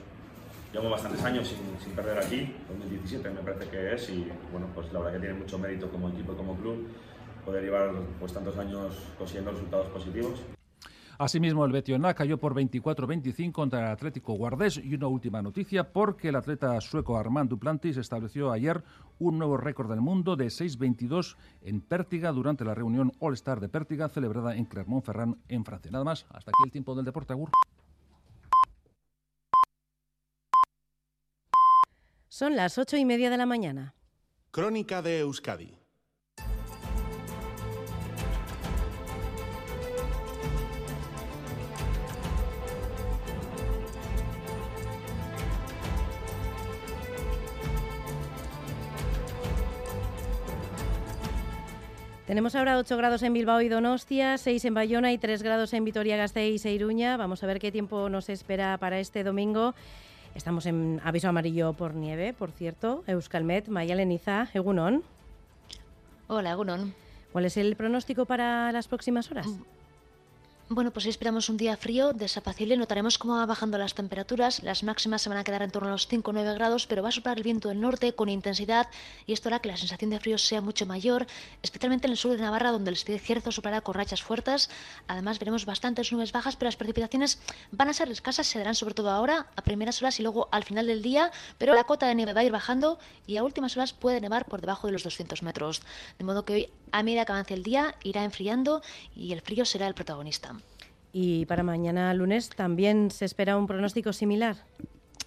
llevamos 0.71 0.91
bastantes 0.91 1.23
años 1.23 1.47
sin, 1.47 1.57
sin 1.83 1.93
perder 1.93 2.17
aquí, 2.19 2.53
2017 2.69 3.29
me 3.29 3.41
parece 3.41 3.69
que 3.69 3.93
es, 3.93 4.09
y 4.09 4.27
bueno, 4.51 4.67
pues 4.73 4.91
la 4.93 4.99
verdad 4.99 5.13
que 5.13 5.19
tiene 5.19 5.39
mucho 5.39 5.57
mérito 5.57 5.89
como 5.89 6.09
equipo 6.09 6.33
y 6.33 6.35
como 6.35 6.55
club 6.55 6.87
poder 7.45 7.63
llevar 7.63 7.91
pues 8.19 8.33
tantos 8.33 8.57
años 8.57 8.93
consiguiendo 9.17 9.51
resultados 9.51 9.87
positivos. 9.87 10.41
Asimismo, 11.19 11.65
el 11.65 11.71
Betioná 11.71 12.13
cayó 12.13 12.37
por 12.37 12.53
24-25 12.53 13.51
contra 13.51 13.79
el 13.79 13.85
Atlético 13.87 14.33
Guardés. 14.33 14.77
Y 14.77 14.93
una 14.93 15.07
última 15.07 15.41
noticia, 15.41 15.91
porque 15.91 16.29
el 16.29 16.35
atleta 16.35 16.79
sueco 16.79 17.17
Armand 17.17 17.49
Duplantis 17.49 17.97
estableció 17.97 18.51
ayer 18.51 18.83
un 19.17 19.39
nuevo 19.39 19.57
récord 19.57 19.89
del 19.89 20.01
mundo 20.01 20.35
de 20.35 20.45
6.22 20.45 21.35
en 21.63 21.81
Pértiga 21.81 22.31
durante 22.31 22.65
la 22.65 22.75
reunión 22.75 23.13
All-Star 23.19 23.59
de 23.59 23.69
Pértiga 23.69 24.09
celebrada 24.09 24.55
en 24.55 24.65
Clermont-Ferrand, 24.65 25.37
en 25.47 25.65
Francia. 25.65 25.89
Nada 25.89 26.03
más, 26.03 26.27
hasta 26.29 26.51
aquí 26.51 26.61
el 26.65 26.71
tiempo 26.71 26.93
del 26.93 27.05
deporte. 27.05 27.33
Agur. 27.33 27.49
Son 32.37 32.55
las 32.55 32.77
ocho 32.77 32.97
y 32.97 33.03
media 33.03 33.31
de 33.31 33.37
la 33.37 33.47
mañana. 33.47 33.95
Crónica 34.51 35.01
de 35.01 35.21
Euskadi. 35.21 35.75
Tenemos 52.27 52.53
ahora 52.53 52.77
8 52.77 52.97
grados 52.97 53.23
en 53.23 53.33
Bilbao 53.33 53.61
y 53.61 53.69
Donostia, 53.69 54.37
6 54.37 54.63
en 54.65 54.75
Bayona 54.75 55.11
y 55.11 55.17
3 55.17 55.41
grados 55.41 55.73
en 55.73 55.83
Vitoria-Gasteiz 55.85 56.63
e 56.67 56.71
Iruña. 56.71 57.17
Vamos 57.17 57.43
a 57.43 57.47
ver 57.47 57.57
qué 57.57 57.71
tiempo 57.71 58.09
nos 58.09 58.29
espera 58.29 58.77
para 58.77 58.99
este 58.99 59.23
domingo. 59.23 59.73
Estamos 60.37 60.67
en 60.67 61.01
aviso 61.03 61.27
amarillo 61.27 61.73
por 61.73 61.95
nieve, 61.95 62.31
por 62.31 62.51
cierto. 62.51 63.03
Euskalmet, 63.07 63.69
Mayaleniza, 63.69 64.47
Egunon. 64.53 65.03
Hola, 66.27 66.51
Egunon. 66.51 66.93
¿Cuál 67.31 67.45
es 67.45 67.57
el 67.57 67.75
pronóstico 67.75 68.25
para 68.25 68.71
las 68.71 68.87
próximas 68.87 69.31
horas? 69.31 69.47
Bueno, 70.69 70.91
pues 70.91 71.05
esperamos 71.05 71.47
un 71.47 71.55
día 71.55 71.77
frío, 71.77 72.11
desapacible, 72.11 72.75
notaremos 72.75 73.17
cómo 73.17 73.37
va 73.37 73.45
bajando 73.45 73.77
las 73.77 73.93
temperaturas, 73.93 74.61
las 74.63 74.83
máximas 74.83 75.21
se 75.21 75.29
van 75.29 75.37
a 75.37 75.45
quedar 75.45 75.61
en 75.61 75.71
torno 75.71 75.87
a 75.87 75.91
los 75.93 76.07
5 76.07 76.29
o 76.29 76.33
9 76.33 76.55
grados, 76.55 76.87
pero 76.87 77.01
va 77.01 77.07
a 77.07 77.11
soplar 77.13 77.37
el 77.37 77.43
viento 77.43 77.69
del 77.69 77.79
norte 77.79 78.13
con 78.13 78.27
intensidad 78.27 78.89
y 79.25 79.31
esto 79.31 79.47
hará 79.47 79.59
que 79.59 79.69
la 79.69 79.77
sensación 79.77 80.09
de 80.09 80.19
frío 80.19 80.37
sea 80.37 80.59
mucho 80.59 80.85
mayor, 80.85 81.25
especialmente 81.63 82.07
en 82.07 82.11
el 82.11 82.17
sur 82.17 82.35
de 82.35 82.41
Navarra, 82.41 82.71
donde 82.71 82.91
el 82.91 82.97
cierzo 82.97 83.53
soplará 83.53 83.79
con 83.79 83.93
rachas 83.93 84.21
fuertes. 84.21 84.69
Además, 85.07 85.39
veremos 85.39 85.65
bastantes 85.65 86.11
nubes 86.11 86.33
bajas, 86.33 86.57
pero 86.57 86.67
las 86.67 86.75
precipitaciones 86.75 87.39
van 87.71 87.87
a 87.87 87.93
ser 87.93 88.11
escasas, 88.11 88.45
se 88.45 88.59
darán 88.59 88.75
sobre 88.75 88.93
todo 88.93 89.09
ahora, 89.09 89.47
a 89.55 89.61
primeras 89.61 90.01
horas 90.01 90.19
y 90.19 90.23
luego 90.23 90.49
al 90.51 90.65
final 90.65 90.85
del 90.85 91.01
día, 91.01 91.31
pero 91.57 91.75
la 91.75 91.85
cota 91.85 92.07
de 92.07 92.15
nieve 92.15 92.33
va 92.33 92.41
a 92.41 92.43
ir 92.43 92.51
bajando 92.51 92.99
y 93.25 93.37
a 93.37 93.43
últimas 93.45 93.77
horas 93.77 93.93
puede 93.93 94.19
nevar 94.19 94.43
por 94.47 94.59
debajo 94.59 94.87
de 94.87 94.91
los 94.91 95.03
200 95.03 95.43
metros. 95.43 95.81
De 96.17 96.25
modo 96.25 96.43
que 96.43 96.53
hoy, 96.53 96.69
a 96.91 97.03
medida 97.03 97.23
que 97.23 97.31
avance 97.31 97.53
el 97.53 97.63
día, 97.63 97.95
irá 98.03 98.25
enfriando 98.25 98.81
y 99.15 99.31
el 99.31 99.39
frío 99.39 99.63
será 99.63 99.87
el 99.87 99.93
protagonista. 99.93 100.56
Y 101.19 101.47
para 101.47 101.63
mañana 101.63 102.13
lunes 102.13 102.47
también 102.49 103.09
se 103.09 103.25
espera 103.25 103.57
un 103.57 103.65
pronóstico 103.65 104.13
similar. 104.13 104.57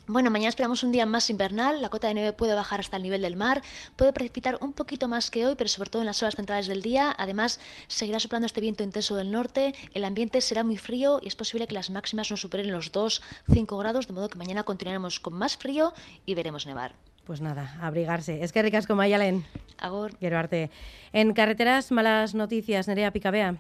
Bueno, 0.07 0.31
mañana 0.31 0.51
esperamos 0.51 0.85
un 0.85 0.93
día 0.93 1.05
más 1.05 1.31
invernal, 1.31 1.83
la 1.83 1.89
cota 1.89 2.07
de 2.07 2.15
nieve 2.15 2.33
puede 2.33 2.55
bajar 2.55 2.79
hasta 2.79 2.97
el 2.97 3.03
nivel 3.03 3.23
del 3.23 3.35
mar, 3.35 3.61
puede 3.97 4.13
precipitar 4.13 4.57
un 4.61 4.73
poquito 4.73 5.09
más 5.09 5.33
que 5.33 5.45
hoy, 5.47 5.57
pero 5.57 5.67
sobre 5.67 5.91
todo 5.91 6.03
en 6.03 6.07
las 6.07 6.23
horas 6.23 6.37
centrales 6.37 6.69
del 6.69 6.81
día. 6.81 7.13
Además, 7.19 7.59
seguirá 7.89 8.21
soplando 8.21 8.47
este 8.47 8.61
viento 8.61 8.85
intenso 8.85 9.17
del 9.17 9.33
norte, 9.33 9.75
el 9.93 10.05
ambiente 10.05 10.41
será 10.41 10.63
muy 10.63 10.77
frío 10.77 11.19
y 11.21 11.27
es 11.27 11.35
posible 11.35 11.67
que 11.67 11.75
las 11.75 11.91
máximas 11.91 12.31
no 12.31 12.37
superen 12.37 12.71
los 12.71 12.93
2-5 12.93 13.77
grados, 13.81 14.07
de 14.07 14.13
modo 14.13 14.29
que 14.29 14.39
mañana 14.39 14.63
continuaremos 14.63 15.19
con 15.19 15.35
más 15.35 15.57
frío 15.57 15.93
y 16.25 16.37
veremos 16.37 16.67
nevar. 16.67 16.95
Pues 17.25 17.41
nada, 17.41 17.77
abrigarse. 17.81 18.45
Es 18.45 18.53
que 18.53 18.63
ricas 18.63 18.87
como 18.87 18.99
Mayalen. 18.99 19.45
Agor. 19.79 20.17
Quiero 20.19 20.39
arte. 20.39 20.71
En 21.13 21.33
carreteras, 21.33 21.91
malas 21.91 22.37
noticias. 22.37 22.87
Nerea 22.87 23.13
Picabea. 23.13 23.57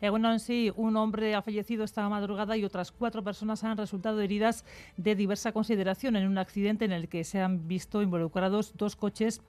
Eh, 0.00 0.10
en 0.30 0.40
sí, 0.40 0.72
un 0.76 0.96
hombre 0.96 1.34
ha 1.34 1.42
fallecido 1.42 1.84
esta 1.84 2.08
madrugada 2.08 2.56
y 2.56 2.64
otras 2.64 2.92
cuatro 2.92 3.22
personas 3.24 3.64
han 3.64 3.78
resultado 3.78 4.20
heridas 4.20 4.64
de 4.96 5.14
diversa 5.14 5.52
consideración 5.52 6.16
en 6.16 6.26
un 6.26 6.38
accidente 6.38 6.84
en 6.84 6.92
el 6.92 7.08
que 7.08 7.24
se 7.24 7.40
han 7.40 7.66
visto 7.66 8.02
involucrados 8.02 8.72
dos 8.76 8.94
coches 8.94 9.40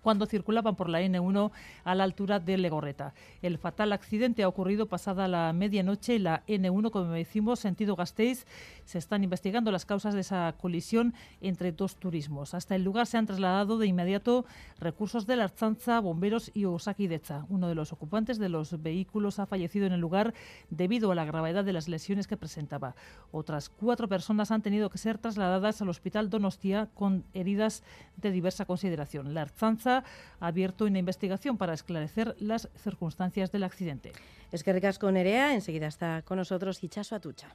cuando 0.00 0.26
circulaban 0.26 0.76
por 0.76 0.88
la 0.88 1.00
N1 1.00 1.50
a 1.84 1.94
la 1.94 2.04
altura 2.04 2.40
de 2.40 2.58
Legorreta. 2.58 3.14
El 3.40 3.58
fatal 3.58 3.92
accidente 3.92 4.42
ha 4.42 4.48
ocurrido 4.48 4.86
pasada 4.86 5.28
la 5.28 5.52
medianoche 5.52 6.16
en 6.16 6.24
la 6.24 6.44
N1, 6.46 6.90
como 6.90 7.12
decimos, 7.12 7.60
sentido 7.60 7.96
Gasteiz. 7.96 8.46
Se 8.84 8.98
están 8.98 9.22
investigando 9.24 9.70
las 9.70 9.86
causas 9.86 10.14
de 10.14 10.20
esa 10.20 10.54
colisión 10.60 11.14
entre 11.40 11.72
dos 11.72 11.96
turismos. 11.96 12.54
Hasta 12.54 12.74
el 12.74 12.82
lugar 12.82 13.06
se 13.06 13.16
han 13.16 13.26
trasladado 13.26 13.78
de 13.78 13.86
inmediato 13.86 14.44
recursos 14.80 15.26
de 15.26 15.36
la 15.36 15.44
Arzanza, 15.44 16.00
bomberos 16.00 16.50
y 16.54 16.64
Osakidetza. 16.64 17.46
Uno 17.48 17.68
de 17.68 17.74
los 17.74 17.92
ocupantes 17.92 18.38
de 18.38 18.48
los 18.48 18.82
vehículos 18.82 19.38
ha 19.38 19.46
fallecido 19.46 19.86
en 19.86 19.92
el 19.92 20.00
lugar 20.00 20.34
debido 20.70 21.12
a 21.12 21.14
la 21.14 21.24
gravedad 21.24 21.64
de 21.64 21.72
las 21.72 21.88
lesiones 21.88 22.26
que 22.26 22.36
presentaba. 22.36 22.96
Otras 23.30 23.68
cuatro 23.68 24.08
personas 24.08 24.50
han 24.50 24.62
tenido 24.62 24.90
que 24.90 24.98
ser 24.98 25.18
trasladadas 25.18 25.80
al 25.80 25.88
hospital 25.88 26.30
Donostia 26.30 26.88
con 26.94 27.24
heridas 27.34 27.82
de 28.16 28.30
diversa 28.30 28.64
consideración. 28.64 29.34
La 29.34 29.42
Arzanza 29.42 29.81
ha 29.86 30.04
abierto 30.40 30.84
una 30.84 30.98
investigación 30.98 31.56
para 31.56 31.74
esclarecer 31.74 32.36
las 32.38 32.68
circunstancias 32.76 33.52
del 33.52 33.64
accidente. 33.64 34.12
Es 34.50 34.62
que 34.62 34.72
ricas 34.72 34.98
con 34.98 35.14
Nerea, 35.14 35.54
enseguida 35.54 35.86
está 35.86 36.22
con 36.22 36.38
nosotros 36.38 36.82
Hichaso 36.82 37.16
Atucha. 37.16 37.54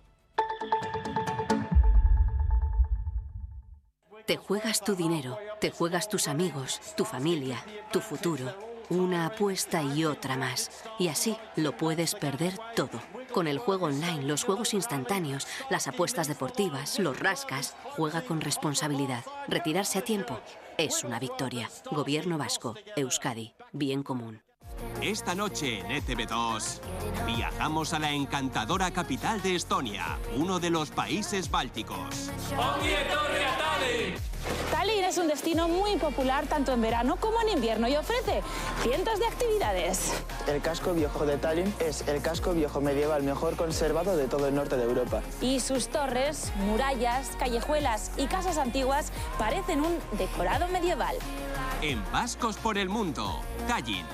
Te 4.26 4.36
juegas 4.36 4.82
tu 4.82 4.94
dinero, 4.94 5.38
te 5.62 5.72
juegas 5.72 6.10
tus 6.10 6.28
amigos, 6.28 6.82
tu 6.98 7.06
familia, 7.06 7.64
tu 7.94 8.02
futuro. 8.02 8.54
Una 8.90 9.26
apuesta 9.26 9.82
y 9.84 10.06
otra 10.06 10.36
más. 10.38 10.70
Y 10.98 11.08
así 11.10 11.38
lo 11.56 11.78
puedes 11.78 12.14
perder 12.16 12.54
todo. 12.76 13.02
Con 13.34 13.48
el 13.48 13.58
juego 13.58 13.86
online, 13.86 14.24
los 14.24 14.44
juegos 14.44 14.74
instantáneos, 14.74 15.48
las 15.70 15.88
apuestas 15.88 16.28
deportivas, 16.28 17.00
los 17.00 17.20
rascas, 17.20 17.76
juega 17.96 18.22
con 18.22 18.42
responsabilidad. 18.42 19.24
Retirarse 19.48 20.00
a 20.00 20.04
tiempo 20.04 20.40
es 20.78 21.04
una 21.04 21.20
victoria. 21.20 21.70
Gobierno 21.92 22.38
vasco, 22.38 22.76
Euskadi, 22.96 23.54
bien 23.74 24.04
común. 24.04 24.42
Esta 25.02 25.34
noche 25.34 25.80
en 25.80 25.88
ETV2 25.88 26.80
viajamos 27.26 27.94
a 27.94 28.00
la 28.00 28.12
encantadora 28.12 28.92
capital 28.92 29.42
de 29.42 29.56
Estonia, 29.56 30.20
uno 30.36 30.60
de 30.60 30.70
los 30.70 30.92
países 30.92 31.50
bálticos. 31.50 32.32
Es 35.18 35.22
un 35.22 35.30
destino 35.30 35.68
muy 35.68 35.96
popular 35.96 36.46
tanto 36.46 36.72
en 36.74 36.80
verano 36.80 37.16
como 37.16 37.42
en 37.42 37.50
invierno 37.50 37.88
y 37.88 37.96
ofrece 37.96 38.44
cientos 38.84 39.18
de 39.18 39.26
actividades. 39.26 40.14
El 40.46 40.62
casco 40.62 40.94
viejo 40.94 41.26
de 41.26 41.38
Tallinn 41.38 41.74
es 41.80 42.08
el 42.08 42.22
casco 42.22 42.54
viejo 42.54 42.82
medieval 42.82 43.24
mejor 43.24 43.56
conservado 43.56 44.16
de 44.16 44.28
todo 44.28 44.48
el 44.48 44.54
norte 44.54 44.78
de 44.78 44.84
Europa. 44.84 45.24
Y 45.42 45.60
sus 45.60 45.88
torres, 45.88 46.52
murallas, 46.68 47.32
callejuelas 47.40 48.12
y 48.16 48.28
casas 48.28 48.60
antiguas 48.60 49.12
parecen 49.40 49.82
un 49.82 49.98
decorado 50.20 50.68
medieval. 50.68 51.16
En 51.82 52.00
Vascos 52.12 52.58
por 52.58 52.78
el 52.78 52.88
Mundo, 52.88 53.42
Tallinn. 53.68 54.06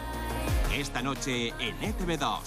Esta 0.73 1.01
noche 1.01 1.49
en 1.59 1.77
ETV2. 1.81 2.39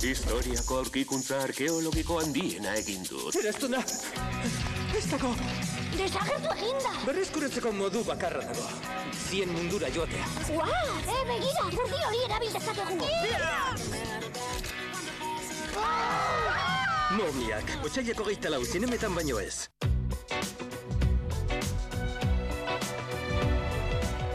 Historiako 0.00 0.76
aurkikuntza 0.76 1.42
arkeologiko 1.42 2.20
handiena 2.20 2.76
egin 2.78 3.02
dut. 3.10 3.34
Eraztuna! 3.42 3.82
Ez 4.94 5.10
dago! 5.10 5.34
Desagertu 5.98 6.50
eginda! 6.54 6.90
Berreskuratzeko 7.02 7.72
modu 7.74 8.04
bakarra 8.06 8.44
dago. 8.46 8.66
Zien 9.18 9.50
mundura 9.50 9.88
joatea. 9.90 10.28
Ua! 10.54 10.68
E, 11.02 11.16
begira! 11.26 11.64
Urdi 11.74 11.98
hori 12.06 12.22
erabil 12.28 12.54
dezakegu! 12.54 12.96
Momiak, 17.18 17.74
otxaileko 17.82 18.28
gehieta 18.30 18.54
lau 18.54 18.62
zinemetan 18.62 19.18
baino 19.18 19.42
ez. 19.42 19.66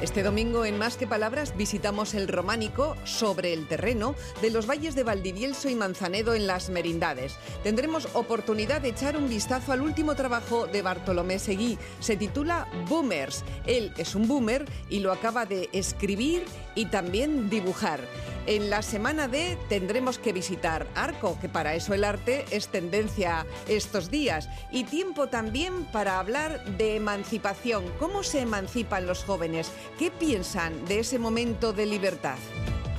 Este 0.03 0.21
domingo 0.21 0.65
en 0.65 0.77
Más 0.77 0.97
que 0.97 1.07
Palabras 1.07 1.55
visitamos 1.55 2.13
el 2.13 2.27
románico 2.27 2.97
sobre 3.05 3.53
el 3.53 3.69
terreno 3.69 4.15
de 4.41 4.49
los 4.49 4.67
valles 4.69 4.95
de 4.95 5.03
Valdivielso 5.03 5.69
y 5.69 5.75
Manzanedo 5.75 6.33
en 6.33 6.45
las 6.45 6.69
Merindades. 6.69 7.37
Tendremos 7.63 8.09
oportunidad 8.13 8.81
de 8.81 8.89
echar 8.89 9.15
un 9.15 9.29
vistazo 9.29 9.71
al 9.71 9.81
último 9.81 10.15
trabajo 10.15 10.67
de 10.67 10.81
Bartolomé 10.81 11.39
Seguí. 11.39 11.77
Se 12.01 12.17
titula 12.17 12.67
Boomers. 12.89 13.45
Él 13.65 13.93
es 13.95 14.13
un 14.13 14.27
boomer 14.27 14.65
y 14.89 14.99
lo 14.99 15.13
acaba 15.13 15.45
de 15.45 15.69
escribir 15.71 16.43
y 16.75 16.87
también 16.87 17.49
dibujar. 17.49 18.01
En 18.45 18.69
la 18.69 18.81
semana 18.81 19.29
D 19.29 19.57
tendremos 19.69 20.19
que 20.19 20.33
visitar 20.33 20.85
Arco, 20.95 21.37
que 21.39 21.47
para 21.47 21.75
eso 21.75 21.93
el 21.93 22.03
arte 22.03 22.45
es 22.51 22.67
tendencia 22.67 23.45
estos 23.67 24.11
días, 24.11 24.49
y 24.69 24.83
tiempo 24.83 25.27
también 25.27 25.85
para 25.85 26.19
hablar 26.19 26.63
de 26.77 26.97
emancipación, 26.97 27.85
cómo 27.99 28.21
se 28.21 28.41
emancipan 28.41 29.07
los 29.07 29.23
jóvenes, 29.23 29.71
qué 29.97 30.11
piensan 30.11 30.85
de 30.85 30.99
ese 30.99 31.19
momento 31.19 31.71
de 31.71 31.85
libertad. 31.85 32.37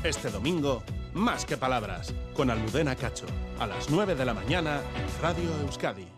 Este 0.02 0.30
domingo, 0.30 0.82
Más 1.12 1.44
que 1.44 1.56
palabras, 1.56 2.12
con 2.34 2.50
Almudena 2.50 2.96
Cacho, 2.96 3.26
a 3.60 3.68
las 3.68 3.88
9 3.88 4.16
de 4.16 4.24
la 4.24 4.34
mañana 4.34 4.80
en 4.96 5.22
Radio 5.22 5.48
Euskadi. 5.62 6.13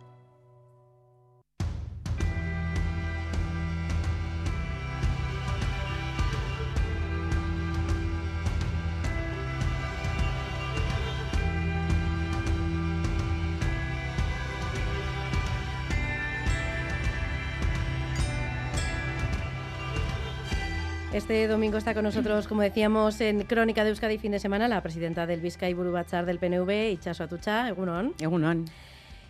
Este 21.16 21.48
domingo 21.48 21.78
está 21.78 21.94
con 21.94 22.04
nosotros, 22.04 22.46
como 22.46 22.60
decíamos, 22.60 23.18
en 23.22 23.40
Crónica 23.44 23.84
de 23.84 23.88
Euskadi 23.90 24.18
fin 24.18 24.32
de 24.32 24.38
semana, 24.38 24.68
la 24.68 24.82
presidenta 24.82 25.26
del 25.26 25.40
Vizcay 25.40 25.72
Burubachar 25.72 26.26
del 26.26 26.38
PNV, 26.38 26.90
Itxaso 26.92 27.24
Atucha, 27.24 27.70
Egunon. 27.70 28.12
Egunon. 28.20 28.66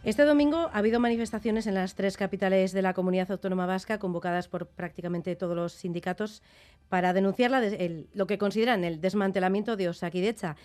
Este 0.03 0.25
domingo 0.25 0.69
ha 0.73 0.79
habido 0.79 0.99
manifestaciones 0.99 1.69
en 1.69 1.75
las 1.75 1.95
tres 1.95 2.17
capitales 2.17 2.73
de 2.73 2.83
la 2.83 2.93
comunidad 2.93 3.31
autónoma 3.31 3.67
vasca, 3.67 3.99
convocadas 4.01 4.49
por 4.49 4.67
prácticamente 4.67 5.37
todos 5.37 5.55
los 5.55 5.75
sindicatos, 5.75 6.43
para 6.89 7.13
denunciar 7.13 7.53
la 7.53 7.61
de- 7.61 7.77
el- 7.77 8.09
lo 8.15 8.27
que 8.27 8.37
consideran 8.39 8.83
el 8.83 9.01
desmantelamiento 9.01 9.77
de 9.77 9.89
Osakidecha. 9.89 10.57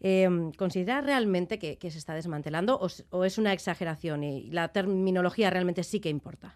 Eh, 0.00 0.50
¿Considera 0.56 1.02
realmente 1.02 1.58
que, 1.58 1.76
que 1.76 1.90
se 1.90 1.98
está 1.98 2.14
desmantelando 2.14 2.80
o 3.10 3.24
es 3.24 3.36
una 3.38 3.52
exageración 3.52 4.24
y 4.24 4.50
la 4.50 4.68
terminología 4.68 5.50
realmente 5.50 5.82
sí 5.84 6.00
que 6.00 6.08
importa? 6.08 6.54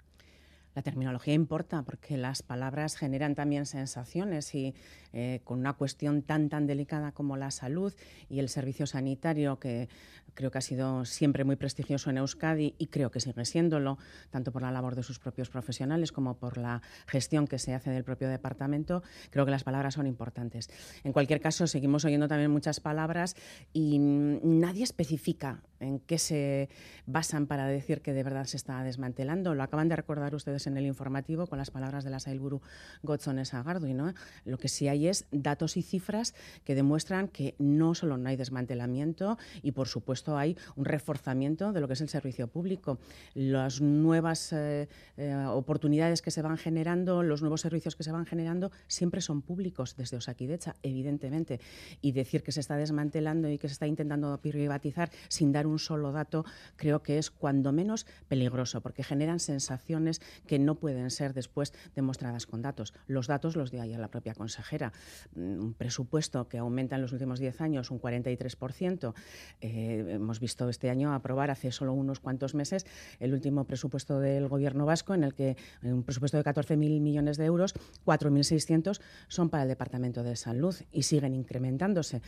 La 0.78 0.82
terminología 0.82 1.34
importa 1.34 1.82
porque 1.82 2.16
las 2.16 2.44
palabras 2.44 2.94
generan 2.94 3.34
también 3.34 3.66
sensaciones 3.66 4.54
y 4.54 4.76
eh, 5.12 5.40
con 5.42 5.58
una 5.58 5.72
cuestión 5.72 6.22
tan 6.22 6.48
tan 6.48 6.68
delicada 6.68 7.10
como 7.10 7.36
la 7.36 7.50
salud 7.50 7.92
y 8.28 8.38
el 8.38 8.48
servicio 8.48 8.86
sanitario 8.86 9.58
que 9.58 9.88
creo 10.34 10.52
que 10.52 10.58
ha 10.58 10.60
sido 10.60 11.04
siempre 11.04 11.42
muy 11.42 11.56
prestigioso 11.56 12.10
en 12.10 12.18
Euskadi 12.18 12.76
y 12.78 12.86
creo 12.86 13.10
que 13.10 13.18
sigue 13.18 13.44
siéndolo, 13.44 13.98
tanto 14.30 14.52
por 14.52 14.62
la 14.62 14.70
labor 14.70 14.94
de 14.94 15.02
sus 15.02 15.18
propios 15.18 15.50
profesionales 15.50 16.12
como 16.12 16.36
por 16.36 16.58
la 16.58 16.80
gestión 17.08 17.48
que 17.48 17.58
se 17.58 17.74
hace 17.74 17.90
del 17.90 18.04
propio 18.04 18.28
departamento, 18.28 19.02
creo 19.30 19.44
que 19.44 19.50
las 19.50 19.64
palabras 19.64 19.94
son 19.94 20.06
importantes. 20.06 20.70
En 21.02 21.12
cualquier 21.12 21.40
caso, 21.40 21.66
seguimos 21.66 22.04
oyendo 22.04 22.28
también 22.28 22.52
muchas 22.52 22.78
palabras 22.78 23.34
y 23.72 23.98
mm, 23.98 24.60
nadie 24.60 24.84
especifica 24.84 25.60
en 25.80 25.98
qué 25.98 26.18
se 26.18 26.68
basan 27.06 27.48
para 27.48 27.66
decir 27.66 28.00
que 28.00 28.12
de 28.12 28.22
verdad 28.22 28.44
se 28.44 28.58
está 28.58 28.84
desmantelando. 28.84 29.56
Lo 29.56 29.64
acaban 29.64 29.88
de 29.88 29.96
recordar 29.96 30.36
ustedes 30.36 30.67
en 30.68 30.76
el 30.76 30.86
informativo 30.86 31.46
con 31.46 31.58
las 31.58 31.70
palabras 31.70 32.04
de 32.04 32.10
la 32.10 32.20
Sailburu 32.20 32.60
Gotzone 33.02 33.44
Sagardui. 33.44 33.94
¿no? 33.94 34.14
Lo 34.44 34.58
que 34.58 34.68
sí 34.68 34.88
hay 34.88 35.08
es 35.08 35.26
datos 35.32 35.76
y 35.76 35.82
cifras 35.82 36.34
que 36.64 36.74
demuestran 36.74 37.28
que 37.28 37.54
no 37.58 37.94
solo 37.94 38.16
no 38.16 38.28
hay 38.28 38.36
desmantelamiento 38.36 39.38
y, 39.62 39.72
por 39.72 39.88
supuesto, 39.88 40.38
hay 40.38 40.56
un 40.76 40.84
reforzamiento 40.84 41.72
de 41.72 41.80
lo 41.80 41.88
que 41.88 41.94
es 41.94 42.00
el 42.00 42.08
servicio 42.08 42.48
público. 42.48 42.98
Las 43.34 43.80
nuevas 43.80 44.52
eh, 44.52 44.88
eh, 45.16 45.34
oportunidades 45.48 46.22
que 46.22 46.30
se 46.30 46.42
van 46.42 46.56
generando, 46.56 47.22
los 47.22 47.42
nuevos 47.42 47.60
servicios 47.60 47.96
que 47.96 48.02
se 48.02 48.12
van 48.12 48.26
generando, 48.26 48.70
siempre 48.86 49.20
son 49.20 49.42
públicos 49.42 49.96
desde 49.96 50.16
Osakidecha, 50.16 50.76
evidentemente. 50.82 51.60
Y 52.00 52.12
decir 52.12 52.42
que 52.42 52.52
se 52.52 52.60
está 52.60 52.76
desmantelando 52.76 53.48
y 53.48 53.58
que 53.58 53.68
se 53.68 53.72
está 53.72 53.86
intentando 53.86 54.38
privatizar 54.38 55.10
sin 55.28 55.52
dar 55.52 55.66
un 55.66 55.78
solo 55.78 56.12
dato, 56.12 56.44
creo 56.76 57.02
que 57.02 57.18
es 57.18 57.30
cuando 57.30 57.72
menos 57.72 58.06
peligroso, 58.28 58.80
porque 58.80 59.02
generan 59.02 59.40
sensaciones 59.40 60.20
que 60.46 60.57
no 60.58 60.76
pueden 60.76 61.10
ser 61.10 61.34
después 61.34 61.72
demostradas 61.94 62.46
con 62.46 62.62
datos. 62.62 62.94
Los 63.06 63.26
datos 63.26 63.56
los 63.56 63.70
dio 63.70 63.82
ayer 63.82 63.98
la 63.98 64.08
propia 64.08 64.34
consejera. 64.34 64.92
Mm, 65.34 65.58
Un 65.58 65.74
presupuesto 65.74 66.48
que 66.48 66.58
aumenta 66.58 66.96
en 66.96 67.02
los 67.02 67.12
últimos 67.12 67.38
10 67.38 67.60
años 67.60 67.90
un 67.90 68.00
43%. 68.00 69.14
Eh, 69.60 70.04
hemos 70.08 70.40
visto 70.40 70.68
este 70.68 70.90
año 70.90 71.12
aprobar 71.12 71.50
hace 71.50 71.72
solo 71.72 71.92
unos 71.92 72.20
cuantos 72.20 72.54
meses 72.54 72.86
el 73.20 73.32
último 73.32 73.64
presupuesto 73.64 74.20
del 74.20 74.48
Gobierno 74.48 74.86
vasco, 74.86 75.14
en 75.14 75.24
el 75.24 75.34
que 75.34 75.56
en 75.82 75.92
un 75.92 76.02
presupuesto 76.02 76.36
de 76.36 76.44
14.000 76.44 77.00
millones 77.00 77.36
de 77.36 77.44
euros, 77.44 77.74
4.600 78.04 79.00
son 79.28 79.50
para 79.50 79.62
el 79.64 79.68
Departamento 79.68 80.22
de 80.22 80.36
Salud 80.36 80.74
y 80.92 81.02
siguen 81.02 81.34
incrementándose. 81.34 82.22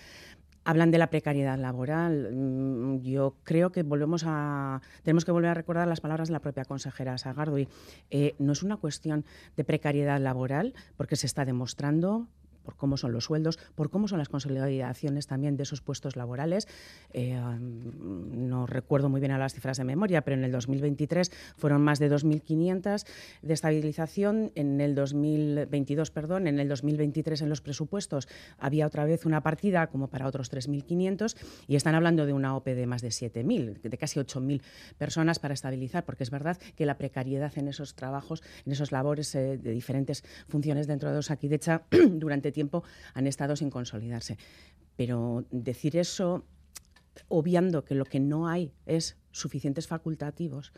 Hablan 0.64 0.90
de 0.90 0.98
la 0.98 1.08
precariedad 1.08 1.58
laboral. 1.58 2.30
Mm, 2.32 3.00
Yo 3.02 3.34
creo 3.44 3.70
que 3.72 3.82
volvemos 3.82 4.24
a 4.26 4.80
tenemos 5.02 5.24
que 5.24 5.32
volver 5.32 5.50
a 5.50 5.54
recordar 5.54 5.88
las 5.88 6.00
palabras 6.00 6.28
de 6.28 6.32
la 6.32 6.40
propia 6.40 6.64
consejera 6.64 7.18
Sagardui. 7.18 7.68
Eh, 8.10 8.34
no 8.38 8.52
es 8.52 8.62
una 8.62 8.76
cuestión 8.76 9.24
de 9.56 9.64
precariedad 9.64 10.20
laboral, 10.20 10.74
porque 10.96 11.16
se 11.16 11.26
está 11.26 11.44
demostrando 11.44 12.28
por 12.62 12.76
cómo 12.76 12.96
son 12.96 13.12
los 13.12 13.24
sueldos, 13.24 13.58
por 13.74 13.90
cómo 13.90 14.08
son 14.08 14.18
las 14.18 14.28
consolidaciones 14.28 15.26
también 15.26 15.56
de 15.56 15.62
esos 15.62 15.80
puestos 15.80 16.16
laborales. 16.16 16.68
Eh, 17.12 17.38
um, 17.38 18.48
no 18.48 18.66
recuerdo 18.66 19.08
muy 19.08 19.20
bien 19.20 19.32
a 19.32 19.38
las 19.38 19.54
cifras 19.54 19.78
de 19.78 19.84
memoria, 19.84 20.22
pero 20.22 20.36
en 20.36 20.44
el 20.44 20.52
2023 20.52 21.30
fueron 21.56 21.82
más 21.82 21.98
de 21.98 22.10
2.500 22.10 23.06
de 23.42 23.54
estabilización, 23.54 24.52
en 24.54 24.80
el 24.80 24.94
2022, 24.94 26.10
perdón, 26.10 26.46
en 26.46 26.58
el 26.58 26.68
2023 26.68 27.42
en 27.42 27.48
los 27.48 27.60
presupuestos 27.60 28.28
había 28.58 28.86
otra 28.86 29.04
vez 29.04 29.26
una 29.26 29.42
partida 29.42 29.86
como 29.88 30.08
para 30.08 30.26
otros 30.26 30.52
3.500 30.52 31.36
y 31.66 31.76
están 31.76 31.94
hablando 31.94 32.26
de 32.26 32.32
una 32.32 32.56
OPE 32.56 32.74
de 32.74 32.86
más 32.86 33.02
de 33.02 33.08
7.000, 33.08 33.80
de 33.80 33.98
casi 33.98 34.18
8.000 34.18 34.62
personas 34.98 35.38
para 35.38 35.54
estabilizar, 35.54 36.04
porque 36.04 36.24
es 36.24 36.30
verdad 36.30 36.58
que 36.76 36.86
la 36.86 36.98
precariedad 36.98 37.52
en 37.56 37.68
esos 37.68 37.94
trabajos, 37.94 38.42
en 38.66 38.72
esos 38.72 38.92
labores 38.92 39.34
eh, 39.34 39.58
de 39.58 39.70
diferentes 39.72 40.24
funciones 40.48 40.86
dentro 40.86 41.10
de 41.12 41.18
Osakidecha 41.18 41.82
durante 42.10 42.52
tiempo 42.52 42.59
han 43.14 43.26
estado 43.26 43.56
sin 43.56 43.70
consolidarse. 43.70 44.36
Pero 44.96 45.44
decir 45.50 45.96
eso 45.96 46.44
obviando 47.28 47.84
que 47.84 47.94
lo 47.94 48.04
que 48.04 48.20
no 48.20 48.48
hay 48.48 48.72
es 48.86 49.16
suficientes 49.30 49.86
facultativos, 49.86 50.72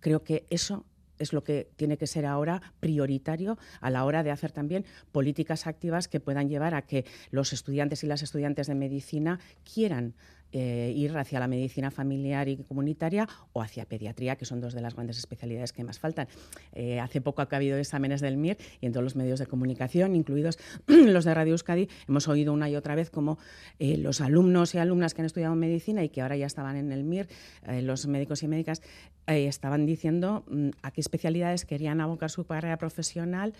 creo 0.00 0.22
que 0.22 0.46
eso 0.50 0.84
es 1.18 1.32
lo 1.32 1.42
que 1.42 1.70
tiene 1.76 1.98
que 1.98 2.06
ser 2.06 2.26
ahora 2.26 2.62
prioritario 2.80 3.58
a 3.80 3.90
la 3.90 4.04
hora 4.04 4.22
de 4.22 4.30
hacer 4.30 4.52
también 4.52 4.84
políticas 5.12 5.66
activas 5.66 6.08
que 6.08 6.20
puedan 6.20 6.48
llevar 6.48 6.74
a 6.74 6.82
que 6.82 7.04
los 7.30 7.52
estudiantes 7.52 8.04
y 8.04 8.06
las 8.06 8.22
estudiantes 8.22 8.68
de 8.68 8.74
medicina 8.74 9.40
quieran 9.64 10.14
eh, 10.52 10.92
ir 10.96 11.16
hacia 11.16 11.40
la 11.40 11.48
medicina 11.48 11.90
familiar 11.90 12.48
y 12.48 12.56
comunitaria 12.56 13.28
o 13.52 13.62
hacia 13.62 13.84
pediatría, 13.84 14.36
que 14.36 14.44
son 14.44 14.60
dos 14.60 14.72
de 14.72 14.80
las 14.80 14.94
grandes 14.94 15.18
especialidades 15.18 15.72
que 15.72 15.84
más 15.84 15.98
faltan. 15.98 16.28
Eh, 16.72 17.00
hace 17.00 17.20
poco 17.20 17.42
ha 17.42 17.48
habido 17.50 17.76
exámenes 17.76 18.20
del 18.20 18.36
MIR 18.36 18.56
y 18.80 18.86
en 18.86 18.92
todos 18.92 19.04
los 19.04 19.16
medios 19.16 19.38
de 19.38 19.46
comunicación, 19.46 20.16
incluidos 20.16 20.58
los 20.86 21.24
de 21.24 21.34
Radio 21.34 21.52
Euskadi, 21.52 21.88
hemos 22.08 22.28
oído 22.28 22.52
una 22.52 22.70
y 22.70 22.76
otra 22.76 22.94
vez 22.94 23.10
como 23.10 23.38
eh, 23.78 23.96
los 23.98 24.20
alumnos 24.20 24.74
y 24.74 24.78
alumnas 24.78 25.14
que 25.14 25.22
han 25.22 25.26
estudiado 25.26 25.54
medicina 25.54 26.02
y 26.02 26.08
que 26.08 26.22
ahora 26.22 26.36
ya 26.36 26.46
estaban 26.46 26.76
en 26.76 26.92
el 26.92 27.04
MIR, 27.04 27.28
eh, 27.66 27.82
los 27.82 28.06
médicos 28.06 28.42
y 28.42 28.48
médicas, 28.48 28.82
estaban 29.26 29.84
diciendo 29.84 30.44
mm, 30.48 30.70
a 30.82 30.90
qué 30.90 31.02
especialidades 31.02 31.66
querían 31.66 32.00
abocar 32.00 32.30
su 32.30 32.44
carrera 32.44 32.78
profesional 32.78 33.52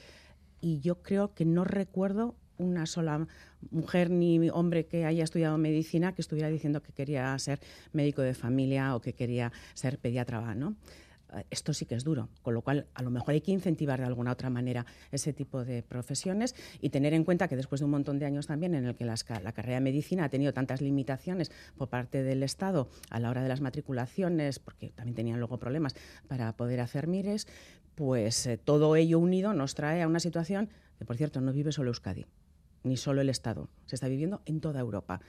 y 0.62 0.80
yo 0.80 1.02
creo 1.02 1.34
que 1.34 1.44
no 1.44 1.64
recuerdo 1.64 2.34
una 2.58 2.86
sola 2.86 3.26
mujer 3.70 4.10
ni 4.10 4.50
hombre 4.50 4.86
que 4.86 5.04
haya 5.04 5.24
estudiado 5.24 5.58
medicina 5.58 6.14
que 6.14 6.22
estuviera 6.22 6.48
diciendo 6.48 6.82
que 6.82 6.92
quería 6.92 7.38
ser 7.38 7.60
médico 7.92 8.22
de 8.22 8.34
familia 8.34 8.94
o 8.94 9.00
que 9.00 9.14
quería 9.14 9.52
ser 9.74 9.98
pediatra, 9.98 10.54
¿no? 10.54 10.76
Eh, 11.34 11.44
Esto 11.50 11.74
sí 11.74 11.84
que 11.86 11.94
es 11.94 12.04
duro, 12.04 12.28
con 12.42 12.54
lo 12.54 12.62
cual 12.62 12.86
a 12.94 13.02
lo 13.02 13.10
mejor 13.10 13.34
hay 13.34 13.40
que 13.40 13.52
incentivar 13.52 14.00
de 14.00 14.06
alguna 14.06 14.32
otra 14.32 14.50
manera 14.50 14.86
ese 15.12 15.32
tipo 15.32 15.64
de 15.64 15.82
profesiones 15.82 16.54
y 16.80 16.90
tener 16.90 17.14
en 17.14 17.24
cuenta 17.24 17.48
que 17.48 17.56
después 17.56 17.80
de 17.80 17.84
un 17.84 17.90
montón 17.90 18.18
de 18.18 18.26
años 18.26 18.46
también 18.46 18.74
en 18.74 18.84
el 18.84 18.94
que 18.94 19.04
las 19.04 19.24
la 19.42 19.52
carrera 19.52 19.76
de 19.76 19.82
medicina 19.82 20.24
ha 20.24 20.28
tenido 20.28 20.52
tantas 20.52 20.80
limitaciones 20.80 21.50
por 21.76 21.88
parte 21.88 22.22
del 22.22 22.42
Estado 22.42 22.88
a 23.10 23.20
la 23.20 23.30
hora 23.30 23.42
de 23.42 23.48
las 23.48 23.60
matriculaciones, 23.60 24.58
porque 24.58 24.90
también 24.90 25.14
tenían 25.14 25.38
luego 25.38 25.58
problemas 25.58 25.94
para 26.28 26.52
poder 26.56 26.80
hacer 26.80 27.06
mires, 27.06 27.46
pues 27.94 28.46
eh, 28.46 28.56
todo 28.58 28.96
ello 28.96 29.18
unido 29.18 29.52
nos 29.52 29.74
trae 29.74 30.02
a 30.02 30.08
una 30.08 30.20
situación 30.20 30.70
que, 30.98 31.04
por 31.04 31.16
cierto, 31.16 31.40
no 31.40 31.52
vive 31.52 31.72
solo 31.72 31.90
Euskadi 31.90 32.26
ni 32.82 32.96
solo 32.96 33.20
el 33.20 33.28
Estado, 33.28 33.68
se 33.86 33.94
está 33.96 34.08
viviendo 34.08 34.42
en 34.46 34.60
toda 34.60 34.80
Europa, 34.80 35.20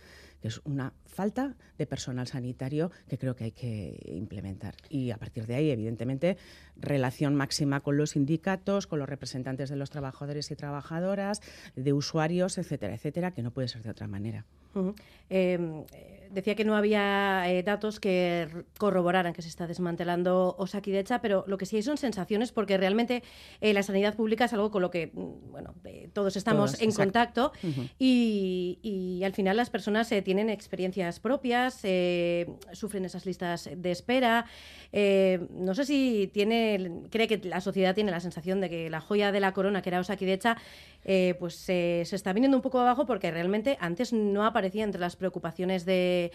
que 0.41 0.47
es 0.47 0.61
una 0.63 0.93
falta 1.05 1.55
de 1.77 1.85
personal 1.85 2.27
sanitario 2.27 2.91
que 3.07 3.17
creo 3.17 3.35
que 3.35 3.45
hay 3.45 3.51
que 3.51 3.99
implementar. 4.07 4.75
Y 4.89 5.11
a 5.11 5.17
partir 5.17 5.45
de 5.47 5.55
ahí, 5.55 5.69
evidentemente, 5.69 6.37
relación 6.77 7.35
máxima 7.35 7.81
con 7.81 7.97
los 7.97 8.11
sindicatos, 8.11 8.87
con 8.87 8.99
los 8.99 9.09
representantes 9.09 9.69
de 9.69 9.75
los 9.75 9.89
trabajadores 9.89 10.51
y 10.51 10.55
trabajadoras, 10.55 11.41
de 11.75 11.93
usuarios, 11.93 12.57
etcétera, 12.57 12.93
etcétera, 12.93 13.31
que 13.31 13.43
no 13.43 13.51
puede 13.51 13.67
ser 13.67 13.83
de 13.83 13.89
otra 13.89 14.07
manera. 14.07 14.45
Ujú. 14.75 14.93
Eh, 15.29 15.85
decía 16.31 16.55
que 16.55 16.65
no 16.65 16.75
había 16.75 17.49
eh, 17.49 17.63
datos 17.63 17.99
que 17.99 18.47
corroboraran 18.77 19.33
que 19.33 19.41
se 19.41 19.47
está 19.47 19.67
desmantelando 19.67 20.55
Osakidecha, 20.57 21.21
pero 21.21 21.43
lo 21.47 21.57
que 21.57 21.65
sí 21.65 21.77
hay 21.77 21.83
son 21.83 21.97
sensaciones 21.97 22.51
porque 22.51 22.77
realmente 22.77 23.23
eh, 23.61 23.73
la 23.73 23.83
sanidad 23.83 24.15
pública 24.15 24.45
es 24.45 24.53
algo 24.53 24.71
con 24.71 24.81
lo 24.81 24.91
que 24.91 25.07
mm, 25.07 25.51
bueno, 25.51 25.73
eh, 25.85 26.09
todos 26.13 26.35
estamos 26.35 26.81
en 26.81 26.91
contacto 26.91 27.51
y, 27.97 29.21
al 29.23 29.33
final 29.33 29.57
las 29.57 29.69
personas 29.69 30.11
tienen 30.29 30.51
experiencias 30.51 31.19
propias, 31.19 31.81
sufren 32.73 33.03
esas 33.03 33.25
listas 33.25 33.67
de 33.75 33.89
espera. 33.89 34.45
no 34.91 35.73
sé 35.73 35.85
si 35.85 36.29
tiene, 36.31 37.01
cree 37.09 37.27
que 37.27 37.39
la 37.47 37.61
sociedad 37.61 37.95
tiene 37.95 38.11
la 38.11 38.19
sensación 38.19 38.61
de 38.61 38.69
que 38.69 38.91
la 38.91 39.01
joya 39.01 39.31
de 39.31 39.39
la 39.39 39.53
corona, 39.53 39.81
que 39.81 39.89
era 39.89 39.99
Osakidecha, 39.99 40.55
pues 41.39 41.55
se 41.55 42.01
está 42.01 42.31
viniendo 42.31 42.57
un 42.57 42.61
poco 42.61 42.79
abajo 42.79 43.07
porque 43.07 43.31
realmente 43.31 43.75
antes 43.81 44.13
no 44.13 44.45
aparecía 44.45 44.83
entre 44.83 45.01
las 45.01 45.15
preocupaciones 45.15 45.83
de, 45.83 46.31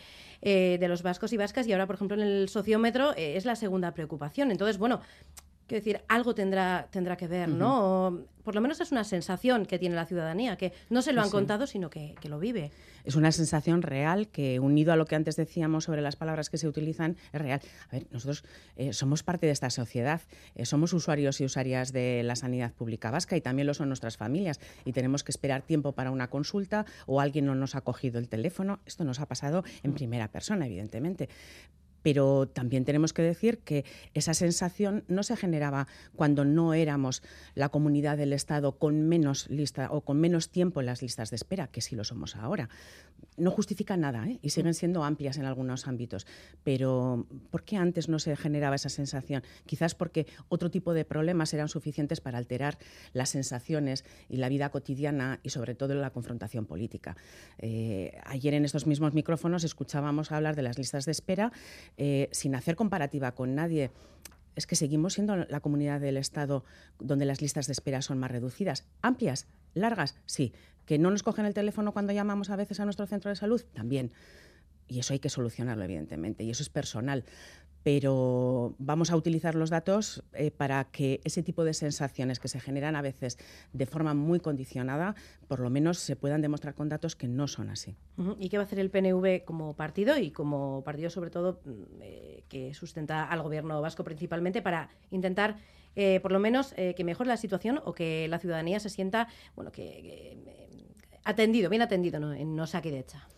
eh, 0.47 0.77
de 0.79 0.89
los 0.89 1.03
vascos 1.03 1.33
y 1.33 1.37
vascas 1.39 1.67
y 1.67 1.73
ahora, 1.73 1.87
por 1.87 1.95
ejemplo, 1.95 2.17
en 2.17 2.23
el 2.23 2.49
sociómetro 2.49 3.15
eh, 3.17 3.37
es 3.37 3.45
la 3.45 3.57
segunda 3.57 3.95
preocupación. 3.95 4.51
Entonces, 4.51 4.77
bueno, 4.77 5.01
Quiero 5.67 5.81
decir, 5.81 6.01
algo 6.09 6.35
tendrá, 6.35 6.89
tendrá 6.91 7.17
que 7.17 7.27
ver, 7.27 7.49
¿no? 7.49 8.27
por 8.45 8.55
lo 8.55 8.61
menos 8.61 8.81
es 8.81 8.93
una 8.93 9.05
sensación 9.05 9.67
que 9.67 9.79
tiene 9.79 9.97
la 9.97 10.05
ciudadanía, 10.05 10.57
que 10.57 10.73
no 10.91 11.03
se 11.03 11.13
lo 11.13 11.23
han 11.23 11.31
contado, 11.31 11.67
sino 11.67 11.91
que, 11.91 12.15
lo 12.25 12.39
vive. 12.39 12.71
Es 13.05 13.17
una 13.17 13.33
sensación 13.33 13.83
real 13.83 14.29
que, 14.29 14.61
unido 14.61 14.93
a 14.93 14.97
lo 14.97 15.07
que 15.07 15.17
antes 15.17 15.37
decíamos 15.37 15.85
sobre 15.85 16.03
las 16.03 16.17
palabras 16.17 16.51
que 16.51 16.59
se 16.59 16.69
utilizan, 16.69 17.17
es 17.33 17.41
real. 17.41 17.61
A 17.89 17.97
ver, 17.97 18.07
nosotros 18.11 18.45
eh, 18.77 18.93
somos 18.93 19.23
parte 19.23 19.47
de 19.47 19.53
esta 19.53 19.71
sociedad, 19.71 20.21
eh, 20.55 20.67
somos 20.67 20.93
usuarios 20.93 21.41
y 21.41 21.47
usuarias 21.47 21.93
de 21.93 22.23
la 22.23 22.37
sanidad 22.37 22.73
pública 22.73 23.11
vasca 23.11 23.37
y 23.37 23.41
también 23.41 23.67
lo 23.67 23.75
son 23.75 23.89
nuestras 23.89 24.17
familias 24.17 24.61
y 24.85 24.93
tenemos 24.93 25.25
que 25.25 25.33
esperar 25.33 25.63
tiempo 25.63 25.93
para 25.93 26.11
una 26.11 26.29
consulta 26.29 26.85
o 27.07 27.21
alguien 27.21 27.47
no 27.47 27.55
nos 27.55 27.75
ha 27.75 27.81
cogido 27.81 28.19
el 28.19 28.29
teléfono. 28.29 28.81
Esto 28.85 29.05
nos 29.05 29.21
ha 29.21 29.27
pasado 29.27 29.65
en 29.83 29.93
mm. 29.93 29.95
primera 29.95 30.29
persona, 30.29 30.67
evidentemente 30.67 31.29
pero 32.05 32.47
también 32.47 32.85
tenemos 32.85 33.15
que 33.15 33.23
decir 33.23 33.61
que 33.61 33.87
esa 34.13 34.35
sensación 34.35 35.05
no 35.09 35.23
se 35.23 35.39
generaba 35.39 35.89
cuando 36.15 36.45
no 36.45 36.75
éramos 36.75 37.23
la 37.55 37.71
comunidad 37.71 38.19
del 38.19 38.35
Estado 38.35 38.79
con 38.79 39.09
menos 39.09 39.49
lista 39.49 39.89
o 39.91 40.03
con 40.03 40.21
menos 40.21 40.51
tiempo 40.51 40.81
en 40.81 40.87
las 40.87 41.01
listas 41.01 41.31
de 41.31 41.37
espera, 41.37 41.69
que 41.69 41.81
sí 41.81 41.97
lo 41.97 42.05
somos 42.05 42.37
ahora. 42.37 42.69
No 43.39 43.51
justifica 43.51 43.97
nada 43.97 44.29
¿eh? 44.29 44.39
y 44.43 44.51
siguen 44.51 44.75
siendo 44.75 45.03
amplias 45.03 45.39
en 45.39 45.47
algunos 45.47 45.89
ámbitos, 45.89 46.27
pero 46.63 47.27
¿por 47.51 47.65
qué 47.65 47.79
antes 47.79 48.11
no 48.11 48.19
se 48.19 48.37
generaba 48.37 48.77
esa 48.77 48.91
sensación? 48.91 49.43
Quizás 49.65 49.95
porque 49.95 50.27
otro 50.51 50.71
tipo 50.71 50.93
de 50.93 51.07
problemas 51.07 51.55
eran 51.55 51.71
suficientes 51.71 52.21
para 52.21 52.37
alterar 52.37 52.77
las 53.15 53.31
sensaciones 53.31 54.05
y 54.29 54.37
la 54.37 54.51
vida 54.51 54.69
cotidiana 54.69 55.41
y 55.43 55.49
sobre 55.49 55.75
todo 55.75 55.95
la 55.95 56.11
confrontación 56.11 56.67
política. 56.67 57.17
Eh, 57.59 58.21
ayer 58.27 58.53
en 58.53 58.67
estos 58.67 58.87
mismos 58.87 59.15
micrófonos 59.15 59.65
escuchábamos 59.65 60.33
hablar 60.33 60.55
de 60.55 60.63
las 60.63 60.77
listas 60.77 61.07
de 61.07 61.13
espera 61.13 61.51
eh, 61.97 62.29
sin 62.33 62.55
hacer 62.55 62.77
comparativa 62.77 63.33
con 63.35 63.55
nadie, 63.55 63.91
es 64.57 64.67
que 64.67 64.77
seguimos 64.77 65.15
siendo 65.15 65.37
la 65.37 65.61
comunidad 65.61 66.01
del 66.01 66.17
Estado 66.17 66.65
donde 66.99 67.25
las 67.25 67.43
listas 67.43 67.67
de 67.67 67.73
espera 67.73 68.03
son 68.03 68.19
más 68.19 68.31
reducidas. 68.31 68.87
Amplias, 69.03 69.47
largas, 69.75 70.17
sí. 70.27 70.53
Que 70.87 70.99
no 70.99 71.11
nos 71.11 71.23
cogen 71.23 71.47
el 71.47 71.55
teléfono 71.55 71.93
cuando 71.93 72.13
llamamos 72.13 72.51
a 72.51 72.57
veces 72.57 72.79
a 72.79 72.85
nuestro 72.85 73.07
centro 73.07 73.31
de 73.31 73.37
salud, 73.37 73.65
también. 73.73 74.13
Y 74.87 74.99
eso 74.99 75.13
hay 75.13 75.19
que 75.19 75.31
solucionarlo, 75.31 75.83
evidentemente, 75.85 76.45
y 76.45 76.51
eso 76.51 76.63
es 76.63 76.69
personal 76.69 77.25
pero 77.85 78.75
vamos 78.79 79.11
a 79.11 79.17
utilizar 79.17 79.55
los 79.55 79.69
datos 79.69 80.25
eh, 80.33 80.51
para 80.51 80.85
que 80.85 81.21
ese 81.23 81.43
tipo 81.43 81.65
de 81.65 81.75
sensaciones 81.75 82.41
que 82.41 82.49
se 82.49 82.59
generan 82.59 82.97
a 82.97 83.03
veces 83.03 83.39
de 83.75 83.85
forma 83.85 84.15
muy 84.15 84.41
condicionada, 84.41 85.15
por 85.47 85.61
lo 85.61 85.69
menos 85.69 85.99
se 85.99 86.17
puedan 86.17 86.41
demostrar 86.41 86.75
con 86.75 86.89
datos 86.89 87.15
que 87.15 87.29
no 87.29 87.47
son 87.47 87.69
así. 87.69 87.95
¿Y 88.39 88.49
qué 88.49 88.57
va 88.57 88.63
a 88.63 88.67
hacer 88.67 88.79
el 88.79 88.91
PNV 88.91 89.45
como 89.45 89.77
partido 89.77 90.17
y 90.17 90.31
como 90.31 90.83
partido 90.83 91.11
sobre 91.11 91.31
todo 91.31 91.61
mm, 91.65 91.71
eh, 92.01 92.45
que 92.49 92.73
sustenta 92.73 93.25
al 93.25 93.43
gobierno 93.43 93.81
vasco 93.83 94.03
principalmente 94.03 94.63
para 94.63 94.89
intentar 95.11 95.59
eh, 95.95 96.21
por 96.21 96.33
lo 96.33 96.41
menos 96.41 96.75
que 96.75 97.05
mejore 97.05 97.29
la 97.29 97.37
situación 97.37 97.81
o 97.85 97.93
que 97.93 98.27
la 98.29 98.41
ciudadanía 98.41 98.81
se 98.81 98.89
sienta 98.89 99.29
bueno 99.55 99.71
que, 99.71 100.37
atendido, 101.23 101.71
bien 101.71 101.83
atendido 101.83 102.19
¿no? 102.19 102.33
en 102.33 102.57
no 102.57 102.67
saque 102.67 102.91
de 102.91 103.01
hecha? 103.01 103.29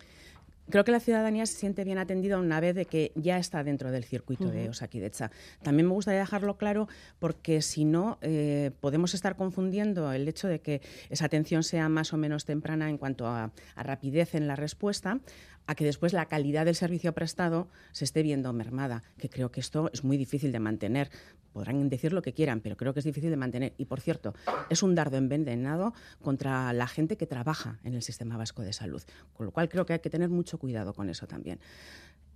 Creo 0.69 0.83
que 0.83 0.91
la 0.91 0.99
ciudadanía 0.99 1.45
se 1.45 1.55
siente 1.55 1.83
bien 1.83 1.97
atendida 1.97 2.37
una 2.37 2.59
vez 2.59 2.75
de 2.75 2.85
que 2.85 3.11
ya 3.15 3.37
está 3.37 3.63
dentro 3.63 3.91
del 3.91 4.03
circuito 4.03 4.49
de 4.49 4.69
Osakidecha. 4.69 5.31
También 5.63 5.87
me 5.87 5.93
gustaría 5.93 6.19
dejarlo 6.19 6.57
claro 6.57 6.87
porque 7.19 7.61
si 7.61 7.85
no 7.85 8.17
eh, 8.21 8.71
podemos 8.81 9.13
estar 9.13 9.35
confundiendo 9.35 10.11
el 10.11 10.27
hecho 10.27 10.47
de 10.47 10.59
que 10.59 10.81
esa 11.09 11.25
atención 11.25 11.63
sea 11.63 11.87
más 11.87 12.11
o 12.13 12.17
menos 12.17 12.45
temprana 12.45 12.89
en 12.89 12.97
cuanto 12.97 13.27
a 13.27 13.51
rapidez 13.75 14.35
en 14.35 14.47
la 14.47 14.55
respuesta 14.55 15.19
a 15.67 15.75
que 15.75 15.85
después 15.85 16.13
la 16.13 16.25
calidad 16.25 16.65
del 16.65 16.75
servicio 16.75 17.13
prestado 17.13 17.67
se 17.91 18.05
esté 18.05 18.23
viendo 18.23 18.51
mermada, 18.53 19.03
que 19.17 19.29
creo 19.29 19.51
que 19.51 19.59
esto 19.59 19.89
es 19.93 20.03
muy 20.03 20.17
difícil 20.17 20.51
de 20.51 20.59
mantener. 20.59 21.09
Podrán 21.53 21.89
decir 21.89 22.13
lo 22.13 22.21
que 22.21 22.33
quieran, 22.33 22.61
pero 22.61 22.77
creo 22.77 22.93
que 22.93 22.99
es 22.99 23.05
difícil 23.05 23.29
de 23.29 23.37
mantener. 23.37 23.73
Y, 23.77 23.85
por 23.85 23.99
cierto, 23.99 24.33
es 24.69 24.81
un 24.81 24.95
dardo 24.95 25.17
envenenado 25.17 25.93
contra 26.21 26.71
la 26.73 26.87
gente 26.87 27.17
que 27.17 27.27
trabaja 27.27 27.79
en 27.83 27.93
el 27.93 28.01
sistema 28.01 28.37
vasco 28.37 28.61
de 28.61 28.73
salud, 28.73 29.03
con 29.33 29.45
lo 29.45 29.51
cual 29.51 29.69
creo 29.69 29.85
que 29.85 29.93
hay 29.93 29.99
que 29.99 30.09
tener 30.09 30.29
mucho 30.29 30.57
cuidado 30.57 30.93
con 30.93 31.09
eso 31.09 31.27
también. 31.27 31.59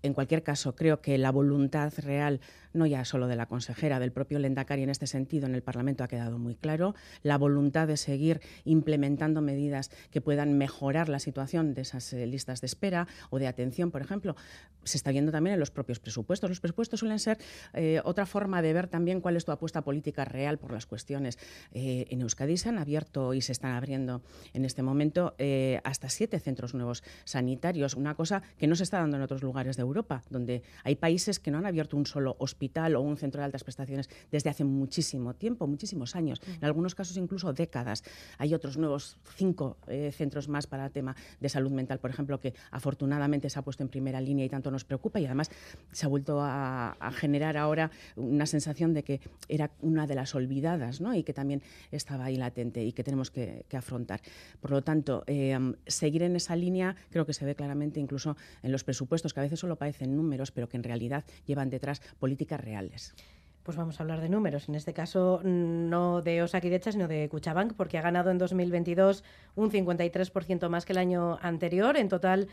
En 0.04 0.14
cualquier 0.14 0.42
caso, 0.42 0.76
creo 0.76 1.02
que 1.02 1.18
la 1.18 1.32
voluntad 1.32 1.94
real, 1.98 2.40
no 2.74 2.88
ya 2.88 3.06
solo 3.06 3.28
de 3.28 3.36
la 3.36 3.46
consejera, 3.46 4.00
del 4.00 4.12
propio 4.12 4.40
Lendakari 4.40 4.82
en 4.82 4.90
este 4.90 5.06
sentido 5.06 5.46
en 5.46 5.54
el 5.54 5.62
Parlamento 5.62 6.04
ha 6.04 6.08
quedado 6.08 6.40
muy 6.40 6.56
claro, 6.56 6.96
la 7.22 7.38
voluntad 7.38 7.88
de 7.88 7.98
seguir 7.98 8.42
implementando 8.66 9.42
medidas 9.42 9.92
que 10.10 10.22
puedan 10.22 10.58
mejorar 10.58 11.08
la 11.08 11.20
situación 11.20 11.76
de 11.76 11.82
esas 11.82 12.14
eh, 12.14 12.26
listas 12.26 12.62
de 12.62 12.66
espera 12.66 13.08
o 13.30 13.38
de 13.38 13.48
atención, 13.48 13.92
por 13.92 14.02
ejemplo, 14.02 14.36
se 14.84 14.98
está 14.98 15.12
viendo 15.12 15.32
también 15.32 15.54
en 15.54 15.60
los 15.60 15.70
propios 15.70 16.00
presupuestos. 16.00 16.50
Los 16.50 16.60
presupuestos 16.60 17.02
suelen 17.02 17.20
ser 17.20 17.38
eh, 17.74 18.02
otra 18.04 18.26
forma 18.26 18.64
de 18.64 18.74
ver 18.74 18.88
también 18.88 19.22
cuál 19.22 19.36
es 19.36 19.46
tu 19.46 19.52
apuesta 19.52 19.84
política 19.84 20.26
real 20.26 20.58
por 20.58 20.72
las 20.72 20.88
cuestiones. 20.88 21.38
Eh, 21.74 22.08
en 22.10 22.22
Euskadi 22.22 22.58
se 22.58 22.70
han 22.70 22.80
abierto 22.80 23.36
y 23.36 23.42
se 23.42 23.52
están 23.52 23.74
abriendo 23.74 24.24
en 24.54 24.66
este 24.66 24.82
momento 24.82 25.36
hasta 25.84 26.10
siete 26.10 26.40
centros 26.40 26.74
nuevos 26.74 27.04
sanitarios, 27.26 27.96
una 27.96 28.16
cosa 28.16 28.42
que 28.58 28.68
no 28.68 28.76
se 28.76 28.84
está 28.84 29.00
dando 29.00 29.18
en 29.18 29.24
otros 29.24 29.44
lugares 29.44 29.76
de 29.76 29.82
Europa 29.82 29.91
Europa, 29.92 30.24
donde 30.30 30.64
hay 30.84 30.96
países 30.96 31.40
que 31.40 31.52
no 31.52 31.58
han 31.58 31.66
abierto 31.66 31.98
un 31.98 32.06
solo 32.06 32.36
hospital 32.40 32.96
o 32.96 33.02
un 33.02 33.18
centro 33.18 33.40
de 33.40 33.46
altas 33.46 33.64
prestaciones 33.64 34.10
desde 34.32 34.50
hace 34.50 34.64
muchísimo 34.64 35.34
tiempo, 35.34 35.68
muchísimos 35.68 36.16
años, 36.16 36.42
en 36.48 36.66
algunos 36.66 36.96
casos 36.96 37.18
incluso 37.18 37.54
décadas. 37.54 38.04
Hay 38.38 38.54
otros 38.54 38.78
nuevos 38.78 39.18
cinco 39.36 39.78
eh, 39.88 40.12
centros 40.12 40.48
más 40.48 40.68
para 40.68 40.86
el 40.86 40.92
tema 40.92 41.16
de 41.40 41.50
salud 41.50 41.72
mental, 41.72 42.00
por 42.00 42.10
ejemplo, 42.10 42.40
que 42.40 42.54
afortunadamente 42.72 43.50
se 43.50 43.60
ha 43.60 43.62
puesto 43.62 43.84
en 43.84 43.90
primera 43.90 44.22
línea 44.22 44.46
y 44.46 44.50
tanto 44.50 44.72
nos 44.72 44.86
preocupa 44.86 45.20
y 45.20 45.26
además 45.26 45.52
se 45.92 46.06
ha 46.06 46.10
vuelto 46.10 46.40
a, 46.42 46.96
generar 47.12 47.58
ahora 47.58 47.92
una 48.16 48.46
sensación 48.46 48.94
de 48.94 49.04
que 49.04 49.20
era 49.50 49.72
una 49.82 50.08
de 50.08 50.16
las 50.16 50.34
olvidadas 50.34 51.02
¿no? 51.02 51.14
y 51.14 51.24
que 51.24 51.34
también 51.34 51.62
estaba 51.92 52.26
ahí 52.26 52.38
latente 52.38 52.84
y 52.84 52.94
que 52.94 53.04
tenemos 53.04 53.32
que, 53.32 53.66
afrontar. 53.74 54.22
Por 54.60 54.72
lo 54.72 54.84
tanto, 54.84 55.24
eh, 55.28 55.58
seguir 55.88 56.24
en 56.24 56.36
esa 56.36 56.56
línea 56.56 56.96
creo 57.10 57.26
que 57.26 57.34
se 57.34 57.46
ve 57.46 57.56
claramente 57.56 58.00
incluso 58.00 58.38
en 58.64 58.72
los 58.72 58.84
presupuestos, 58.84 59.34
que 59.34 59.40
a 59.40 59.44
veces 59.44 59.60
solo 59.60 59.76
parecen 59.82 60.16
números, 60.16 60.52
pero 60.52 60.70
que 60.70 60.78
en 60.78 60.84
realidad 60.84 61.24
llevan 61.48 61.72
detrás 61.72 62.04
políticas 62.20 62.62
reales. 62.62 63.16
Pues 63.64 63.76
vamos 63.78 64.00
a 64.00 64.04
hablar 64.04 64.22
de 64.22 64.30
números. 64.30 64.70
En 64.70 64.76
este 64.76 64.94
caso, 64.94 65.42
no 65.44 66.22
de 66.22 66.44
Osakidecha, 66.44 66.92
sino 66.92 67.08
de 67.08 67.28
Cuchabank, 67.30 67.74
porque 67.74 67.98
ha 67.98 68.04
ganado 68.04 68.30
en 68.30 68.38
2022 68.38 69.24
un 69.56 69.72
53% 69.72 70.70
más 70.70 70.86
que 70.86 70.94
el 70.94 71.00
año 71.00 71.40
anterior. 71.42 71.98
En 71.98 72.10
total, 72.10 72.48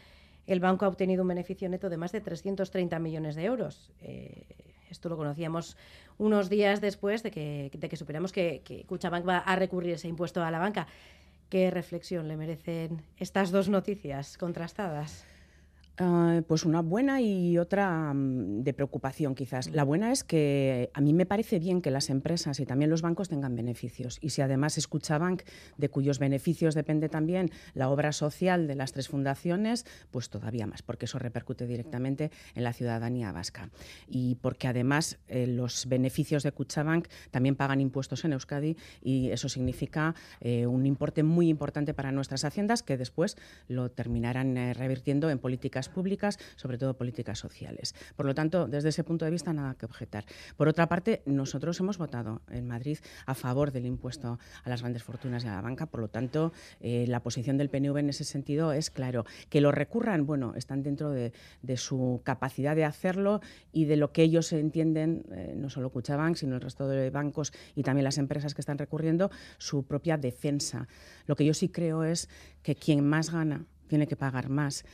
el 0.46 0.60
banco 0.60 0.86
ha 0.86 0.88
obtenido 0.88 1.20
un 1.20 1.28
beneficio 1.28 1.68
neto 1.68 1.90
de 1.90 1.98
más 1.98 2.12
de 2.12 2.22
330 2.22 2.98
millones 2.98 3.34
de 3.36 3.44
euros. 3.44 3.92
Eh, 4.00 4.46
esto 4.88 5.10
lo 5.10 5.18
conocíamos 5.18 5.76
unos 6.16 6.48
días 6.48 6.80
después 6.80 7.22
de 7.22 7.30
que, 7.30 7.70
de 7.74 7.88
que, 7.90 8.62
que 8.64 8.84
Cuchabank 8.86 9.28
va 9.28 9.36
a 9.36 9.54
recurrir 9.54 9.92
ese 9.92 10.08
impuesto 10.08 10.42
a 10.42 10.50
la 10.50 10.58
banca. 10.58 10.86
¿Qué 11.50 11.70
reflexión 11.70 12.26
le 12.26 12.38
merecen 12.38 13.02
estas 13.18 13.50
dos 13.50 13.68
noticias 13.68 14.38
contrastadas? 14.38 15.26
Ah, 16.00 16.42
pues 16.46 16.64
una 16.64 16.80
buena 16.80 17.20
y 17.20 17.58
otra 17.58 18.14
mm, 18.14 18.62
de 18.62 18.72
preocupación 18.72 19.34
quizás. 19.34 19.68
La 19.72 19.82
buena 19.82 20.12
es 20.12 20.22
que 20.22 20.90
a 20.94 21.00
mí 21.00 21.12
me 21.12 21.26
parece 21.26 21.58
bien 21.58 21.82
que 21.82 21.90
las 21.90 22.08
empresas 22.08 22.60
y 22.60 22.66
también 22.66 22.88
los 22.88 23.02
bancos 23.02 23.28
tengan 23.28 23.56
beneficios. 23.56 24.18
Y 24.20 24.30
si 24.30 24.40
además 24.40 24.78
escuchaban 24.78 25.38
de 25.76 25.88
cuyos 25.88 26.20
beneficios 26.20 26.76
depende 26.76 27.08
también 27.08 27.50
la 27.74 27.90
obra 27.90 28.12
social 28.12 28.68
de 28.68 28.76
las 28.76 28.92
tres 28.92 29.08
fundaciones, 29.08 29.86
pues 30.12 30.30
todavía 30.30 30.68
más, 30.68 30.82
porque 30.82 31.06
eso 31.06 31.18
repercute 31.18 31.66
directamente 31.66 32.30
en 32.54 32.62
la 32.62 32.72
ciudadanía 32.72 33.32
vasca. 33.32 33.70
Y 34.06 34.36
porque 34.36 34.68
además 34.68 35.18
eh, 35.26 35.48
los 35.48 35.86
beneficios 35.86 36.44
de 36.44 36.52
Cuchabank 36.52 37.08
también 37.32 37.56
pagan 37.56 37.80
impuestos 37.80 38.24
en 38.24 38.34
Euskadi 38.34 38.76
y 39.02 39.30
eso 39.30 39.48
significa 39.48 40.14
eh, 40.40 40.64
un 40.66 40.86
importe 40.86 41.24
muy 41.24 41.48
importante 41.48 41.92
para 41.92 42.12
nuestras 42.12 42.44
haciendas 42.44 42.84
que 42.84 42.96
después 42.96 43.36
lo 43.66 43.90
terminarán 43.90 44.56
eh, 44.56 44.74
revirtiendo 44.74 45.28
en 45.30 45.40
políticas 45.40 45.87
políticas 45.88 46.08
públicas, 46.08 46.38
sobre 46.56 46.78
todo 46.78 46.94
políticas 46.96 47.38
sociales. 47.38 47.94
Por 48.16 48.24
lo 48.24 48.34
tanto, 48.34 48.66
desde 48.66 48.88
ese 48.88 49.04
punto 49.04 49.24
de 49.24 49.30
vista, 49.30 49.52
nada 49.52 49.74
que 49.74 49.84
objetar. 49.84 50.24
Por 50.56 50.68
otra 50.68 50.88
parte, 50.88 51.22
nosotros 51.26 51.78
hemos 51.80 51.98
votado 51.98 52.40
en 52.50 52.66
Madrid 52.66 52.98
a 53.26 53.34
favor 53.34 53.72
del 53.72 53.84
impuesto 53.84 54.38
a 54.64 54.68
las 54.68 54.80
grandes 54.80 55.02
fortunas 55.02 55.44
y 55.44 55.48
a 55.48 55.54
la 55.56 55.60
banca, 55.60 55.86
por 55.86 56.00
lo 56.00 56.08
tanto, 56.08 56.52
eh, 56.80 57.04
la 57.08 57.20
posición 57.20 57.58
del 57.58 57.68
PNV 57.68 57.98
en 57.98 58.08
ese 58.08 58.24
sentido 58.24 58.72
es 58.72 58.90
claro. 58.90 59.24
Que 59.50 59.60
lo 59.60 59.72
recurran, 59.72 60.24
bueno, 60.24 60.54
están 60.56 60.82
dentro 60.82 61.10
de, 61.10 61.32
su 61.76 62.20
capacidad 62.24 62.74
de 62.74 62.84
hacerlo 62.84 63.40
y 63.72 63.84
de 63.84 63.96
lo 63.96 64.12
que 64.12 64.22
ellos 64.22 64.52
entienden, 64.52 65.24
eh, 65.32 65.54
no 65.56 65.68
solo 65.68 65.90
Cuchabank, 65.90 66.36
sino 66.36 66.54
el 66.54 66.60
resto 66.60 66.88
de 66.88 67.10
bancos 67.10 67.52
y 67.74 67.82
también 67.82 68.04
las 68.04 68.18
empresas 68.18 68.54
que 68.54 68.60
están 68.60 68.78
recurriendo, 68.78 69.30
su 69.58 69.84
propia 69.84 70.16
defensa. 70.16 70.88
Lo 71.26 71.36
que 71.36 71.44
yo 71.44 71.54
sí 71.54 71.68
creo 71.68 72.04
es 72.04 72.28
que 72.62 72.74
quien 72.74 73.06
más 73.06 73.30
gana 73.30 73.66
tiene 73.88 74.06
que 74.06 74.16
pagar 74.16 74.48
más. 74.48 74.84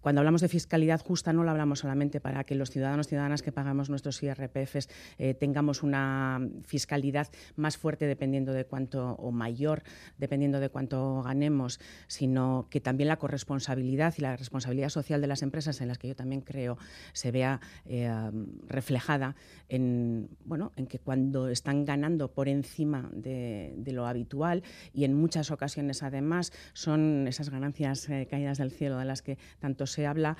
Cuando 0.00 0.20
hablamos 0.20 0.40
de 0.40 0.48
fiscalidad 0.48 1.00
justa 1.00 1.32
no 1.32 1.42
lo 1.44 1.50
hablamos 1.50 1.80
solamente 1.80 2.20
para 2.20 2.44
que 2.44 2.54
los 2.54 2.70
ciudadanos 2.70 3.06
y 3.06 3.10
ciudadanas 3.10 3.42
que 3.42 3.52
pagamos 3.52 3.90
nuestros 3.90 4.22
IRPFs 4.22 4.88
eh, 5.18 5.34
tengamos 5.34 5.82
una 5.82 6.40
fiscalidad 6.64 7.28
más 7.56 7.76
fuerte 7.76 8.06
dependiendo 8.06 8.52
de 8.52 8.64
cuánto 8.64 9.14
o 9.14 9.32
mayor 9.32 9.82
dependiendo 10.18 10.60
de 10.60 10.68
cuánto 10.68 11.22
ganemos, 11.22 11.80
sino 12.06 12.68
que 12.70 12.80
también 12.80 13.08
la 13.08 13.16
corresponsabilidad 13.16 14.14
y 14.18 14.22
la 14.22 14.36
responsabilidad 14.36 14.90
social 14.90 15.20
de 15.20 15.26
las 15.26 15.42
empresas 15.42 15.80
en 15.80 15.88
las 15.88 15.98
que 15.98 16.08
yo 16.08 16.16
también 16.16 16.40
creo 16.40 16.78
se 17.12 17.30
vea 17.32 17.60
eh, 17.84 18.10
reflejada 18.66 19.34
en 19.68 20.28
bueno 20.44 20.72
en 20.76 20.86
que 20.86 20.98
cuando 20.98 21.48
están 21.48 21.84
ganando 21.84 22.32
por 22.32 22.48
encima 22.48 23.08
de, 23.12 23.74
lo 23.86 24.06
habitual 24.06 24.62
y 24.92 25.04
en 25.04 25.14
muchas 25.14 25.50
ocasiones 25.50 26.02
además 26.02 26.52
son 26.74 27.26
esas 27.26 27.48
ganancias 27.50 28.08
eh, 28.08 28.26
caídas 28.30 28.58
del 28.58 28.70
cielo 28.70 28.98
de 28.98 29.04
las 29.06 29.22
que 29.22 29.38
tanto 29.58 29.86
habla 30.04 30.36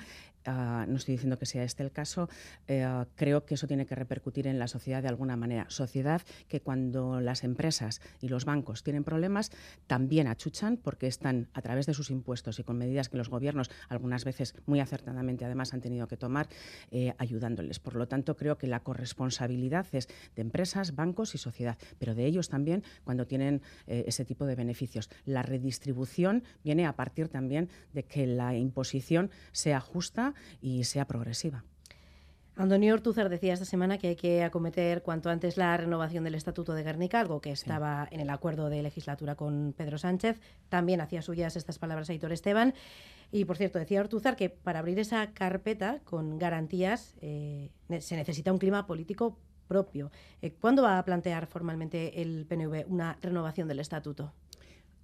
No 0.47 0.95
estoy 0.95 1.13
diciendo 1.13 1.37
que 1.37 1.45
sea 1.45 1.63
este 1.63 1.83
el 1.83 1.91
caso, 1.91 2.29
eh, 2.67 2.87
creo 3.15 3.45
que 3.45 3.55
eso 3.55 3.67
tiene 3.67 3.85
que 3.85 3.95
repercutir 3.95 4.47
en 4.47 4.59
la 4.59 4.67
sociedad 4.67 5.01
de 5.01 5.09
alguna 5.09 5.35
manera. 5.35 5.65
Sociedad 5.69 6.21
que 6.47 6.61
cuando 6.61 7.19
las 7.19 7.43
empresas 7.43 8.01
y 8.21 8.29
los 8.29 8.45
bancos 8.45 8.83
tienen 8.83 9.03
problemas, 9.03 9.51
también 9.87 10.27
achuchan 10.27 10.77
porque 10.77 11.07
están 11.07 11.49
a 11.53 11.61
través 11.61 11.85
de 11.85 11.93
sus 11.93 12.09
impuestos 12.11 12.59
y 12.59 12.63
con 12.63 12.77
medidas 12.77 13.09
que 13.09 13.17
los 13.17 13.29
gobiernos, 13.29 13.69
algunas 13.89 14.25
veces 14.25 14.55
muy 14.65 14.79
acertadamente 14.79 15.45
además, 15.45 15.73
han 15.73 15.81
tenido 15.81 16.07
que 16.07 16.17
tomar, 16.17 16.47
eh, 16.91 17.13
ayudándoles. 17.17 17.79
Por 17.79 17.95
lo 17.95 18.07
tanto, 18.07 18.35
creo 18.35 18.57
que 18.57 18.67
la 18.67 18.81
corresponsabilidad 18.81 19.85
es 19.91 20.07
de 20.35 20.41
empresas, 20.41 20.95
bancos 20.95 21.35
y 21.35 21.37
sociedad, 21.37 21.77
pero 21.99 22.15
de 22.15 22.25
ellos 22.25 22.49
también 22.49 22.83
cuando 23.03 23.27
tienen 23.27 23.61
eh, 23.87 24.05
ese 24.07 24.25
tipo 24.25 24.45
de 24.45 24.55
beneficios. 24.55 25.09
La 25.25 25.41
redistribución 25.41 26.43
viene 26.63 26.85
a 26.85 26.95
partir 26.95 27.27
también 27.27 27.69
de 27.93 28.03
que 28.03 28.27
la 28.27 28.55
imposición 28.55 29.29
sea 29.51 29.79
justa 29.79 30.33
y 30.61 30.83
sea 30.83 31.05
progresiva. 31.05 31.63
Antonio 32.59 32.95
Ortúzar 32.95 33.29
decía 33.29 33.53
esta 33.53 33.65
semana 33.65 33.99
que 33.99 34.07
hay 34.07 34.15
que 34.15 34.43
acometer 34.43 35.03
cuanto 35.03 35.29
antes 35.29 35.57
la 35.57 35.77
renovación 35.77 36.23
del 36.23 36.33
Estatuto 36.33 36.73
de 36.73 36.81
Guernica, 36.81 37.19
algo 37.19 37.39
que 37.39 37.51
estaba 37.51 38.07
en 38.09 38.19
el 38.19 38.31
acuerdo 38.31 38.69
de 38.69 38.81
legislatura 38.81 39.35
con 39.35 39.75
Pedro 39.77 39.99
Sánchez. 39.99 40.39
También 40.67 40.99
hacía 40.99 41.21
suyas 41.21 41.55
estas 41.55 41.77
palabras 41.77 42.09
Aitor 42.09 42.31
Esteban. 42.31 42.73
Y, 43.31 43.45
por 43.45 43.57
cierto, 43.57 43.77
decía 43.77 43.99
Ortúzar 43.99 44.35
que 44.35 44.49
para 44.49 44.79
abrir 44.79 44.97
esa 44.97 45.33
carpeta 45.33 45.99
con 46.03 46.39
garantías 46.39 47.13
eh, 47.21 47.69
se 47.99 48.15
necesita 48.15 48.51
un 48.51 48.57
clima 48.57 48.87
político 48.87 49.37
propio. 49.67 50.11
Eh, 50.41 50.53
¿Cuándo 50.53 50.81
va 50.81 50.97
a 50.97 51.05
plantear 51.05 51.45
formalmente 51.45 52.23
el 52.23 52.47
PNV 52.47 52.85
una 52.87 53.19
renovación 53.21 53.67
del 53.67 53.79
Estatuto? 53.79 54.33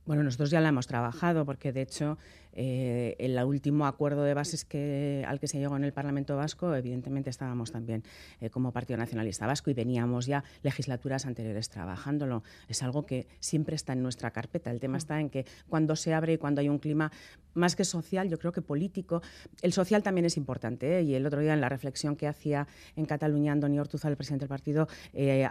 Bueno, 0.05 0.23
nosotros 0.23 0.49
ya 0.51 0.59
la 0.59 0.69
hemos 0.69 0.85
trabajado 0.85 1.45
porque, 1.45 1.71
de 1.71 1.81
hecho, 1.81 2.17
eh, 2.55 3.15
el 3.19 3.41
último 3.43 3.87
acuerdo 3.87 4.23
de 4.23 4.33
bases 4.33 4.63
que, 4.63 5.23
al 5.27 5.39
que 5.39 5.47
se 5.47 5.57
llegó 5.59 5.75
en 5.77 5.83
el 5.83 5.93
Parlamento 5.93 6.35
Vasco, 6.35 6.75
evidentemente 6.75 7.29
estábamos 7.29 7.71
también 7.71 8.03
eh, 8.41 8.49
como 8.49 8.71
Partido 8.71 8.97
Nacionalista 8.97 9.47
Vasco 9.47 9.71
y 9.71 9.73
veníamos 9.73 10.25
ya 10.27 10.43
legislaturas 10.61 11.25
anteriores 11.25 11.69
trabajándolo. 11.69 12.43
Es 12.67 12.83
algo 12.83 13.05
que 13.05 13.27
siempre 13.39 13.75
está 13.75 13.93
en 13.93 14.03
nuestra 14.03 14.31
carpeta. 14.31 14.71
El 14.71 14.79
tema 14.79 14.97
está 14.97 15.19
en 15.19 15.29
que 15.29 15.45
cuando 15.69 15.95
se 15.95 16.13
abre 16.13 16.33
y 16.33 16.37
cuando 16.37 16.61
hay 16.61 16.69
un 16.69 16.79
clima 16.79 17.11
más 17.53 17.75
que 17.75 17.85
social, 17.85 18.29
yo 18.29 18.37
creo 18.37 18.51
que 18.51 18.61
político, 18.61 19.21
el 19.61 19.73
social 19.73 20.03
también 20.03 20.25
es 20.25 20.37
importante. 20.37 20.99
¿eh? 20.99 21.01
Y 21.03 21.15
el 21.15 21.25
otro 21.25 21.39
día 21.39 21.53
en 21.53 21.61
la 21.61 21.69
reflexión 21.69 22.15
que 22.15 22.27
hacía 22.27 22.67
en 22.95 23.05
Cataluña 23.05 23.51
Antonio 23.53 23.81
Ortuzal, 23.81 24.11
el 24.11 24.17
presidente 24.17 24.43
del 24.43 24.49
partido, 24.49 24.87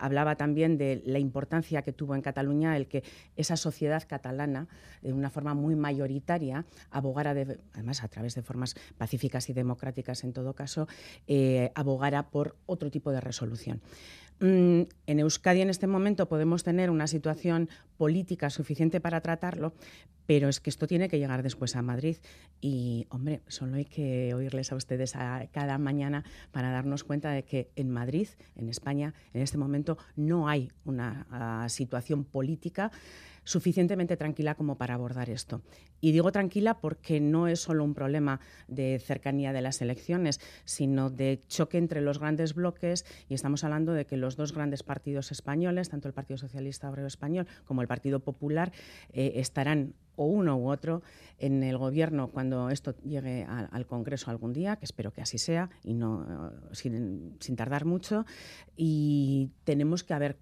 hablaba 0.01 0.37
también 0.37 0.77
de 0.77 1.03
la 1.07 1.19
importancia 1.19 1.83
que 1.83 1.93
tuvo 1.93 2.15
en 2.15 2.23
Cataluña 2.23 2.77
el 2.77 2.87
que 2.87 3.03
esa 3.37 3.57
sociedad 3.57 4.03
catalana, 4.07 4.42
de 4.47 5.13
una 5.13 5.31
forma 5.31 5.55
muy 5.55 5.77
mayoritaria, 5.77 6.65
abogara, 6.91 7.31
además 7.31 8.03
a 8.03 8.09
través 8.09 8.35
de 8.35 8.43
formas 8.43 8.75
pacíficas 8.99 9.49
y 9.49 9.53
democráticas 9.53 10.25
en 10.25 10.33
todo 10.33 10.55
caso, 10.55 10.89
eh, 11.27 11.71
abogara 11.75 12.31
por 12.31 12.57
otro 12.67 12.91
tipo 12.91 13.13
de 13.13 13.21
resolución. 13.21 13.81
Mm, 14.41 14.83
en 15.07 15.19
Euskadi 15.21 15.61
en 15.61 15.71
este 15.71 15.87
momento 15.87 16.29
podemos 16.29 16.65
tener 16.65 16.91
una 16.91 17.07
situación 17.07 17.69
política 17.97 18.51
suficiente 18.51 19.01
para 19.01 19.21
tratarlo, 19.21 19.73
pero 20.27 20.49
es 20.49 20.59
que 20.59 20.71
esto 20.71 20.89
tiene 20.89 21.09
que 21.09 21.19
llegar 21.19 21.45
después 21.45 21.77
a 21.77 21.83
Madrid. 21.83 22.17
Y, 22.61 23.07
hombre, 23.11 23.43
solo 23.47 23.77
hay 23.77 23.85
que 23.85 24.35
oírles 24.35 24.73
a 24.73 24.77
ustedes 24.77 25.15
a 25.15 25.47
cada 25.53 25.79
mañana 25.79 26.25
para 26.51 26.73
darnos 26.73 27.05
cuenta 27.05 27.31
de 27.31 27.45
que 27.45 27.71
en 27.77 27.91
Madrid, 27.91 28.29
en 28.57 28.69
España, 28.69 29.15
en 29.33 29.43
este 29.43 29.59
momento 29.59 29.97
no 30.17 30.49
hay 30.49 30.73
una 30.85 31.27
ah, 31.31 31.69
situación 31.69 32.25
política 32.25 32.91
suficientemente 33.45 34.17
tranquila 34.17 34.55
como 34.55 34.77
para 34.77 34.95
abordar 34.95 35.31
esto. 35.31 35.63
Y 36.01 36.13
digo 36.13 36.33
tranquila 36.33 36.81
porque 36.81 37.21
no 37.21 37.49
es 37.49 37.61
solo 37.61 37.85
un 37.85 37.95
problema 37.95 38.41
de 38.69 38.99
cercanía 38.99 39.53
de 39.53 39.63
las 39.63 39.81
elecciones, 39.83 40.41
sino 40.65 41.11
de 41.11 41.41
choque 41.49 41.79
entre 41.79 42.01
los 42.01 42.19
grandes 42.19 42.55
bloques 42.55 43.05
y 43.29 43.35
estamos 43.35 43.65
hablando 43.65 43.93
de 43.93 44.07
que 44.07 44.17
los 44.17 44.37
dos 44.37 44.53
grandes 44.53 44.83
partidos 44.83 45.31
españoles, 45.33 45.89
tanto 45.89 46.09
el 46.09 46.15
Partido 46.15 46.39
Socialista 46.39 46.91
Obrero 46.91 47.07
Español 47.07 47.47
como 47.65 47.83
el 47.83 47.89
Partido 47.89 48.21
Popular, 48.21 48.73
eh, 49.13 49.33
estarán 49.37 49.95
o 50.17 50.27
uno 50.27 50.59
u 50.59 50.71
otro 50.71 51.03
en 51.39 51.63
el 51.63 51.79
gobierno 51.79 52.29
cuando 52.29 52.69
esto 52.69 52.95
llegue 53.03 53.45
al 53.45 53.87
Congreso 53.87 54.31
algún 54.31 54.53
día, 54.53 54.77
que 54.77 54.85
espero 54.85 55.13
que 55.13 55.23
así 55.23 55.39
sea 55.39 55.71
y 55.83 55.95
no 55.95 56.23
eh, 56.23 56.69
sin, 56.73 57.37
sin 57.41 57.57
tardar 57.57 57.85
mucho. 57.85 58.27
Y 58.77 59.51
tenemos 59.65 60.05
que 60.05 60.15
haber 60.15 60.37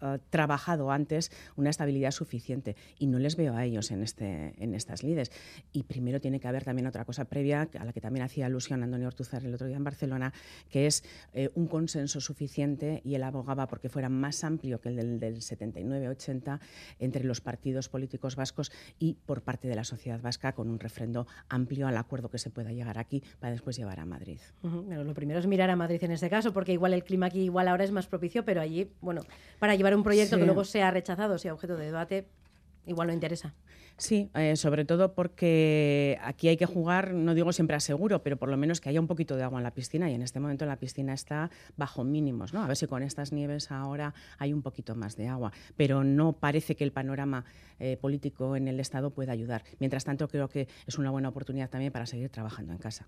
eh, 0.00 0.18
trabajado 0.30 0.90
antes 0.90 1.30
una 1.56 1.70
estabilidad 1.70 2.10
suficiente 2.10 2.76
y 2.98 3.06
no 3.06 3.18
les 3.18 3.36
veo 3.36 3.56
a 3.56 3.64
ellos 3.64 3.90
en, 3.90 4.02
este, 4.02 4.54
en 4.62 4.74
estas 4.74 5.02
lides. 5.02 5.30
Y 5.72 5.84
primero 5.84 6.20
tiene 6.20 6.40
que 6.40 6.48
haber 6.48 6.64
también 6.64 6.86
otra 6.86 7.04
cosa 7.04 7.24
previa 7.24 7.68
a 7.78 7.84
la 7.84 7.92
que 7.92 8.00
también 8.00 8.24
hacía 8.24 8.46
alusión 8.46 8.82
Antonio 8.82 9.08
Ortuzar 9.08 9.44
el 9.44 9.54
otro 9.54 9.66
día 9.66 9.76
en 9.76 9.84
Barcelona, 9.84 10.32
que 10.68 10.86
es 10.86 11.04
eh, 11.32 11.50
un 11.54 11.66
consenso 11.66 12.20
suficiente 12.20 13.00
y 13.04 13.14
él 13.14 13.22
abogaba 13.22 13.66
porque 13.66 13.88
fuera 13.88 14.08
más 14.08 14.44
amplio 14.44 14.80
que 14.80 14.88
el 14.88 14.96
del, 14.96 15.20
del 15.20 15.36
79-80 15.36 16.60
entre 16.98 17.24
los 17.24 17.40
partidos 17.40 17.88
políticos 17.88 18.36
vascos 18.36 18.72
y 18.98 19.14
por 19.26 19.42
parte 19.42 19.68
de 19.68 19.74
la 19.74 19.84
sociedad 19.84 20.20
vasca 20.20 20.52
con 20.52 20.68
un 20.68 20.78
refrendo 20.78 21.26
amplio 21.48 21.86
al 21.86 21.96
acuerdo 21.96 22.30
que 22.30 22.38
se 22.38 22.50
pueda 22.50 22.72
llegar 22.72 22.98
aquí 22.98 23.22
para 23.40 23.52
después 23.52 23.76
llevar 23.76 24.00
a 24.00 24.06
Madrid. 24.06 24.38
lo 24.62 25.14
primero 25.14 25.38
es 25.38 25.46
mirar 25.46 25.70
a 25.70 25.76
Madrid 25.76 26.02
en 26.02 26.12
este 26.12 26.30
caso, 26.30 26.52
porque 26.52 26.72
igual 26.72 26.92
el 26.92 27.04
clima 27.04 27.26
aquí 27.26 27.40
igual 27.40 27.68
ahora 27.68 27.84
es 27.84 27.92
más 27.92 28.06
propicio, 28.06 28.44
pero 28.44 28.60
allí, 28.60 28.90
bueno, 29.00 29.22
para 29.58 29.74
llevar 29.74 29.85
un 29.94 30.02
proyecto 30.02 30.38
que 30.38 30.44
luego 30.44 30.64
sea 30.64 30.90
rechazado, 30.90 31.38
sea 31.38 31.52
objeto 31.52 31.76
de 31.76 31.86
debate, 31.86 32.26
igual 32.86 33.08
no 33.08 33.14
interesa. 33.14 33.54
Sí, 33.98 34.30
eh, 34.34 34.56
sobre 34.56 34.84
todo 34.84 35.14
porque 35.14 36.18
aquí 36.22 36.48
hay 36.48 36.58
que 36.58 36.66
jugar, 36.66 37.14
no 37.14 37.34
digo 37.34 37.50
siempre 37.54 37.76
a 37.76 37.80
seguro, 37.80 38.22
pero 38.22 38.36
por 38.36 38.50
lo 38.50 38.58
menos 38.58 38.78
que 38.78 38.90
haya 38.90 39.00
un 39.00 39.06
poquito 39.06 39.36
de 39.36 39.42
agua 39.42 39.58
en 39.58 39.64
la 39.64 39.70
piscina 39.70 40.10
y 40.10 40.14
en 40.14 40.20
este 40.20 40.38
momento 40.38 40.66
la 40.66 40.76
piscina 40.76 41.14
está 41.14 41.50
bajo 41.78 42.04
mínimos, 42.04 42.52
¿no? 42.52 42.62
A 42.62 42.66
ver 42.66 42.76
si 42.76 42.86
con 42.86 43.02
estas 43.02 43.32
nieves 43.32 43.70
ahora 43.70 44.12
hay 44.36 44.52
un 44.52 44.60
poquito 44.60 44.94
más 44.94 45.16
de 45.16 45.28
agua, 45.28 45.50
pero 45.76 46.04
no 46.04 46.34
parece 46.34 46.76
que 46.76 46.84
el 46.84 46.92
panorama 46.92 47.46
eh, 47.78 47.96
político 47.96 48.54
en 48.54 48.68
el 48.68 48.80
Estado 48.80 49.10
pueda 49.10 49.32
ayudar. 49.32 49.64
Mientras 49.78 50.04
tanto, 50.04 50.28
creo 50.28 50.48
que 50.48 50.68
es 50.86 50.98
una 50.98 51.10
buena 51.10 51.30
oportunidad 51.30 51.70
también 51.70 51.90
para 51.90 52.04
seguir 52.04 52.28
trabajando 52.28 52.72
en 52.72 52.78
casa. 52.78 53.06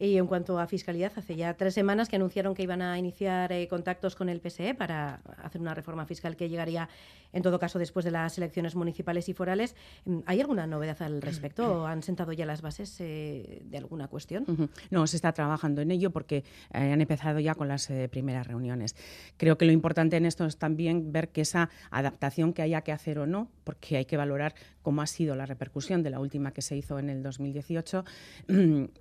Y 0.00 0.16
en 0.16 0.26
cuanto 0.26 0.58
a 0.58 0.66
fiscalidad, 0.66 1.12
hace 1.16 1.36
ya 1.36 1.52
tres 1.52 1.74
semanas 1.74 2.08
que 2.08 2.16
anunciaron 2.16 2.54
que 2.54 2.62
iban 2.62 2.80
a 2.80 2.98
iniciar 2.98 3.52
eh, 3.52 3.68
contactos 3.68 4.16
con 4.16 4.30
el 4.30 4.40
PSE 4.40 4.74
para 4.74 5.20
hacer 5.42 5.60
una 5.60 5.74
reforma 5.74 6.06
fiscal 6.06 6.36
que 6.36 6.48
llegaría, 6.48 6.88
en 7.34 7.42
todo 7.42 7.58
caso, 7.58 7.78
después 7.78 8.06
de 8.06 8.10
las 8.10 8.38
elecciones 8.38 8.74
municipales 8.74 9.28
y 9.28 9.34
forales. 9.34 9.76
Mm, 10.06 10.20
¿Hay 10.24 10.40
alguna 10.40 10.66
novedad 10.66 11.02
al 11.02 11.20
respecto? 11.22 11.86
¿Han 11.86 12.02
sentado 12.02 12.32
ya 12.32 12.46
las 12.46 12.62
bases 12.62 12.96
eh, 13.00 13.60
de 13.62 13.76
alguna 13.76 14.08
cuestión? 14.08 14.46
No, 14.90 15.06
se 15.06 15.16
está 15.16 15.32
trabajando 15.32 15.82
en 15.82 15.90
ello 15.90 16.10
porque 16.10 16.44
eh, 16.72 16.78
han 16.92 17.02
empezado 17.02 17.38
ya 17.38 17.54
con 17.54 17.68
las 17.68 17.92
primeras 18.10 18.46
reuniones. 18.46 18.96
Creo 19.36 19.58
que 19.58 19.66
lo 19.66 19.72
importante 19.72 20.16
en 20.16 20.24
esto 20.24 20.46
es 20.46 20.56
también 20.56 21.12
ver 21.12 21.28
que 21.28 21.42
esa 21.42 21.68
adaptación 21.90 22.54
que 22.54 22.62
haya 22.62 22.80
que 22.80 22.92
hacer 22.92 23.18
o 23.18 23.26
no, 23.26 23.50
porque 23.64 23.98
hay 23.98 24.06
que 24.06 24.16
valorar 24.16 24.54
cómo 24.82 25.02
ha 25.02 25.06
sido 25.06 25.34
la 25.36 25.46
repercusión 25.46 26.02
de 26.02 26.10
la 26.10 26.20
última 26.20 26.52
que 26.52 26.62
se 26.62 26.76
hizo 26.76 26.98
en 26.98 27.10
el 27.10 27.22
2018, 27.22 28.04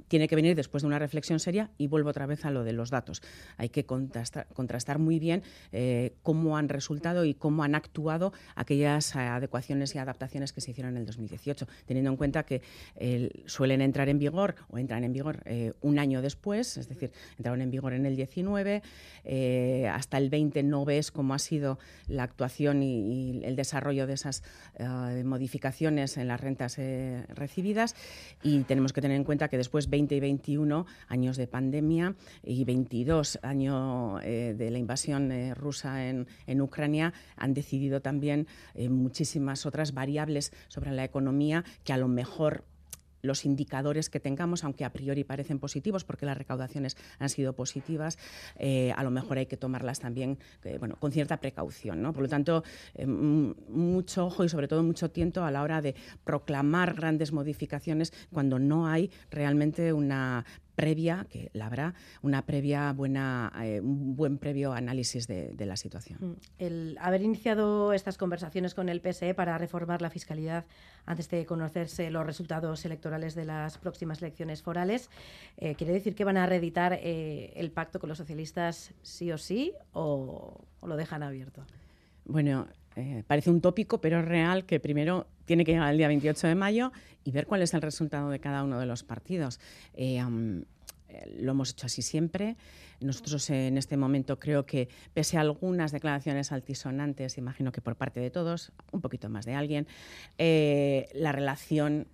tiene 0.07 0.27
que 0.27 0.35
venir 0.35 0.55
después 0.55 0.83
de 0.83 0.87
una 0.87 0.99
reflexión 0.99 1.39
seria 1.39 1.71
y 1.77 1.87
vuelvo 1.87 2.09
otra 2.09 2.25
vez 2.25 2.45
a 2.45 2.51
lo 2.51 2.63
de 2.63 2.73
los 2.73 2.89
datos. 2.89 3.21
Hay 3.57 3.69
que 3.69 3.85
contrastar, 3.85 4.99
muy 4.99 5.19
bien 5.19 5.43
eh, 5.71 6.13
cómo 6.23 6.57
han 6.57 6.69
resultado 6.69 7.25
y 7.25 7.33
cómo 7.33 7.63
han 7.63 7.75
actuado 7.75 8.33
aquellas 8.55 9.15
adecuaciones 9.15 9.95
y 9.95 9.97
adaptaciones 9.97 10.53
que 10.53 10.61
se 10.61 10.71
hicieron 10.71 10.93
en 10.93 10.97
el 10.97 11.05
2018, 11.05 11.67
teniendo 11.85 12.11
en 12.11 12.17
cuenta 12.17 12.43
que 12.43 12.61
suelen 13.45 13.81
entrar 13.81 14.09
en 14.09 14.19
vigor 14.19 14.55
o 14.69 14.77
entran 14.77 15.03
en 15.03 15.13
vigor 15.13 15.41
eh, 15.45 15.73
un 15.81 15.99
año 15.99 16.21
después, 16.21 16.77
es 16.77 16.89
decir, 16.89 17.11
entraron 17.37 17.61
en 17.61 17.71
vigor 17.71 17.93
en 17.93 18.05
el 18.05 18.15
19, 18.15 18.81
eh, 19.23 19.87
hasta 19.91 20.17
el 20.17 20.29
20 20.29 20.63
no 20.63 20.85
ves 20.85 21.11
cómo 21.11 21.33
ha 21.33 21.39
sido 21.39 21.79
la 22.07 22.23
actuación 22.23 22.83
y, 22.83 23.41
el 23.43 23.55
desarrollo 23.55 24.07
de 24.07 24.13
esas 24.13 24.43
modificaciones 25.23 25.68
en 26.17 26.27
las 26.27 26.39
rentas 26.39 26.77
recibidas 27.29 27.95
y 28.43 28.61
tenemos 28.61 28.93
que 28.93 29.01
tener 29.01 29.17
en 29.17 29.23
cuenta 29.23 29.47
que 29.47 29.57
después 29.57 29.89
20 29.89 30.15
y 30.15 30.19
21 30.19 30.85
años 31.07 31.37
de 31.37 31.47
pandemia 31.47 32.15
y 32.43 32.63
22 32.63 33.39
años 33.41 34.21
eh, 34.23 34.55
de 34.57 34.71
la 34.71 34.77
invasión 34.77 35.31
eh, 35.31 35.53
rusa 35.53 36.07
en, 36.07 36.27
Ucrania 36.61 37.13
han 37.37 37.53
decidido 37.53 38.01
también 38.01 38.47
eh, 38.73 38.89
muchísimas 38.89 39.65
otras 39.65 39.93
variables 39.93 40.51
sobre 40.67 40.91
la 40.91 41.03
economía 41.03 41.63
que 41.83 41.93
a 41.93 41.97
lo 41.97 42.07
mejor 42.07 42.63
los 43.21 43.45
indicadores 43.45 44.09
que 44.09 44.19
tengamos, 44.19 44.63
aunque 44.63 44.85
a 44.85 44.91
priori 44.91 45.23
parecen 45.23 45.59
positivos 45.59 46.03
porque 46.03 46.25
las 46.25 46.37
recaudaciones 46.37 46.97
han 47.19 47.29
sido 47.29 47.53
positivas, 47.53 48.17
eh, 48.57 48.93
a 48.95 49.03
lo 49.03 49.11
mejor 49.11 49.37
hay 49.37 49.45
que 49.45 49.57
tomarlas 49.57 49.99
también 49.99 50.37
eh, 50.63 50.77
bueno, 50.77 50.95
con 50.99 51.11
cierta 51.11 51.37
precaución. 51.37 52.01
¿no? 52.01 52.13
Por 52.13 52.23
lo 52.23 52.29
tanto, 52.29 52.63
eh, 52.95 53.05
mucho 53.05 54.25
ojo 54.25 54.43
y 54.43 54.49
sobre 54.49 54.67
todo 54.67 54.83
mucho 54.83 55.11
tiento 55.11 55.43
a 55.43 55.51
la 55.51 55.63
hora 55.63 55.81
de 55.81 55.95
proclamar 56.23 56.93
grandes 56.93 57.31
modificaciones 57.31 58.13
cuando 58.31 58.59
no 58.59 58.87
hay 58.87 59.11
realmente 59.29 59.93
una 59.93 60.45
previa, 60.79 61.27
que 61.29 61.49
la 61.51 61.65
habrá, 61.65 61.93
una 62.21 62.45
previa 62.45 62.93
buena, 62.93 63.51
eh, 63.61 63.81
un 63.81 64.15
buen 64.15 64.37
previo 64.37 64.71
análisis 64.71 65.27
de, 65.27 65.65
la 65.65 65.75
situación. 65.75 66.17
Mm. 66.21 66.33
El 66.57 66.97
haber 67.01 67.21
iniciado 67.21 67.91
estas 67.91 68.17
conversaciones 68.17 68.73
con 68.73 68.87
el 68.87 69.01
PSE 69.01 69.33
para 69.33 69.57
reformar 69.57 70.01
la 70.01 70.09
fiscalidad 70.09 70.63
antes 71.05 71.29
de 71.29 71.45
conocerse 71.45 72.09
los 72.11 72.25
resultados 72.25 72.85
electorales 72.85 73.35
de 73.35 73.43
las 73.43 73.77
próximas 73.77 74.21
elecciones 74.21 74.61
forales, 74.61 75.09
eh, 75.57 75.75
¿quiere 75.75 75.91
decir 75.91 76.15
que 76.15 76.23
van 76.23 76.37
a 76.37 76.45
reeditar 76.45 76.93
eh, 76.93 77.51
el 77.57 77.71
pacto 77.71 77.99
con 77.99 78.07
los 78.07 78.17
socialistas 78.17 78.93
sí 79.01 79.33
o 79.33 79.37
sí 79.37 79.73
o, 79.91 80.61
lo 80.81 80.95
dejan 80.95 81.23
abierto? 81.23 81.65
Bueno, 82.23 82.67
parece 83.27 83.49
un 83.49 83.61
tópico, 83.61 84.01
pero 84.01 84.19
es 84.19 84.25
real 84.25 84.65
que 84.65 84.79
primero 84.79 85.27
tiene 85.45 85.65
que 85.65 85.73
llegar 85.73 85.91
el 85.91 85.97
día 85.97 86.07
28 86.07 86.47
de 86.47 86.55
mayo 86.55 86.91
y 87.23 87.31
ver 87.31 87.47
cuál 87.47 87.61
es 87.61 87.73
el 87.73 87.81
resultado 87.81 88.29
de 88.29 88.39
cada 88.39 88.63
uno 88.63 88.79
de 88.79 88.85
los 88.85 89.03
partidos. 89.03 89.59
Eh, 89.93 90.21
eh, 91.09 91.37
lo 91.39 91.51
hemos 91.51 91.71
hecho 91.71 91.87
así 91.87 92.01
siempre. 92.01 92.55
Nosotros 93.01 93.49
en 93.49 93.77
este 93.77 93.97
momento 93.97 94.39
creo 94.39 94.65
que, 94.65 94.89
pese 95.13 95.37
a 95.37 95.41
algunas 95.41 95.91
declaraciones 95.91 96.51
altisonantes, 96.51 97.37
imagino 97.37 97.71
que 97.71 97.81
por 97.81 97.95
parte 97.95 98.19
de 98.19 98.29
todos, 98.29 98.71
un 98.91 99.01
poquito 99.01 99.29
más 99.29 99.45
de 99.45 99.55
alguien, 99.55 99.87
eh, 100.37 101.09
la 101.13 101.31
relación 101.31 102.07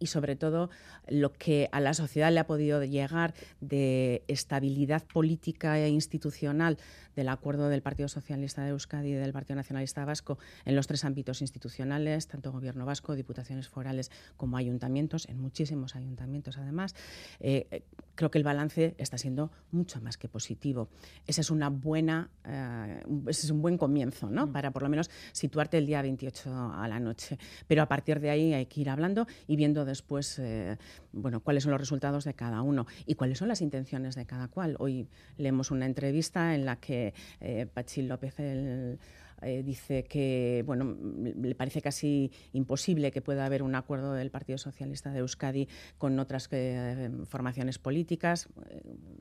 y 0.00 0.06
sobre 0.06 0.34
todo 0.34 0.70
lo 1.08 1.32
que 1.32 1.68
a 1.72 1.80
la 1.80 1.92
sociedad 1.92 2.32
le 2.32 2.40
ha 2.40 2.46
podido 2.46 2.82
llegar 2.82 3.34
de 3.60 4.24
estabilidad 4.28 5.04
política 5.06 5.78
e 5.78 5.88
institucional 5.90 6.78
del 7.16 7.28
acuerdo 7.28 7.68
del 7.68 7.82
Partido 7.82 8.08
Socialista 8.08 8.62
de 8.62 8.70
Euskadi 8.70 9.10
y 9.10 9.14
del 9.14 9.32
Partido 9.32 9.56
Nacionalista 9.56 10.04
Vasco 10.04 10.38
en 10.64 10.76
los 10.76 10.86
tres 10.86 11.04
ámbitos 11.04 11.40
institucionales, 11.40 12.26
tanto 12.26 12.52
Gobierno 12.52 12.84
vasco, 12.84 13.14
diputaciones 13.14 13.68
forales 13.68 14.10
como 14.36 14.56
ayuntamientos, 14.56 15.28
en 15.28 15.40
muchísimos 15.40 15.96
ayuntamientos 15.96 16.58
además. 16.58 16.94
Eh, 17.40 17.84
creo 18.14 18.30
que 18.30 18.38
el 18.38 18.44
balance 18.44 18.94
está 18.98 19.16
siendo 19.18 19.50
mucho 19.72 20.00
más 20.00 20.18
que 20.18 20.28
positivo. 20.28 20.88
Ese 21.26 21.40
es 21.40 21.50
una 21.50 21.70
buena, 21.70 22.30
eh, 22.44 23.02
ese 23.28 23.46
es 23.46 23.50
un 23.50 23.62
buen 23.62 23.78
comienzo, 23.78 24.28
¿no? 24.28 24.46
Mm. 24.46 24.52
Para 24.52 24.70
por 24.72 24.82
lo 24.82 24.88
menos 24.88 25.10
situarte 25.32 25.78
el 25.78 25.86
día 25.86 26.02
28 26.02 26.72
a 26.74 26.86
la 26.88 27.00
noche. 27.00 27.38
Pero 27.66 27.82
a 27.82 27.86
partir 27.86 28.20
de 28.20 28.30
ahí 28.30 28.52
hay 28.52 28.66
que 28.66 28.82
ir 28.82 28.90
hablando 28.90 29.26
y 29.46 29.56
viendo 29.56 29.84
después, 29.84 30.38
eh, 30.38 30.76
bueno, 31.12 31.40
cuáles 31.40 31.62
son 31.62 31.72
los 31.72 31.80
resultados 31.80 32.24
de 32.24 32.34
cada 32.34 32.62
uno 32.62 32.86
y 33.06 33.14
cuáles 33.14 33.38
son 33.38 33.48
las 33.48 33.62
intenciones 33.62 34.14
de 34.14 34.26
cada 34.26 34.48
cual. 34.48 34.76
Hoy 34.78 35.08
leemos 35.36 35.70
una 35.70 35.86
entrevista 35.86 36.54
en 36.54 36.64
la 36.66 36.76
que 36.76 36.99
eh, 37.40 37.66
Pachín 37.72 38.08
López 38.08 38.34
eh, 38.38 39.62
dice 39.64 40.04
que 40.04 40.62
bueno, 40.66 40.96
le 41.02 41.54
parece 41.54 41.80
casi 41.80 42.30
imposible 42.52 43.10
que 43.10 43.22
pueda 43.22 43.46
haber 43.46 43.62
un 43.62 43.74
acuerdo 43.74 44.12
del 44.12 44.30
Partido 44.30 44.58
Socialista 44.58 45.10
de 45.10 45.20
Euskadi 45.20 45.68
con 45.98 46.18
otras 46.18 46.48
eh, 46.50 47.10
formaciones 47.26 47.78
políticas. 47.78 48.48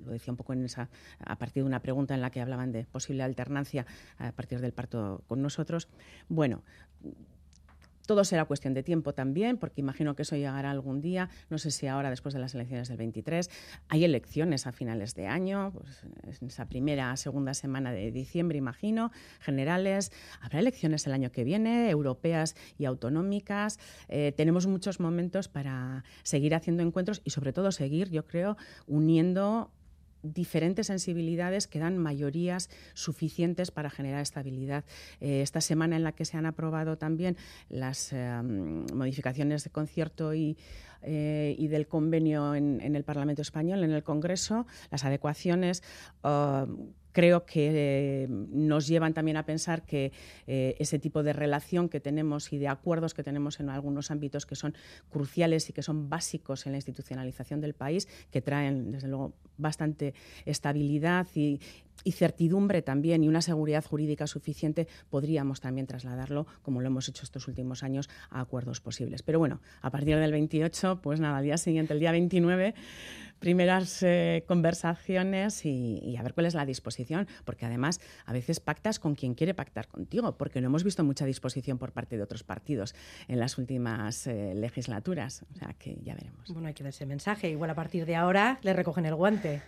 lo 0.06 0.12
decía 0.12 0.32
un 0.32 0.38
poco 0.38 0.54
en 0.54 0.66
esa, 0.66 0.90
a 1.20 1.38
partir 1.38 1.64
de 1.64 1.68
una 1.68 1.82
pregunta 1.82 2.14
en 2.14 2.22
la 2.22 2.32
que 2.32 2.42
hablaban 2.42 2.72
de 2.72 2.84
posible 2.86 3.24
alternancia 3.24 3.86
a 4.18 4.32
partir 4.34 4.60
del 4.60 4.74
parto 4.74 5.24
con 5.28 5.42
nosotros. 5.42 5.88
Bueno, 6.28 6.64
todo 8.10 8.24
será 8.24 8.46
cuestión 8.46 8.74
de 8.74 8.82
tiempo 8.82 9.14
también, 9.14 9.60
porque 9.60 9.82
imagino 9.82 10.16
que 10.16 10.24
eso 10.24 10.36
llegará 10.36 10.72
algún 10.72 11.00
día, 11.00 11.30
no 11.52 11.60
sé 11.60 11.70
si 11.70 11.86
ahora, 11.86 12.10
después 12.10 12.34
de 12.34 12.40
las 12.40 12.56
elecciones 12.56 12.88
del 12.88 12.98
23. 12.98 13.52
Hay 13.88 14.04
elecciones 14.04 14.66
a 14.66 14.72
finales 14.72 15.14
de 15.14 15.28
año, 15.28 15.72
pues, 15.72 16.02
en 16.42 16.48
esa 16.48 16.66
primera, 16.66 17.16
segunda 17.18 17.54
semana 17.54 17.92
de 17.92 18.12
diciembre, 18.12 18.58
imagino, 18.58 19.12
generales. 19.42 20.12
Habrá 20.42 20.58
elecciones 20.58 21.06
el 21.06 21.14
año 21.14 21.32
que 21.32 21.44
viene, 21.44 21.92
europeas 21.92 22.56
y 22.80 22.86
autonómicas. 22.86 23.78
Eh, 24.08 24.34
tenemos 24.36 24.66
muchos 24.66 25.00
momentos 25.00 25.48
para 25.48 26.04
seguir 26.24 26.56
haciendo 26.56 26.82
encuentros 26.82 27.22
y, 27.24 27.30
sobre 27.30 27.54
todo, 27.54 27.72
seguir, 27.72 28.10
yo 28.10 28.26
creo, 28.26 28.58
uniendo 28.88 29.72
diferentes 30.24 30.88
sensibilidades 30.88 31.68
que 31.68 31.80
dan 31.80 31.98
mayorías 31.98 32.70
suficientes 32.94 33.72
para 33.72 33.90
generar 33.90 34.22
estabilidad. 34.22 34.84
Eh, 35.22 35.42
esta 35.42 35.62
semana 35.62 35.96
en 35.96 36.04
la 36.04 36.12
que 36.12 36.26
se 36.26 36.38
han 36.38 36.46
aprobado 36.46 36.98
también 36.98 37.38
las 37.70 38.12
eh, 38.14 38.42
modificaciones 38.94 39.64
de 39.64 39.70
concierto 39.70 40.34
y, 40.34 40.58
eh, 41.02 41.56
del 41.70 41.88
convenio 41.88 42.56
en, 42.56 42.96
el 42.96 43.04
Parlamento 43.04 43.42
español, 43.42 43.84
en 43.84 43.92
el 43.92 44.04
Congreso, 44.04 44.66
las 44.92 45.06
adecuaciones. 45.06 45.84
Creo 47.20 47.46
que 47.46 48.28
nos 48.30 48.88
llevan 48.88 49.14
también 49.14 49.36
a 49.36 49.46
pensar 49.46 49.84
que 49.84 50.14
ese 50.48 51.00
tipo 51.00 51.22
de 51.22 51.34
relación 51.34 51.90
que 51.90 52.00
tenemos 52.00 52.54
y 52.54 52.58
de 52.58 52.70
acuerdos 52.70 53.14
que 53.14 53.24
tenemos 53.24 53.60
en 53.60 53.70
algunos 53.70 54.10
ámbitos 54.10 54.46
que 54.46 54.56
son 54.56 54.74
cruciales 55.10 55.70
y 55.70 55.74
que 55.74 55.84
son 55.84 56.10
básicos 56.10 56.66
en 56.66 56.72
la 56.72 56.78
institucionalización 56.78 57.60
del 57.60 57.74
país, 57.74 58.08
que 58.32 58.42
traen, 58.42 58.92
desde 58.92 59.10
luego, 59.10 59.34
bastante 59.58 60.14
estabilidad 60.46 61.28
y, 61.36 61.60
certidumbre 62.12 62.82
también 62.82 63.24
y 63.24 63.28
una 63.28 63.42
seguridad 63.42 63.84
jurídica 63.84 64.28
suficiente, 64.28 64.88
podríamos 65.10 65.62
también 65.62 65.88
trasladarlo, 65.88 66.48
como 66.62 66.82
lo 66.82 66.88
hemos 66.88 67.08
hecho 67.08 67.24
estos 67.24 67.48
últimos 67.48 67.84
años, 67.84 68.10
a 68.30 68.42
acuerdos 68.42 68.82
posibles. 68.82 69.24
Pero 69.24 69.40
bueno, 69.40 69.62
a 69.82 69.92
partir 69.92 70.18
del 70.18 70.32
28, 70.32 71.00
pues 71.02 71.20
nada, 71.20 71.38
al 71.38 71.44
día 71.44 71.58
siguiente, 71.58 71.94
el 71.94 72.00
día 72.00 72.12
29, 72.12 72.76
primeras 73.40 74.04
eh, 74.04 74.44
conversaciones 74.48 75.66
y, 75.66 76.16
a 76.18 76.24
ver 76.24 76.34
cuál 76.34 76.46
es 76.46 76.54
la 76.54 76.66
disposición, 76.66 77.28
porque 77.46 77.66
además 77.66 78.00
a 78.26 78.34
veces 78.34 78.60
pactas 78.60 79.00
con 79.00 79.16
quien 79.16 79.34
quiere 79.34 79.54
pactar 79.54 79.88
contigo, 79.88 80.38
porque 80.38 80.62
no 80.62 80.68
hemos 80.68 80.84
visto 80.84 81.04
mucha 81.04 81.26
disposición 81.26 81.78
por 81.78 81.92
parte 81.92 82.18
de 82.18 82.24
otros 82.24 82.44
partidos 82.44 82.94
en 83.28 83.40
las 83.40 83.58
últimas 83.58 84.28
eh, 84.28 84.54
legislaturas. 84.56 85.46
O 85.54 85.56
sea 85.58 85.74
que 85.78 85.98
ya 86.04 86.16
veremos. 86.16 86.50
Bueno, 86.50 86.68
hay 86.68 86.74
que 86.74 86.84
dar 86.84 86.90
ese 86.90 87.06
mensaje. 87.06 87.50
Igual 87.50 87.70
a 87.70 87.76
partir 87.76 88.06
de 88.06 88.16
ahora 88.16 88.60
le 88.62 88.74
recogen 88.74 89.06
el 89.06 89.16
guante. 89.16 89.62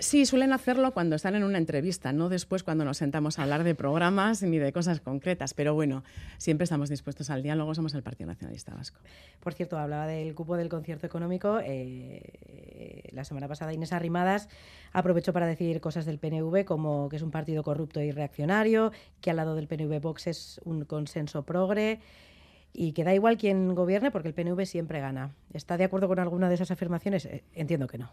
Sí, 0.00 0.24
suelen 0.24 0.54
hacerlo 0.54 0.94
cuando 0.94 1.14
están 1.14 1.34
en 1.34 1.44
una 1.44 1.58
entrevista, 1.58 2.10
no 2.14 2.30
después 2.30 2.62
cuando 2.62 2.86
nos 2.86 2.96
sentamos 2.96 3.38
a 3.38 3.42
hablar 3.42 3.64
de 3.64 3.74
programas 3.74 4.42
ni 4.42 4.58
de 4.58 4.72
cosas 4.72 4.98
concretas. 5.02 5.52
Pero 5.52 5.74
bueno, 5.74 6.04
siempre 6.38 6.64
estamos 6.64 6.88
dispuestos 6.88 7.28
al 7.28 7.42
diálogo, 7.42 7.74
somos 7.74 7.92
el 7.92 8.02
Partido 8.02 8.28
Nacionalista 8.28 8.74
Vasco. 8.74 8.98
Por 9.40 9.52
cierto, 9.52 9.76
hablaba 9.76 10.06
del 10.06 10.34
cupo 10.34 10.56
del 10.56 10.70
concierto 10.70 11.06
económico. 11.06 11.60
Eh, 11.62 13.10
la 13.12 13.24
semana 13.24 13.46
pasada 13.46 13.74
Inés 13.74 13.92
Arrimadas 13.92 14.48
aprovechó 14.94 15.34
para 15.34 15.46
decir 15.46 15.82
cosas 15.82 16.06
del 16.06 16.18
PNV, 16.18 16.64
como 16.64 17.10
que 17.10 17.16
es 17.16 17.22
un 17.22 17.30
partido 17.30 17.62
corrupto 17.62 18.00
y 18.00 18.10
reaccionario, 18.10 18.92
que 19.20 19.30
al 19.30 19.36
lado 19.36 19.54
del 19.54 19.66
PNV 19.66 20.00
Vox 20.00 20.28
es 20.28 20.62
un 20.64 20.86
consenso 20.86 21.42
progre 21.42 22.00
y 22.72 22.92
que 22.92 23.04
da 23.04 23.12
igual 23.12 23.36
quién 23.36 23.74
gobierne 23.74 24.10
porque 24.10 24.28
el 24.28 24.34
PNV 24.34 24.64
siempre 24.64 25.00
gana. 25.00 25.34
¿Está 25.52 25.76
de 25.76 25.84
acuerdo 25.84 26.08
con 26.08 26.20
alguna 26.20 26.48
de 26.48 26.54
esas 26.54 26.70
afirmaciones? 26.70 27.26
Eh, 27.26 27.44
entiendo 27.52 27.86
que 27.86 27.98
no. 27.98 28.10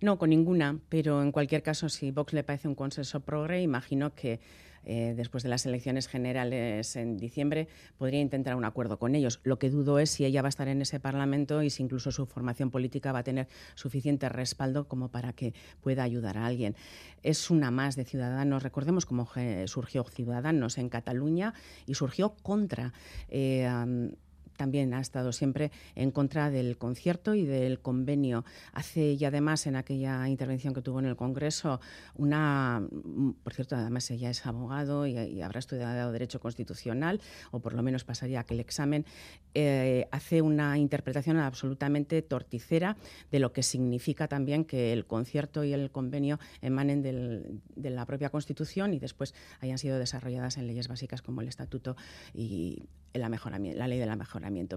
No, 0.00 0.16
con 0.16 0.30
ninguna, 0.30 0.78
pero 0.88 1.22
en 1.22 1.32
cualquier 1.32 1.62
caso, 1.62 1.88
si 1.88 2.12
Vox 2.12 2.32
le 2.32 2.44
parece 2.44 2.68
un 2.68 2.76
consenso 2.76 3.20
progre, 3.20 3.62
imagino 3.62 4.14
que 4.14 4.38
eh, 4.84 5.12
después 5.16 5.42
de 5.42 5.48
las 5.48 5.66
elecciones 5.66 6.06
generales 6.06 6.96
en 6.96 7.18
diciembre 7.18 7.68
podría 7.98 8.20
intentar 8.20 8.54
un 8.54 8.64
acuerdo 8.64 8.98
con 8.98 9.14
ellos. 9.14 9.40
Lo 9.42 9.58
que 9.58 9.70
dudo 9.70 9.98
es 9.98 10.10
si 10.10 10.24
ella 10.24 10.40
va 10.40 10.48
a 10.48 10.50
estar 10.50 10.68
en 10.68 10.80
ese 10.80 11.00
Parlamento 11.00 11.62
y 11.62 11.70
si 11.70 11.82
incluso 11.82 12.12
su 12.12 12.26
formación 12.26 12.70
política 12.70 13.12
va 13.12 13.18
a 13.18 13.24
tener 13.24 13.48
suficiente 13.74 14.28
respaldo 14.28 14.86
como 14.86 15.10
para 15.10 15.32
que 15.32 15.52
pueda 15.82 16.04
ayudar 16.04 16.38
a 16.38 16.46
alguien. 16.46 16.76
Es 17.22 17.50
una 17.50 17.70
más 17.70 17.96
de 17.96 18.04
Ciudadanos. 18.04 18.62
Recordemos 18.62 19.04
cómo 19.04 19.28
surgió 19.66 20.04
Ciudadanos 20.04 20.78
en 20.78 20.88
Cataluña 20.88 21.54
y 21.86 21.94
surgió 21.94 22.36
contra. 22.42 22.92
Eh, 23.28 23.68
también 24.58 24.92
ha 24.92 25.00
estado 25.00 25.32
siempre 25.32 25.70
en 25.94 26.10
contra 26.10 26.50
del 26.50 26.76
concierto 26.76 27.34
y 27.34 27.46
del 27.46 27.80
convenio. 27.80 28.44
Hace 28.72 29.12
y 29.12 29.24
además 29.24 29.66
en 29.66 29.76
aquella 29.76 30.28
intervención 30.28 30.74
que 30.74 30.82
tuvo 30.82 30.98
en 30.98 31.06
el 31.06 31.16
Congreso 31.16 31.80
una, 32.16 32.86
por 33.42 33.54
cierto, 33.54 33.76
además 33.76 34.10
ella 34.10 34.28
es 34.28 34.44
abogado 34.44 35.06
y, 35.06 35.40
habrá 35.40 35.60
estudiado 35.60 36.12
Derecho 36.12 36.40
Constitucional 36.40 37.20
o 37.52 37.60
por 37.60 37.72
lo 37.72 37.82
menos 37.82 38.04
pasaría 38.04 38.40
aquel 38.40 38.58
examen, 38.60 39.06
eh, 39.54 40.08
hace 40.10 40.42
una 40.42 40.76
interpretación 40.76 41.38
absolutamente 41.38 42.20
torticera 42.20 42.96
de 43.30 43.38
lo 43.38 43.52
que 43.52 43.62
significa 43.62 44.26
también 44.26 44.64
que 44.64 44.92
el 44.92 45.06
concierto 45.06 45.62
y 45.62 45.72
el 45.72 45.92
convenio 45.92 46.40
emanen 46.60 47.02
de 47.02 47.90
la 47.90 48.04
propia 48.04 48.30
Constitución 48.30 48.92
y 48.92 48.98
después 48.98 49.34
hayan 49.60 49.78
sido 49.78 49.98
desarrolladas 49.98 50.56
en 50.56 50.66
leyes 50.66 50.88
básicas 50.88 51.22
como 51.22 51.40
el 51.40 51.48
Estatuto 51.48 51.96
y 52.34 52.88
la, 53.14 53.28
la 53.28 53.88
ley 53.88 53.98
del 53.98 54.10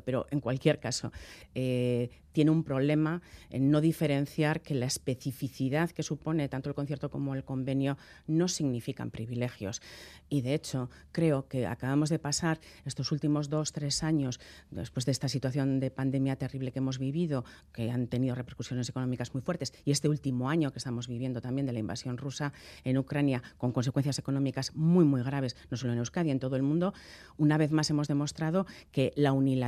Pero 0.01 0.28
en 0.32 0.39
cualquier 0.39 0.80
caso, 0.80 1.11
eh, 1.55 2.09
tiene 2.32 2.51
un 2.51 2.63
problema 2.63 3.22
en 3.49 3.72
no 3.72 3.82
diferenciar 3.82 4.61
que 4.61 4.74
la 4.74 4.86
especificidad 4.86 5.91
que 5.91 6.03
supone 6.03 6.47
tanto 6.49 6.69
el 6.69 6.76
concierto 6.76 7.09
como 7.09 7.36
el 7.36 7.43
convenio 7.43 7.97
no 8.28 8.47
significan 8.47 9.11
privilegios. 9.11 9.82
Y 10.30 10.41
de 10.41 10.53
hecho, 10.53 10.89
creo 11.11 11.47
que 11.47 11.67
acabamos 11.67 12.09
de 12.09 12.19
pasar 12.19 12.59
estos 12.86 13.11
últimos 13.11 13.49
dos, 13.49 13.74
tres 13.74 14.03
años, 14.03 14.39
después 14.69 15.05
de 15.05 15.11
esta 15.11 15.28
situación 15.28 15.80
de 15.80 15.91
pandemia 15.91 16.38
terrible 16.38 16.72
que 16.72 16.80
hemos 16.80 16.99
vivido, 16.99 17.43
que 17.74 17.91
han 17.91 18.07
tenido 18.07 18.36
repercusiones 18.36 18.88
económicas 18.88 19.34
muy 19.34 19.41
fuertes, 19.41 19.74
y 19.84 19.91
este 19.91 20.07
último 20.07 20.49
año 20.49 20.72
que 20.72 20.80
estamos 20.80 21.07
viviendo 21.07 21.41
también 21.41 21.65
de 21.65 21.74
la 21.74 21.80
invasión 21.80 22.17
rusa 22.17 22.53
en 22.84 22.97
Ucrania, 22.97 23.43
con 23.57 23.72
consecuencias 23.72 24.19
económicas 24.19 24.76
muy, 24.76 25.03
muy 25.03 25.22
graves, 25.22 25.57
no 25.69 25.78
solo 25.78 25.93
en 25.93 25.99
Euskadi, 25.99 26.32
en 26.32 26.39
todo 26.39 26.55
el 26.55 26.63
mundo, 26.63 26.93
una 27.38 27.57
vez 27.57 27.72
más 27.72 27.89
hemos 27.89 28.07
demostrado 28.07 28.65
que 28.91 29.11
la 29.15 29.34
unilateralidad 29.34 29.61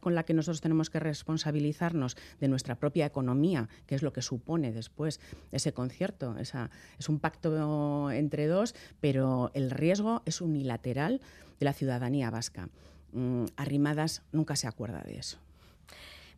con 0.00 0.14
la 0.14 0.24
que 0.24 0.34
nosotros 0.34 0.60
tenemos 0.60 0.90
que 0.90 1.00
responsabilizar 1.00 1.92
de 1.92 2.48
nuestra 2.48 2.76
propia 2.76 3.06
economía, 3.06 3.68
que 3.86 3.94
es 3.94 4.02
lo 4.02 4.12
que 4.12 4.22
supone 4.22 4.72
después 4.72 5.20
ese 5.50 5.72
concierto. 5.72 6.36
Esa, 6.38 6.70
es 6.98 7.08
un 7.08 7.18
pacto 7.18 8.10
entre 8.10 8.46
dos, 8.46 8.74
pero 9.00 9.50
el 9.54 9.70
riesgo 9.70 10.22
es 10.26 10.40
unilateral 10.40 11.20
de 11.58 11.64
la 11.64 11.72
ciudadanía 11.72 12.30
vasca. 12.30 12.68
Mm, 13.12 13.44
Arrimadas 13.56 14.22
nunca 14.32 14.56
se 14.56 14.66
acuerda 14.66 15.02
de 15.02 15.18
eso. 15.18 15.38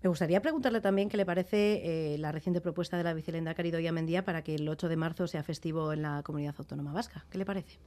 Me 0.03 0.09
gustaría 0.09 0.43
preguntarle 0.43 0.83
también 0.83 1.09
qué 1.09 1.17
le 1.17 1.25
parece 1.25 2.15
eh, 2.15 2.19
la 2.19 2.31
reciente 2.31 2.61
propuesta 2.61 2.99
de 2.99 3.05
la 3.05 3.15
vicelenda 3.15 3.55
Caridoya 3.55 3.91
Mendía 3.91 4.23
para 4.23 4.43
que 4.43 4.55
el 4.55 4.69
8 4.69 4.89
de 4.89 4.97
marzo 4.97 5.27
sea 5.27 5.43
festivo 5.43 5.95
en 5.95 6.03
la 6.03 6.23
comunidad 6.23 6.55
autónoma 6.59 6.93
vasca. 6.93 7.25
¿Qué 7.31 7.39
le 7.39 7.47
parece? 7.47 7.79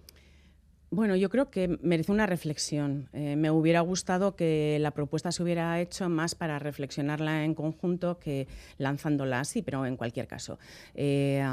Bueno, 0.90 1.18
yo 1.18 1.30
creo 1.30 1.52
que 1.52 1.78
merece 1.82 2.14
una 2.14 2.28
reflexión. 2.28 3.10
Eh, 3.12 3.36
me 3.36 3.52
hubiera 3.52 3.82
gustado 3.82 4.38
que 4.38 4.78
la 4.80 4.92
propuesta 4.92 5.34
se 5.34 5.44
hubiera 5.44 5.82
hecho 5.82 6.08
más 6.08 6.34
para 6.34 6.60
reflexionarla 6.60 7.44
en 7.44 7.56
conjunto 7.56 8.20
que 8.20 8.48
lanzándola 8.78 9.42
así, 9.42 9.62
pero 9.62 9.86
en 9.86 9.98
cualquier 9.98 10.28
caso. 10.28 10.60
Eh, 10.96 11.44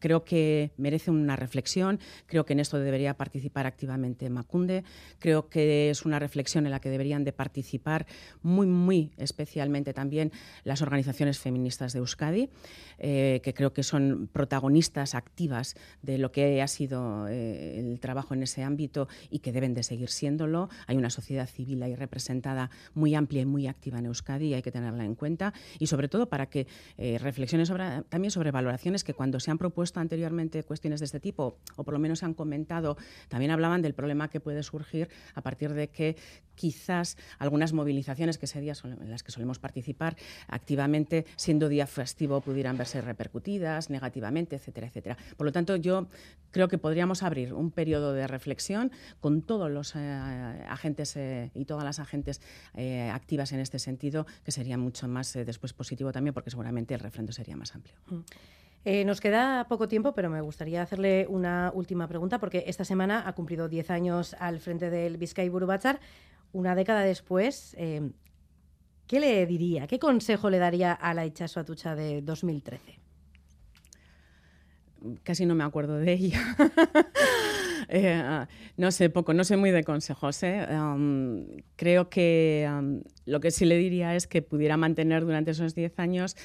creo 0.00 0.24
que 0.24 0.72
merece 0.78 1.12
una 1.12 1.36
reflexión, 1.36 2.00
creo 2.26 2.44
que 2.44 2.54
en 2.54 2.60
esto 2.60 2.80
debería 2.80 3.14
participar 3.14 3.68
activamente 3.68 4.28
Macunde, 4.30 4.82
creo 5.20 5.48
que 5.48 5.90
es 5.90 6.04
una 6.04 6.18
reflexión 6.18 6.66
en 6.66 6.72
la 6.72 6.80
que 6.80 6.90
deberían 6.90 7.22
de 7.22 7.32
participar 7.32 8.04
muy, 8.42 8.66
muy 8.66 9.12
especialmente 9.16 9.94
también 9.94 10.32
las 10.64 10.82
organizaciones 10.82 11.38
feministas 11.38 11.92
de 11.92 12.00
Euskadi, 12.00 12.50
eh, 12.98 13.40
que 13.44 13.54
creo 13.54 13.72
que 13.72 13.84
son 13.84 14.28
protagonistas 14.32 15.14
activas 15.14 15.76
de 16.02 16.18
lo 16.18 16.32
que 16.32 16.60
ha 16.62 16.66
sido 16.68 17.28
el 17.28 18.00
trabajo 18.00 18.34
en 18.34 18.42
ese 18.42 18.55
ámbito 18.62 19.08
y 19.30 19.40
que 19.40 19.52
deben 19.52 19.74
de 19.74 19.82
seguir 19.82 20.08
siéndolo. 20.08 20.68
Hay 20.86 20.96
una 20.96 21.10
sociedad 21.10 21.48
civil 21.48 21.82
ahí 21.82 21.94
representada 21.94 22.70
muy 22.94 23.14
amplia 23.14 23.42
y 23.42 23.46
muy 23.46 23.66
activa 23.66 23.98
en 23.98 24.06
Euskadi 24.06 24.48
y 24.48 24.54
hay 24.54 24.62
que 24.62 24.72
tenerla 24.72 25.04
en 25.04 25.14
cuenta. 25.14 25.52
Y 25.78 25.86
sobre 25.86 26.08
todo 26.08 26.28
para 26.28 26.46
que 26.46 26.66
eh, 26.98 27.18
reflexiones 27.18 27.68
sobre, 27.68 28.02
también 28.08 28.30
sobre 28.30 28.50
valoraciones 28.50 29.04
que 29.04 29.14
cuando 29.14 29.40
se 29.40 29.50
han 29.50 29.58
propuesto 29.58 30.00
anteriormente 30.00 30.62
cuestiones 30.62 31.00
de 31.00 31.06
este 31.06 31.20
tipo, 31.20 31.58
o 31.76 31.84
por 31.84 31.94
lo 31.94 32.00
menos 32.00 32.20
se 32.20 32.24
han 32.24 32.34
comentado, 32.34 32.96
también 33.28 33.50
hablaban 33.50 33.82
del 33.82 33.94
problema 33.94 34.28
que 34.28 34.40
puede 34.40 34.62
surgir 34.62 35.08
a 35.34 35.42
partir 35.42 35.72
de 35.72 35.88
que 35.88 36.16
quizás 36.54 37.16
algunas 37.38 37.72
movilizaciones 37.72 38.38
que 38.38 38.46
ese 38.46 38.60
día 38.60 38.72
en 38.82 39.10
las 39.10 39.22
que 39.22 39.32
solemos 39.32 39.58
participar 39.58 40.16
activamente, 40.48 41.26
siendo 41.36 41.68
día 41.68 41.86
festivo, 41.86 42.40
pudieran 42.40 42.76
verse 42.76 43.00
repercutidas 43.00 43.90
negativamente, 43.90 44.56
etcétera, 44.56 44.86
etcétera. 44.86 45.16
Por 45.36 45.46
lo 45.46 45.52
tanto, 45.52 45.76
yo 45.76 46.08
creo 46.50 46.68
que 46.68 46.78
podríamos 46.78 47.22
abrir 47.22 47.52
un 47.52 47.70
periodo 47.70 48.12
de 48.12 48.26
reflexión 48.26 48.45
con 49.20 49.42
todos 49.42 49.70
los 49.70 49.94
eh, 49.96 50.00
agentes 50.68 51.16
eh, 51.16 51.50
y 51.54 51.64
todas 51.64 51.84
las 51.84 51.98
agentes 51.98 52.40
eh, 52.74 53.10
activas 53.12 53.52
en 53.52 53.60
este 53.60 53.78
sentido, 53.78 54.26
que 54.44 54.52
sería 54.52 54.78
mucho 54.78 55.08
más 55.08 55.32
después 55.32 55.72
positivo 55.72 56.12
también, 56.12 56.34
porque 56.34 56.50
seguramente 56.50 56.94
el 56.94 57.00
refrendo 57.00 57.32
sería 57.32 57.56
más 57.56 57.74
amplio. 57.74 57.96
Mm. 58.06 59.06
nos 59.06 59.20
queda 59.20 59.66
poco 59.68 59.88
tiempo, 59.88 60.14
pero 60.14 60.30
me 60.30 60.40
gustaría 60.40 60.82
hacerle 60.82 61.26
una 61.28 61.72
última 61.74 62.06
pregunta, 62.06 62.38
porque 62.38 62.64
esta 62.66 62.84
semana 62.84 63.24
ha 63.26 63.32
cumplido 63.34 63.68
10 63.68 63.90
años 63.90 64.34
al 64.38 64.60
frente 64.60 64.90
del 64.90 65.16
Vizcay 65.16 65.48
Burubachar 65.48 65.98
una 66.56 66.74
década 66.74 67.00
después, 67.00 67.74
eh, 67.78 68.10
¿qué 69.06 69.20
le 69.20 69.44
diría? 69.46 69.86
¿Qué 69.86 69.98
consejo 69.98 70.50
le 70.50 70.58
daría 70.58 70.92
a 70.92 71.12
la 71.14 71.26
Ichazo 71.26 71.60
Atucha 71.60 71.94
de 71.94 72.22
2013? 72.22 72.98
Casi 75.22 75.44
no 75.46 75.54
me 75.54 75.64
acuerdo 75.64 75.98
de 75.98 76.12
ella. 76.14 76.40
Eh, 77.96 78.46
no 78.76 78.90
sé 78.90 79.10
poco, 79.10 79.32
no 79.32 79.44
sé 79.44 79.56
muy 79.56 79.70
de 79.70 79.84
consejos. 79.84 80.42
¿eh? 80.42 80.66
creo 81.76 82.08
que 82.10 82.68
lo 83.24 83.40
que 83.40 83.50
sí 83.50 83.64
le 83.64 83.76
diría 83.78 84.14
es 84.14 84.26
que 84.26 84.42
pudiera 84.42 84.76
mantener 84.76 85.24
durante 85.24 85.52
esos 85.52 85.74
10 85.74 85.98
años 85.98 86.36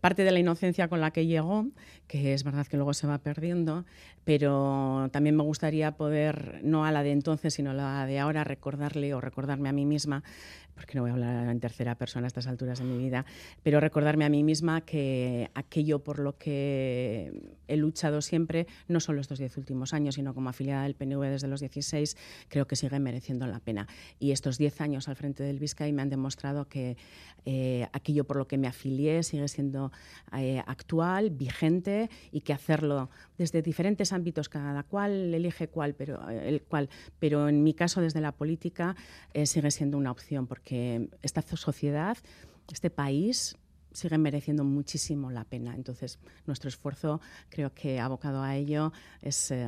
parte 0.00 0.24
de 0.24 0.30
la 0.30 0.38
inocencia 0.38 0.88
con 0.88 1.00
la 1.00 1.10
que 1.10 1.26
llegó, 1.26 1.66
que 2.12 2.34
es 2.34 2.44
verdad 2.44 2.66
que 2.66 2.76
luego 2.76 2.92
se 2.92 3.06
va 3.06 3.16
perdiendo, 3.16 3.86
pero 4.22 5.08
también 5.12 5.34
me 5.34 5.42
gustaría 5.42 5.92
poder, 5.92 6.60
no 6.62 6.84
a 6.84 6.92
la 6.92 7.02
de 7.02 7.10
entonces, 7.10 7.54
sino 7.54 7.70
a 7.70 7.72
la 7.72 8.04
de 8.04 8.18
ahora, 8.18 8.44
recordarle 8.44 9.14
o 9.14 9.20
recordarme 9.22 9.70
a 9.70 9.72
mí 9.72 9.86
misma 9.86 10.22
porque 10.74 10.94
no 10.96 11.02
voy 11.02 11.10
a 11.10 11.14
hablar 11.14 11.48
en 11.48 11.60
tercera 11.60 11.94
persona 11.94 12.26
a 12.26 12.28
estas 12.28 12.46
alturas 12.46 12.78
de 12.78 12.84
mi 12.84 12.98
vida, 12.98 13.24
pero 13.62 13.80
recordarme 13.80 14.24
a 14.24 14.28
mí 14.28 14.42
misma 14.42 14.80
que 14.82 15.50
aquello 15.54 16.00
por 16.00 16.18
lo 16.18 16.38
que 16.38 17.32
he 17.68 17.76
luchado 17.76 18.22
siempre, 18.22 18.66
no 18.88 19.00
solo 19.00 19.20
estos 19.20 19.38
diez 19.38 19.56
últimos 19.56 19.92
años, 19.92 20.14
sino 20.16 20.34
como 20.34 20.48
afiliada 20.48 20.84
del 20.84 20.94
PNV 20.94 21.22
desde 21.22 21.48
los 21.48 21.60
16, 21.60 22.16
creo 22.48 22.66
que 22.66 22.76
sigue 22.76 22.98
mereciendo 22.98 23.46
la 23.46 23.60
pena. 23.60 23.86
Y 24.18 24.32
estos 24.32 24.58
diez 24.58 24.80
años 24.80 25.08
al 25.08 25.16
frente 25.16 25.42
del 25.42 25.58
Vizcay 25.58 25.92
me 25.92 26.02
han 26.02 26.10
demostrado 26.10 26.68
que 26.68 26.96
eh, 27.44 27.86
aquello 27.92 28.24
por 28.24 28.36
lo 28.36 28.46
que 28.46 28.58
me 28.58 28.66
afilié 28.66 29.22
sigue 29.22 29.48
siendo 29.48 29.92
eh, 30.36 30.62
actual, 30.66 31.30
vigente 31.30 32.01
y 32.30 32.40
que 32.40 32.52
hacerlo 32.52 33.10
desde 33.38 33.62
diferentes 33.62 34.12
ámbitos, 34.12 34.48
cada 34.48 34.82
cual 34.82 35.34
elige 35.34 35.68
cuál, 35.68 35.94
pero, 35.94 36.28
eh, 36.30 36.48
el 36.48 36.62
cual, 36.62 36.88
pero 37.18 37.48
en 37.48 37.62
mi 37.62 37.74
caso 37.74 38.00
desde 38.00 38.20
la 38.20 38.32
política 38.32 38.96
sigue 39.44 39.70
siendo 39.70 39.98
una 39.98 40.10
opción 40.10 40.46
porque 40.46 41.08
esta 41.22 41.42
sociedad, 41.42 42.16
este 42.70 42.90
país 42.90 43.56
sigue 43.92 44.18
mereciendo 44.18 44.64
muchísimo 44.64 45.30
la 45.30 45.44
pena. 45.44 45.74
Entonces, 45.74 46.18
nuestro 46.46 46.68
esfuerzo, 46.68 47.20
creo 47.48 47.72
que 47.74 48.00
abocado 48.00 48.42
a 48.42 48.56
ello, 48.56 48.92
es 49.20 49.50
eh, 49.50 49.66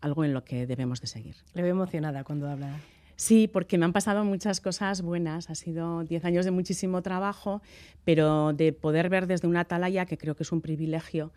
algo 0.00 0.24
en 0.24 0.34
lo 0.34 0.44
que 0.44 0.66
debemos 0.66 1.00
de 1.00 1.06
seguir. 1.06 1.36
Le 1.54 1.62
veo 1.62 1.72
emocionada 1.72 2.24
cuando 2.24 2.48
habla. 2.48 2.78
Sí, 3.16 3.48
porque 3.48 3.76
me 3.76 3.84
han 3.84 3.92
pasado 3.92 4.24
muchas 4.24 4.60
cosas 4.60 5.02
buenas. 5.02 5.50
Ha 5.50 5.54
sido 5.54 6.04
diez 6.04 6.24
años 6.24 6.44
de 6.44 6.50
muchísimo 6.50 7.02
trabajo, 7.02 7.60
pero 8.04 8.52
de 8.54 8.72
poder 8.72 9.10
ver 9.10 9.26
desde 9.26 9.46
una 9.46 9.60
atalaya, 9.60 10.06
que 10.06 10.16
creo 10.16 10.34
que 10.34 10.42
es 10.42 10.52
un 10.52 10.62
privilegio, 10.62 11.30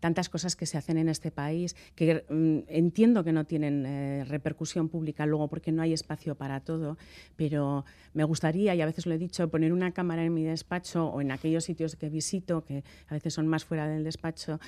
tantas 0.00 0.28
cosas 0.28 0.56
que 0.56 0.66
se 0.66 0.78
hacen 0.78 0.98
en 0.98 1.08
este 1.08 1.30
país 1.30 1.76
que 1.94 2.24
mm, 2.28 2.58
entiendo 2.68 3.24
que 3.24 3.32
no 3.32 3.44
tienen 3.44 3.84
eh, 3.86 4.24
repercusión 4.24 4.88
pública 4.88 5.26
luego 5.26 5.48
porque 5.48 5.72
no 5.72 5.82
hay 5.82 5.92
espacio 5.92 6.34
para 6.34 6.60
todo, 6.60 6.96
pero 7.36 7.84
me 8.14 8.24
gustaría, 8.24 8.74
y 8.74 8.80
a 8.80 8.86
veces 8.86 9.06
lo 9.06 9.14
he 9.14 9.18
dicho, 9.18 9.48
poner 9.48 9.72
una 9.72 9.92
cámara 9.92 10.24
en 10.24 10.34
mi 10.34 10.44
despacho 10.44 11.06
o 11.06 11.20
en 11.20 11.30
aquellos 11.30 11.64
sitios 11.64 11.96
que 11.96 12.08
visito, 12.08 12.64
que 12.64 12.84
a 13.08 13.14
veces 13.14 13.34
son 13.34 13.46
más 13.46 13.64
fuera 13.64 13.88
del 13.88 14.04
despacho, 14.04 14.60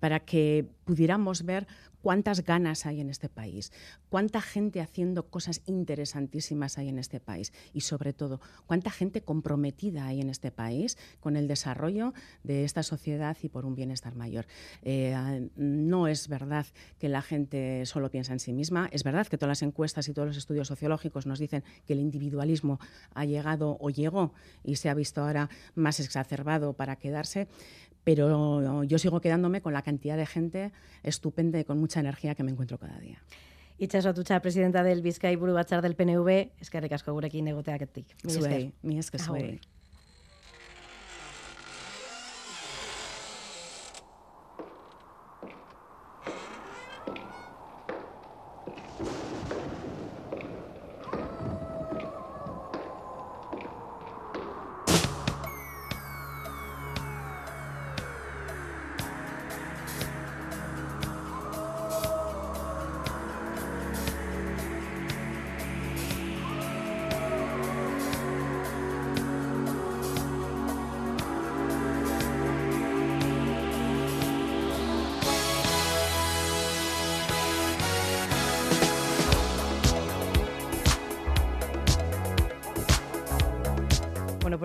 para 0.00 0.20
que 0.20 0.66
pudiéramos 0.84 1.44
ver 1.44 1.66
cuántas 2.02 2.44
ganas 2.44 2.86
hay 2.86 3.00
en 3.00 3.10
este 3.10 3.28
país, 3.28 3.72
cuánta 4.08 4.40
gente 4.40 4.80
haciendo 4.80 5.28
cosas 5.28 5.62
interesantísimas 5.66 6.78
hay 6.78 6.88
en 6.88 6.98
este 6.98 7.20
país 7.20 7.52
y 7.72 7.82
sobre 7.82 8.12
todo 8.12 8.40
cuánta 8.66 8.90
gente 8.90 9.22
comprometida 9.22 10.06
hay 10.06 10.20
en 10.20 10.30
este 10.30 10.50
país 10.50 10.96
con 11.20 11.36
el 11.36 11.48
desarrollo 11.48 12.14
de 12.42 12.64
esta 12.64 12.82
sociedad 12.82 13.36
y 13.42 13.48
por 13.48 13.66
un 13.66 13.74
bienestar 13.74 14.14
mayor. 14.14 14.46
Eh, 14.82 15.48
no 15.56 16.08
es 16.08 16.28
verdad 16.28 16.66
que 16.98 17.08
la 17.08 17.22
gente 17.22 17.84
solo 17.86 18.10
piensa 18.10 18.32
en 18.32 18.40
sí 18.40 18.52
misma, 18.52 18.88
es 18.92 19.04
verdad 19.04 19.26
que 19.26 19.38
todas 19.38 19.50
las 19.50 19.62
encuestas 19.62 20.08
y 20.08 20.12
todos 20.12 20.28
los 20.28 20.36
estudios 20.36 20.68
sociológicos 20.68 21.26
nos 21.26 21.38
dicen 21.38 21.64
que 21.86 21.92
el 21.92 22.00
individualismo 22.00 22.78
ha 23.14 23.24
llegado 23.24 23.76
o 23.80 23.90
llegó 23.90 24.32
y 24.64 24.76
se 24.76 24.88
ha 24.88 24.94
visto 24.94 25.22
ahora 25.22 25.48
más 25.74 26.00
exacerbado 26.00 26.72
para 26.72 26.96
quedarse, 26.96 27.48
pero 28.04 28.84
yo 28.84 28.98
sigo 28.98 29.20
quedándome 29.20 29.60
con 29.60 29.74
la 29.74 29.82
cantidad 29.82 30.16
de 30.16 30.24
gente 30.24 30.72
estupenda 31.02 31.58
y 31.60 31.64
con 31.64 31.78
mucha 31.88 32.00
energía 32.00 32.34
que 32.34 32.42
me 32.42 32.50
encuentro 32.50 32.76
cada 32.78 32.98
día. 33.00 33.18
Itxaso 33.78 34.10
Atutxa, 34.10 34.40
presidenta 34.42 34.82
del 34.82 35.00
Bizkai 35.00 35.36
Buru 35.36 35.54
Batzar 35.54 35.80
del 35.80 35.94
PNV, 35.94 36.60
eskerrik 36.60 36.92
asko 36.92 37.14
gurekin 37.16 37.48
egoteaketik. 37.48 38.12
Mi 38.24 38.32
esker. 38.34 38.72
Mi 38.82 38.98
esker 38.98 39.20
zuei. 39.22 39.60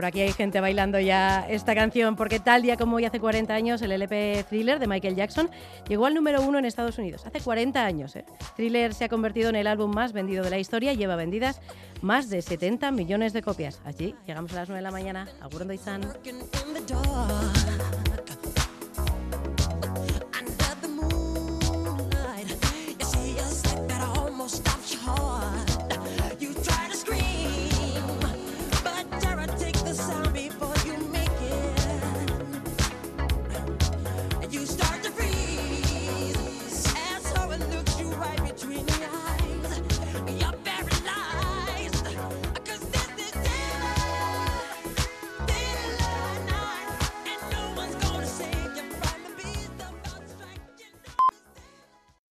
Por 0.03 0.09
aquí 0.09 0.19
hay 0.19 0.33
gente 0.33 0.59
bailando 0.59 0.99
ya 0.99 1.47
esta 1.47 1.73
canción, 1.73 2.17
porque 2.17 2.41
tal 2.41 2.61
día 2.61 2.75
como 2.75 2.97
hoy 2.97 3.05
hace 3.05 3.21
40 3.21 3.53
años 3.53 3.81
el 3.81 3.89
LP 3.89 4.43
Thriller 4.49 4.77
de 4.77 4.85
Michael 4.85 5.15
Jackson 5.15 5.49
llegó 5.87 6.07
al 6.07 6.13
número 6.13 6.41
uno 6.41 6.59
en 6.59 6.65
Estados 6.65 6.97
Unidos. 6.97 7.25
Hace 7.25 7.39
40 7.39 7.85
años, 7.85 8.13
¿eh? 8.17 8.25
Thriller 8.57 8.93
se 8.93 9.05
ha 9.05 9.07
convertido 9.07 9.47
en 9.47 9.55
el 9.55 9.65
álbum 9.65 9.93
más 9.93 10.11
vendido 10.11 10.43
de 10.43 10.49
la 10.49 10.59
historia 10.59 10.91
y 10.91 10.97
lleva 10.97 11.15
vendidas 11.15 11.61
más 12.01 12.29
de 12.29 12.41
70 12.41 12.91
millones 12.91 13.31
de 13.31 13.43
copias. 13.43 13.79
Allí 13.85 14.13
llegamos 14.27 14.51
a 14.51 14.55
las 14.55 14.67
9 14.67 14.79
de 14.79 14.83
la 14.83 14.91
mañana. 14.91 15.25
Agur 15.39 15.61
ondo 15.61 15.73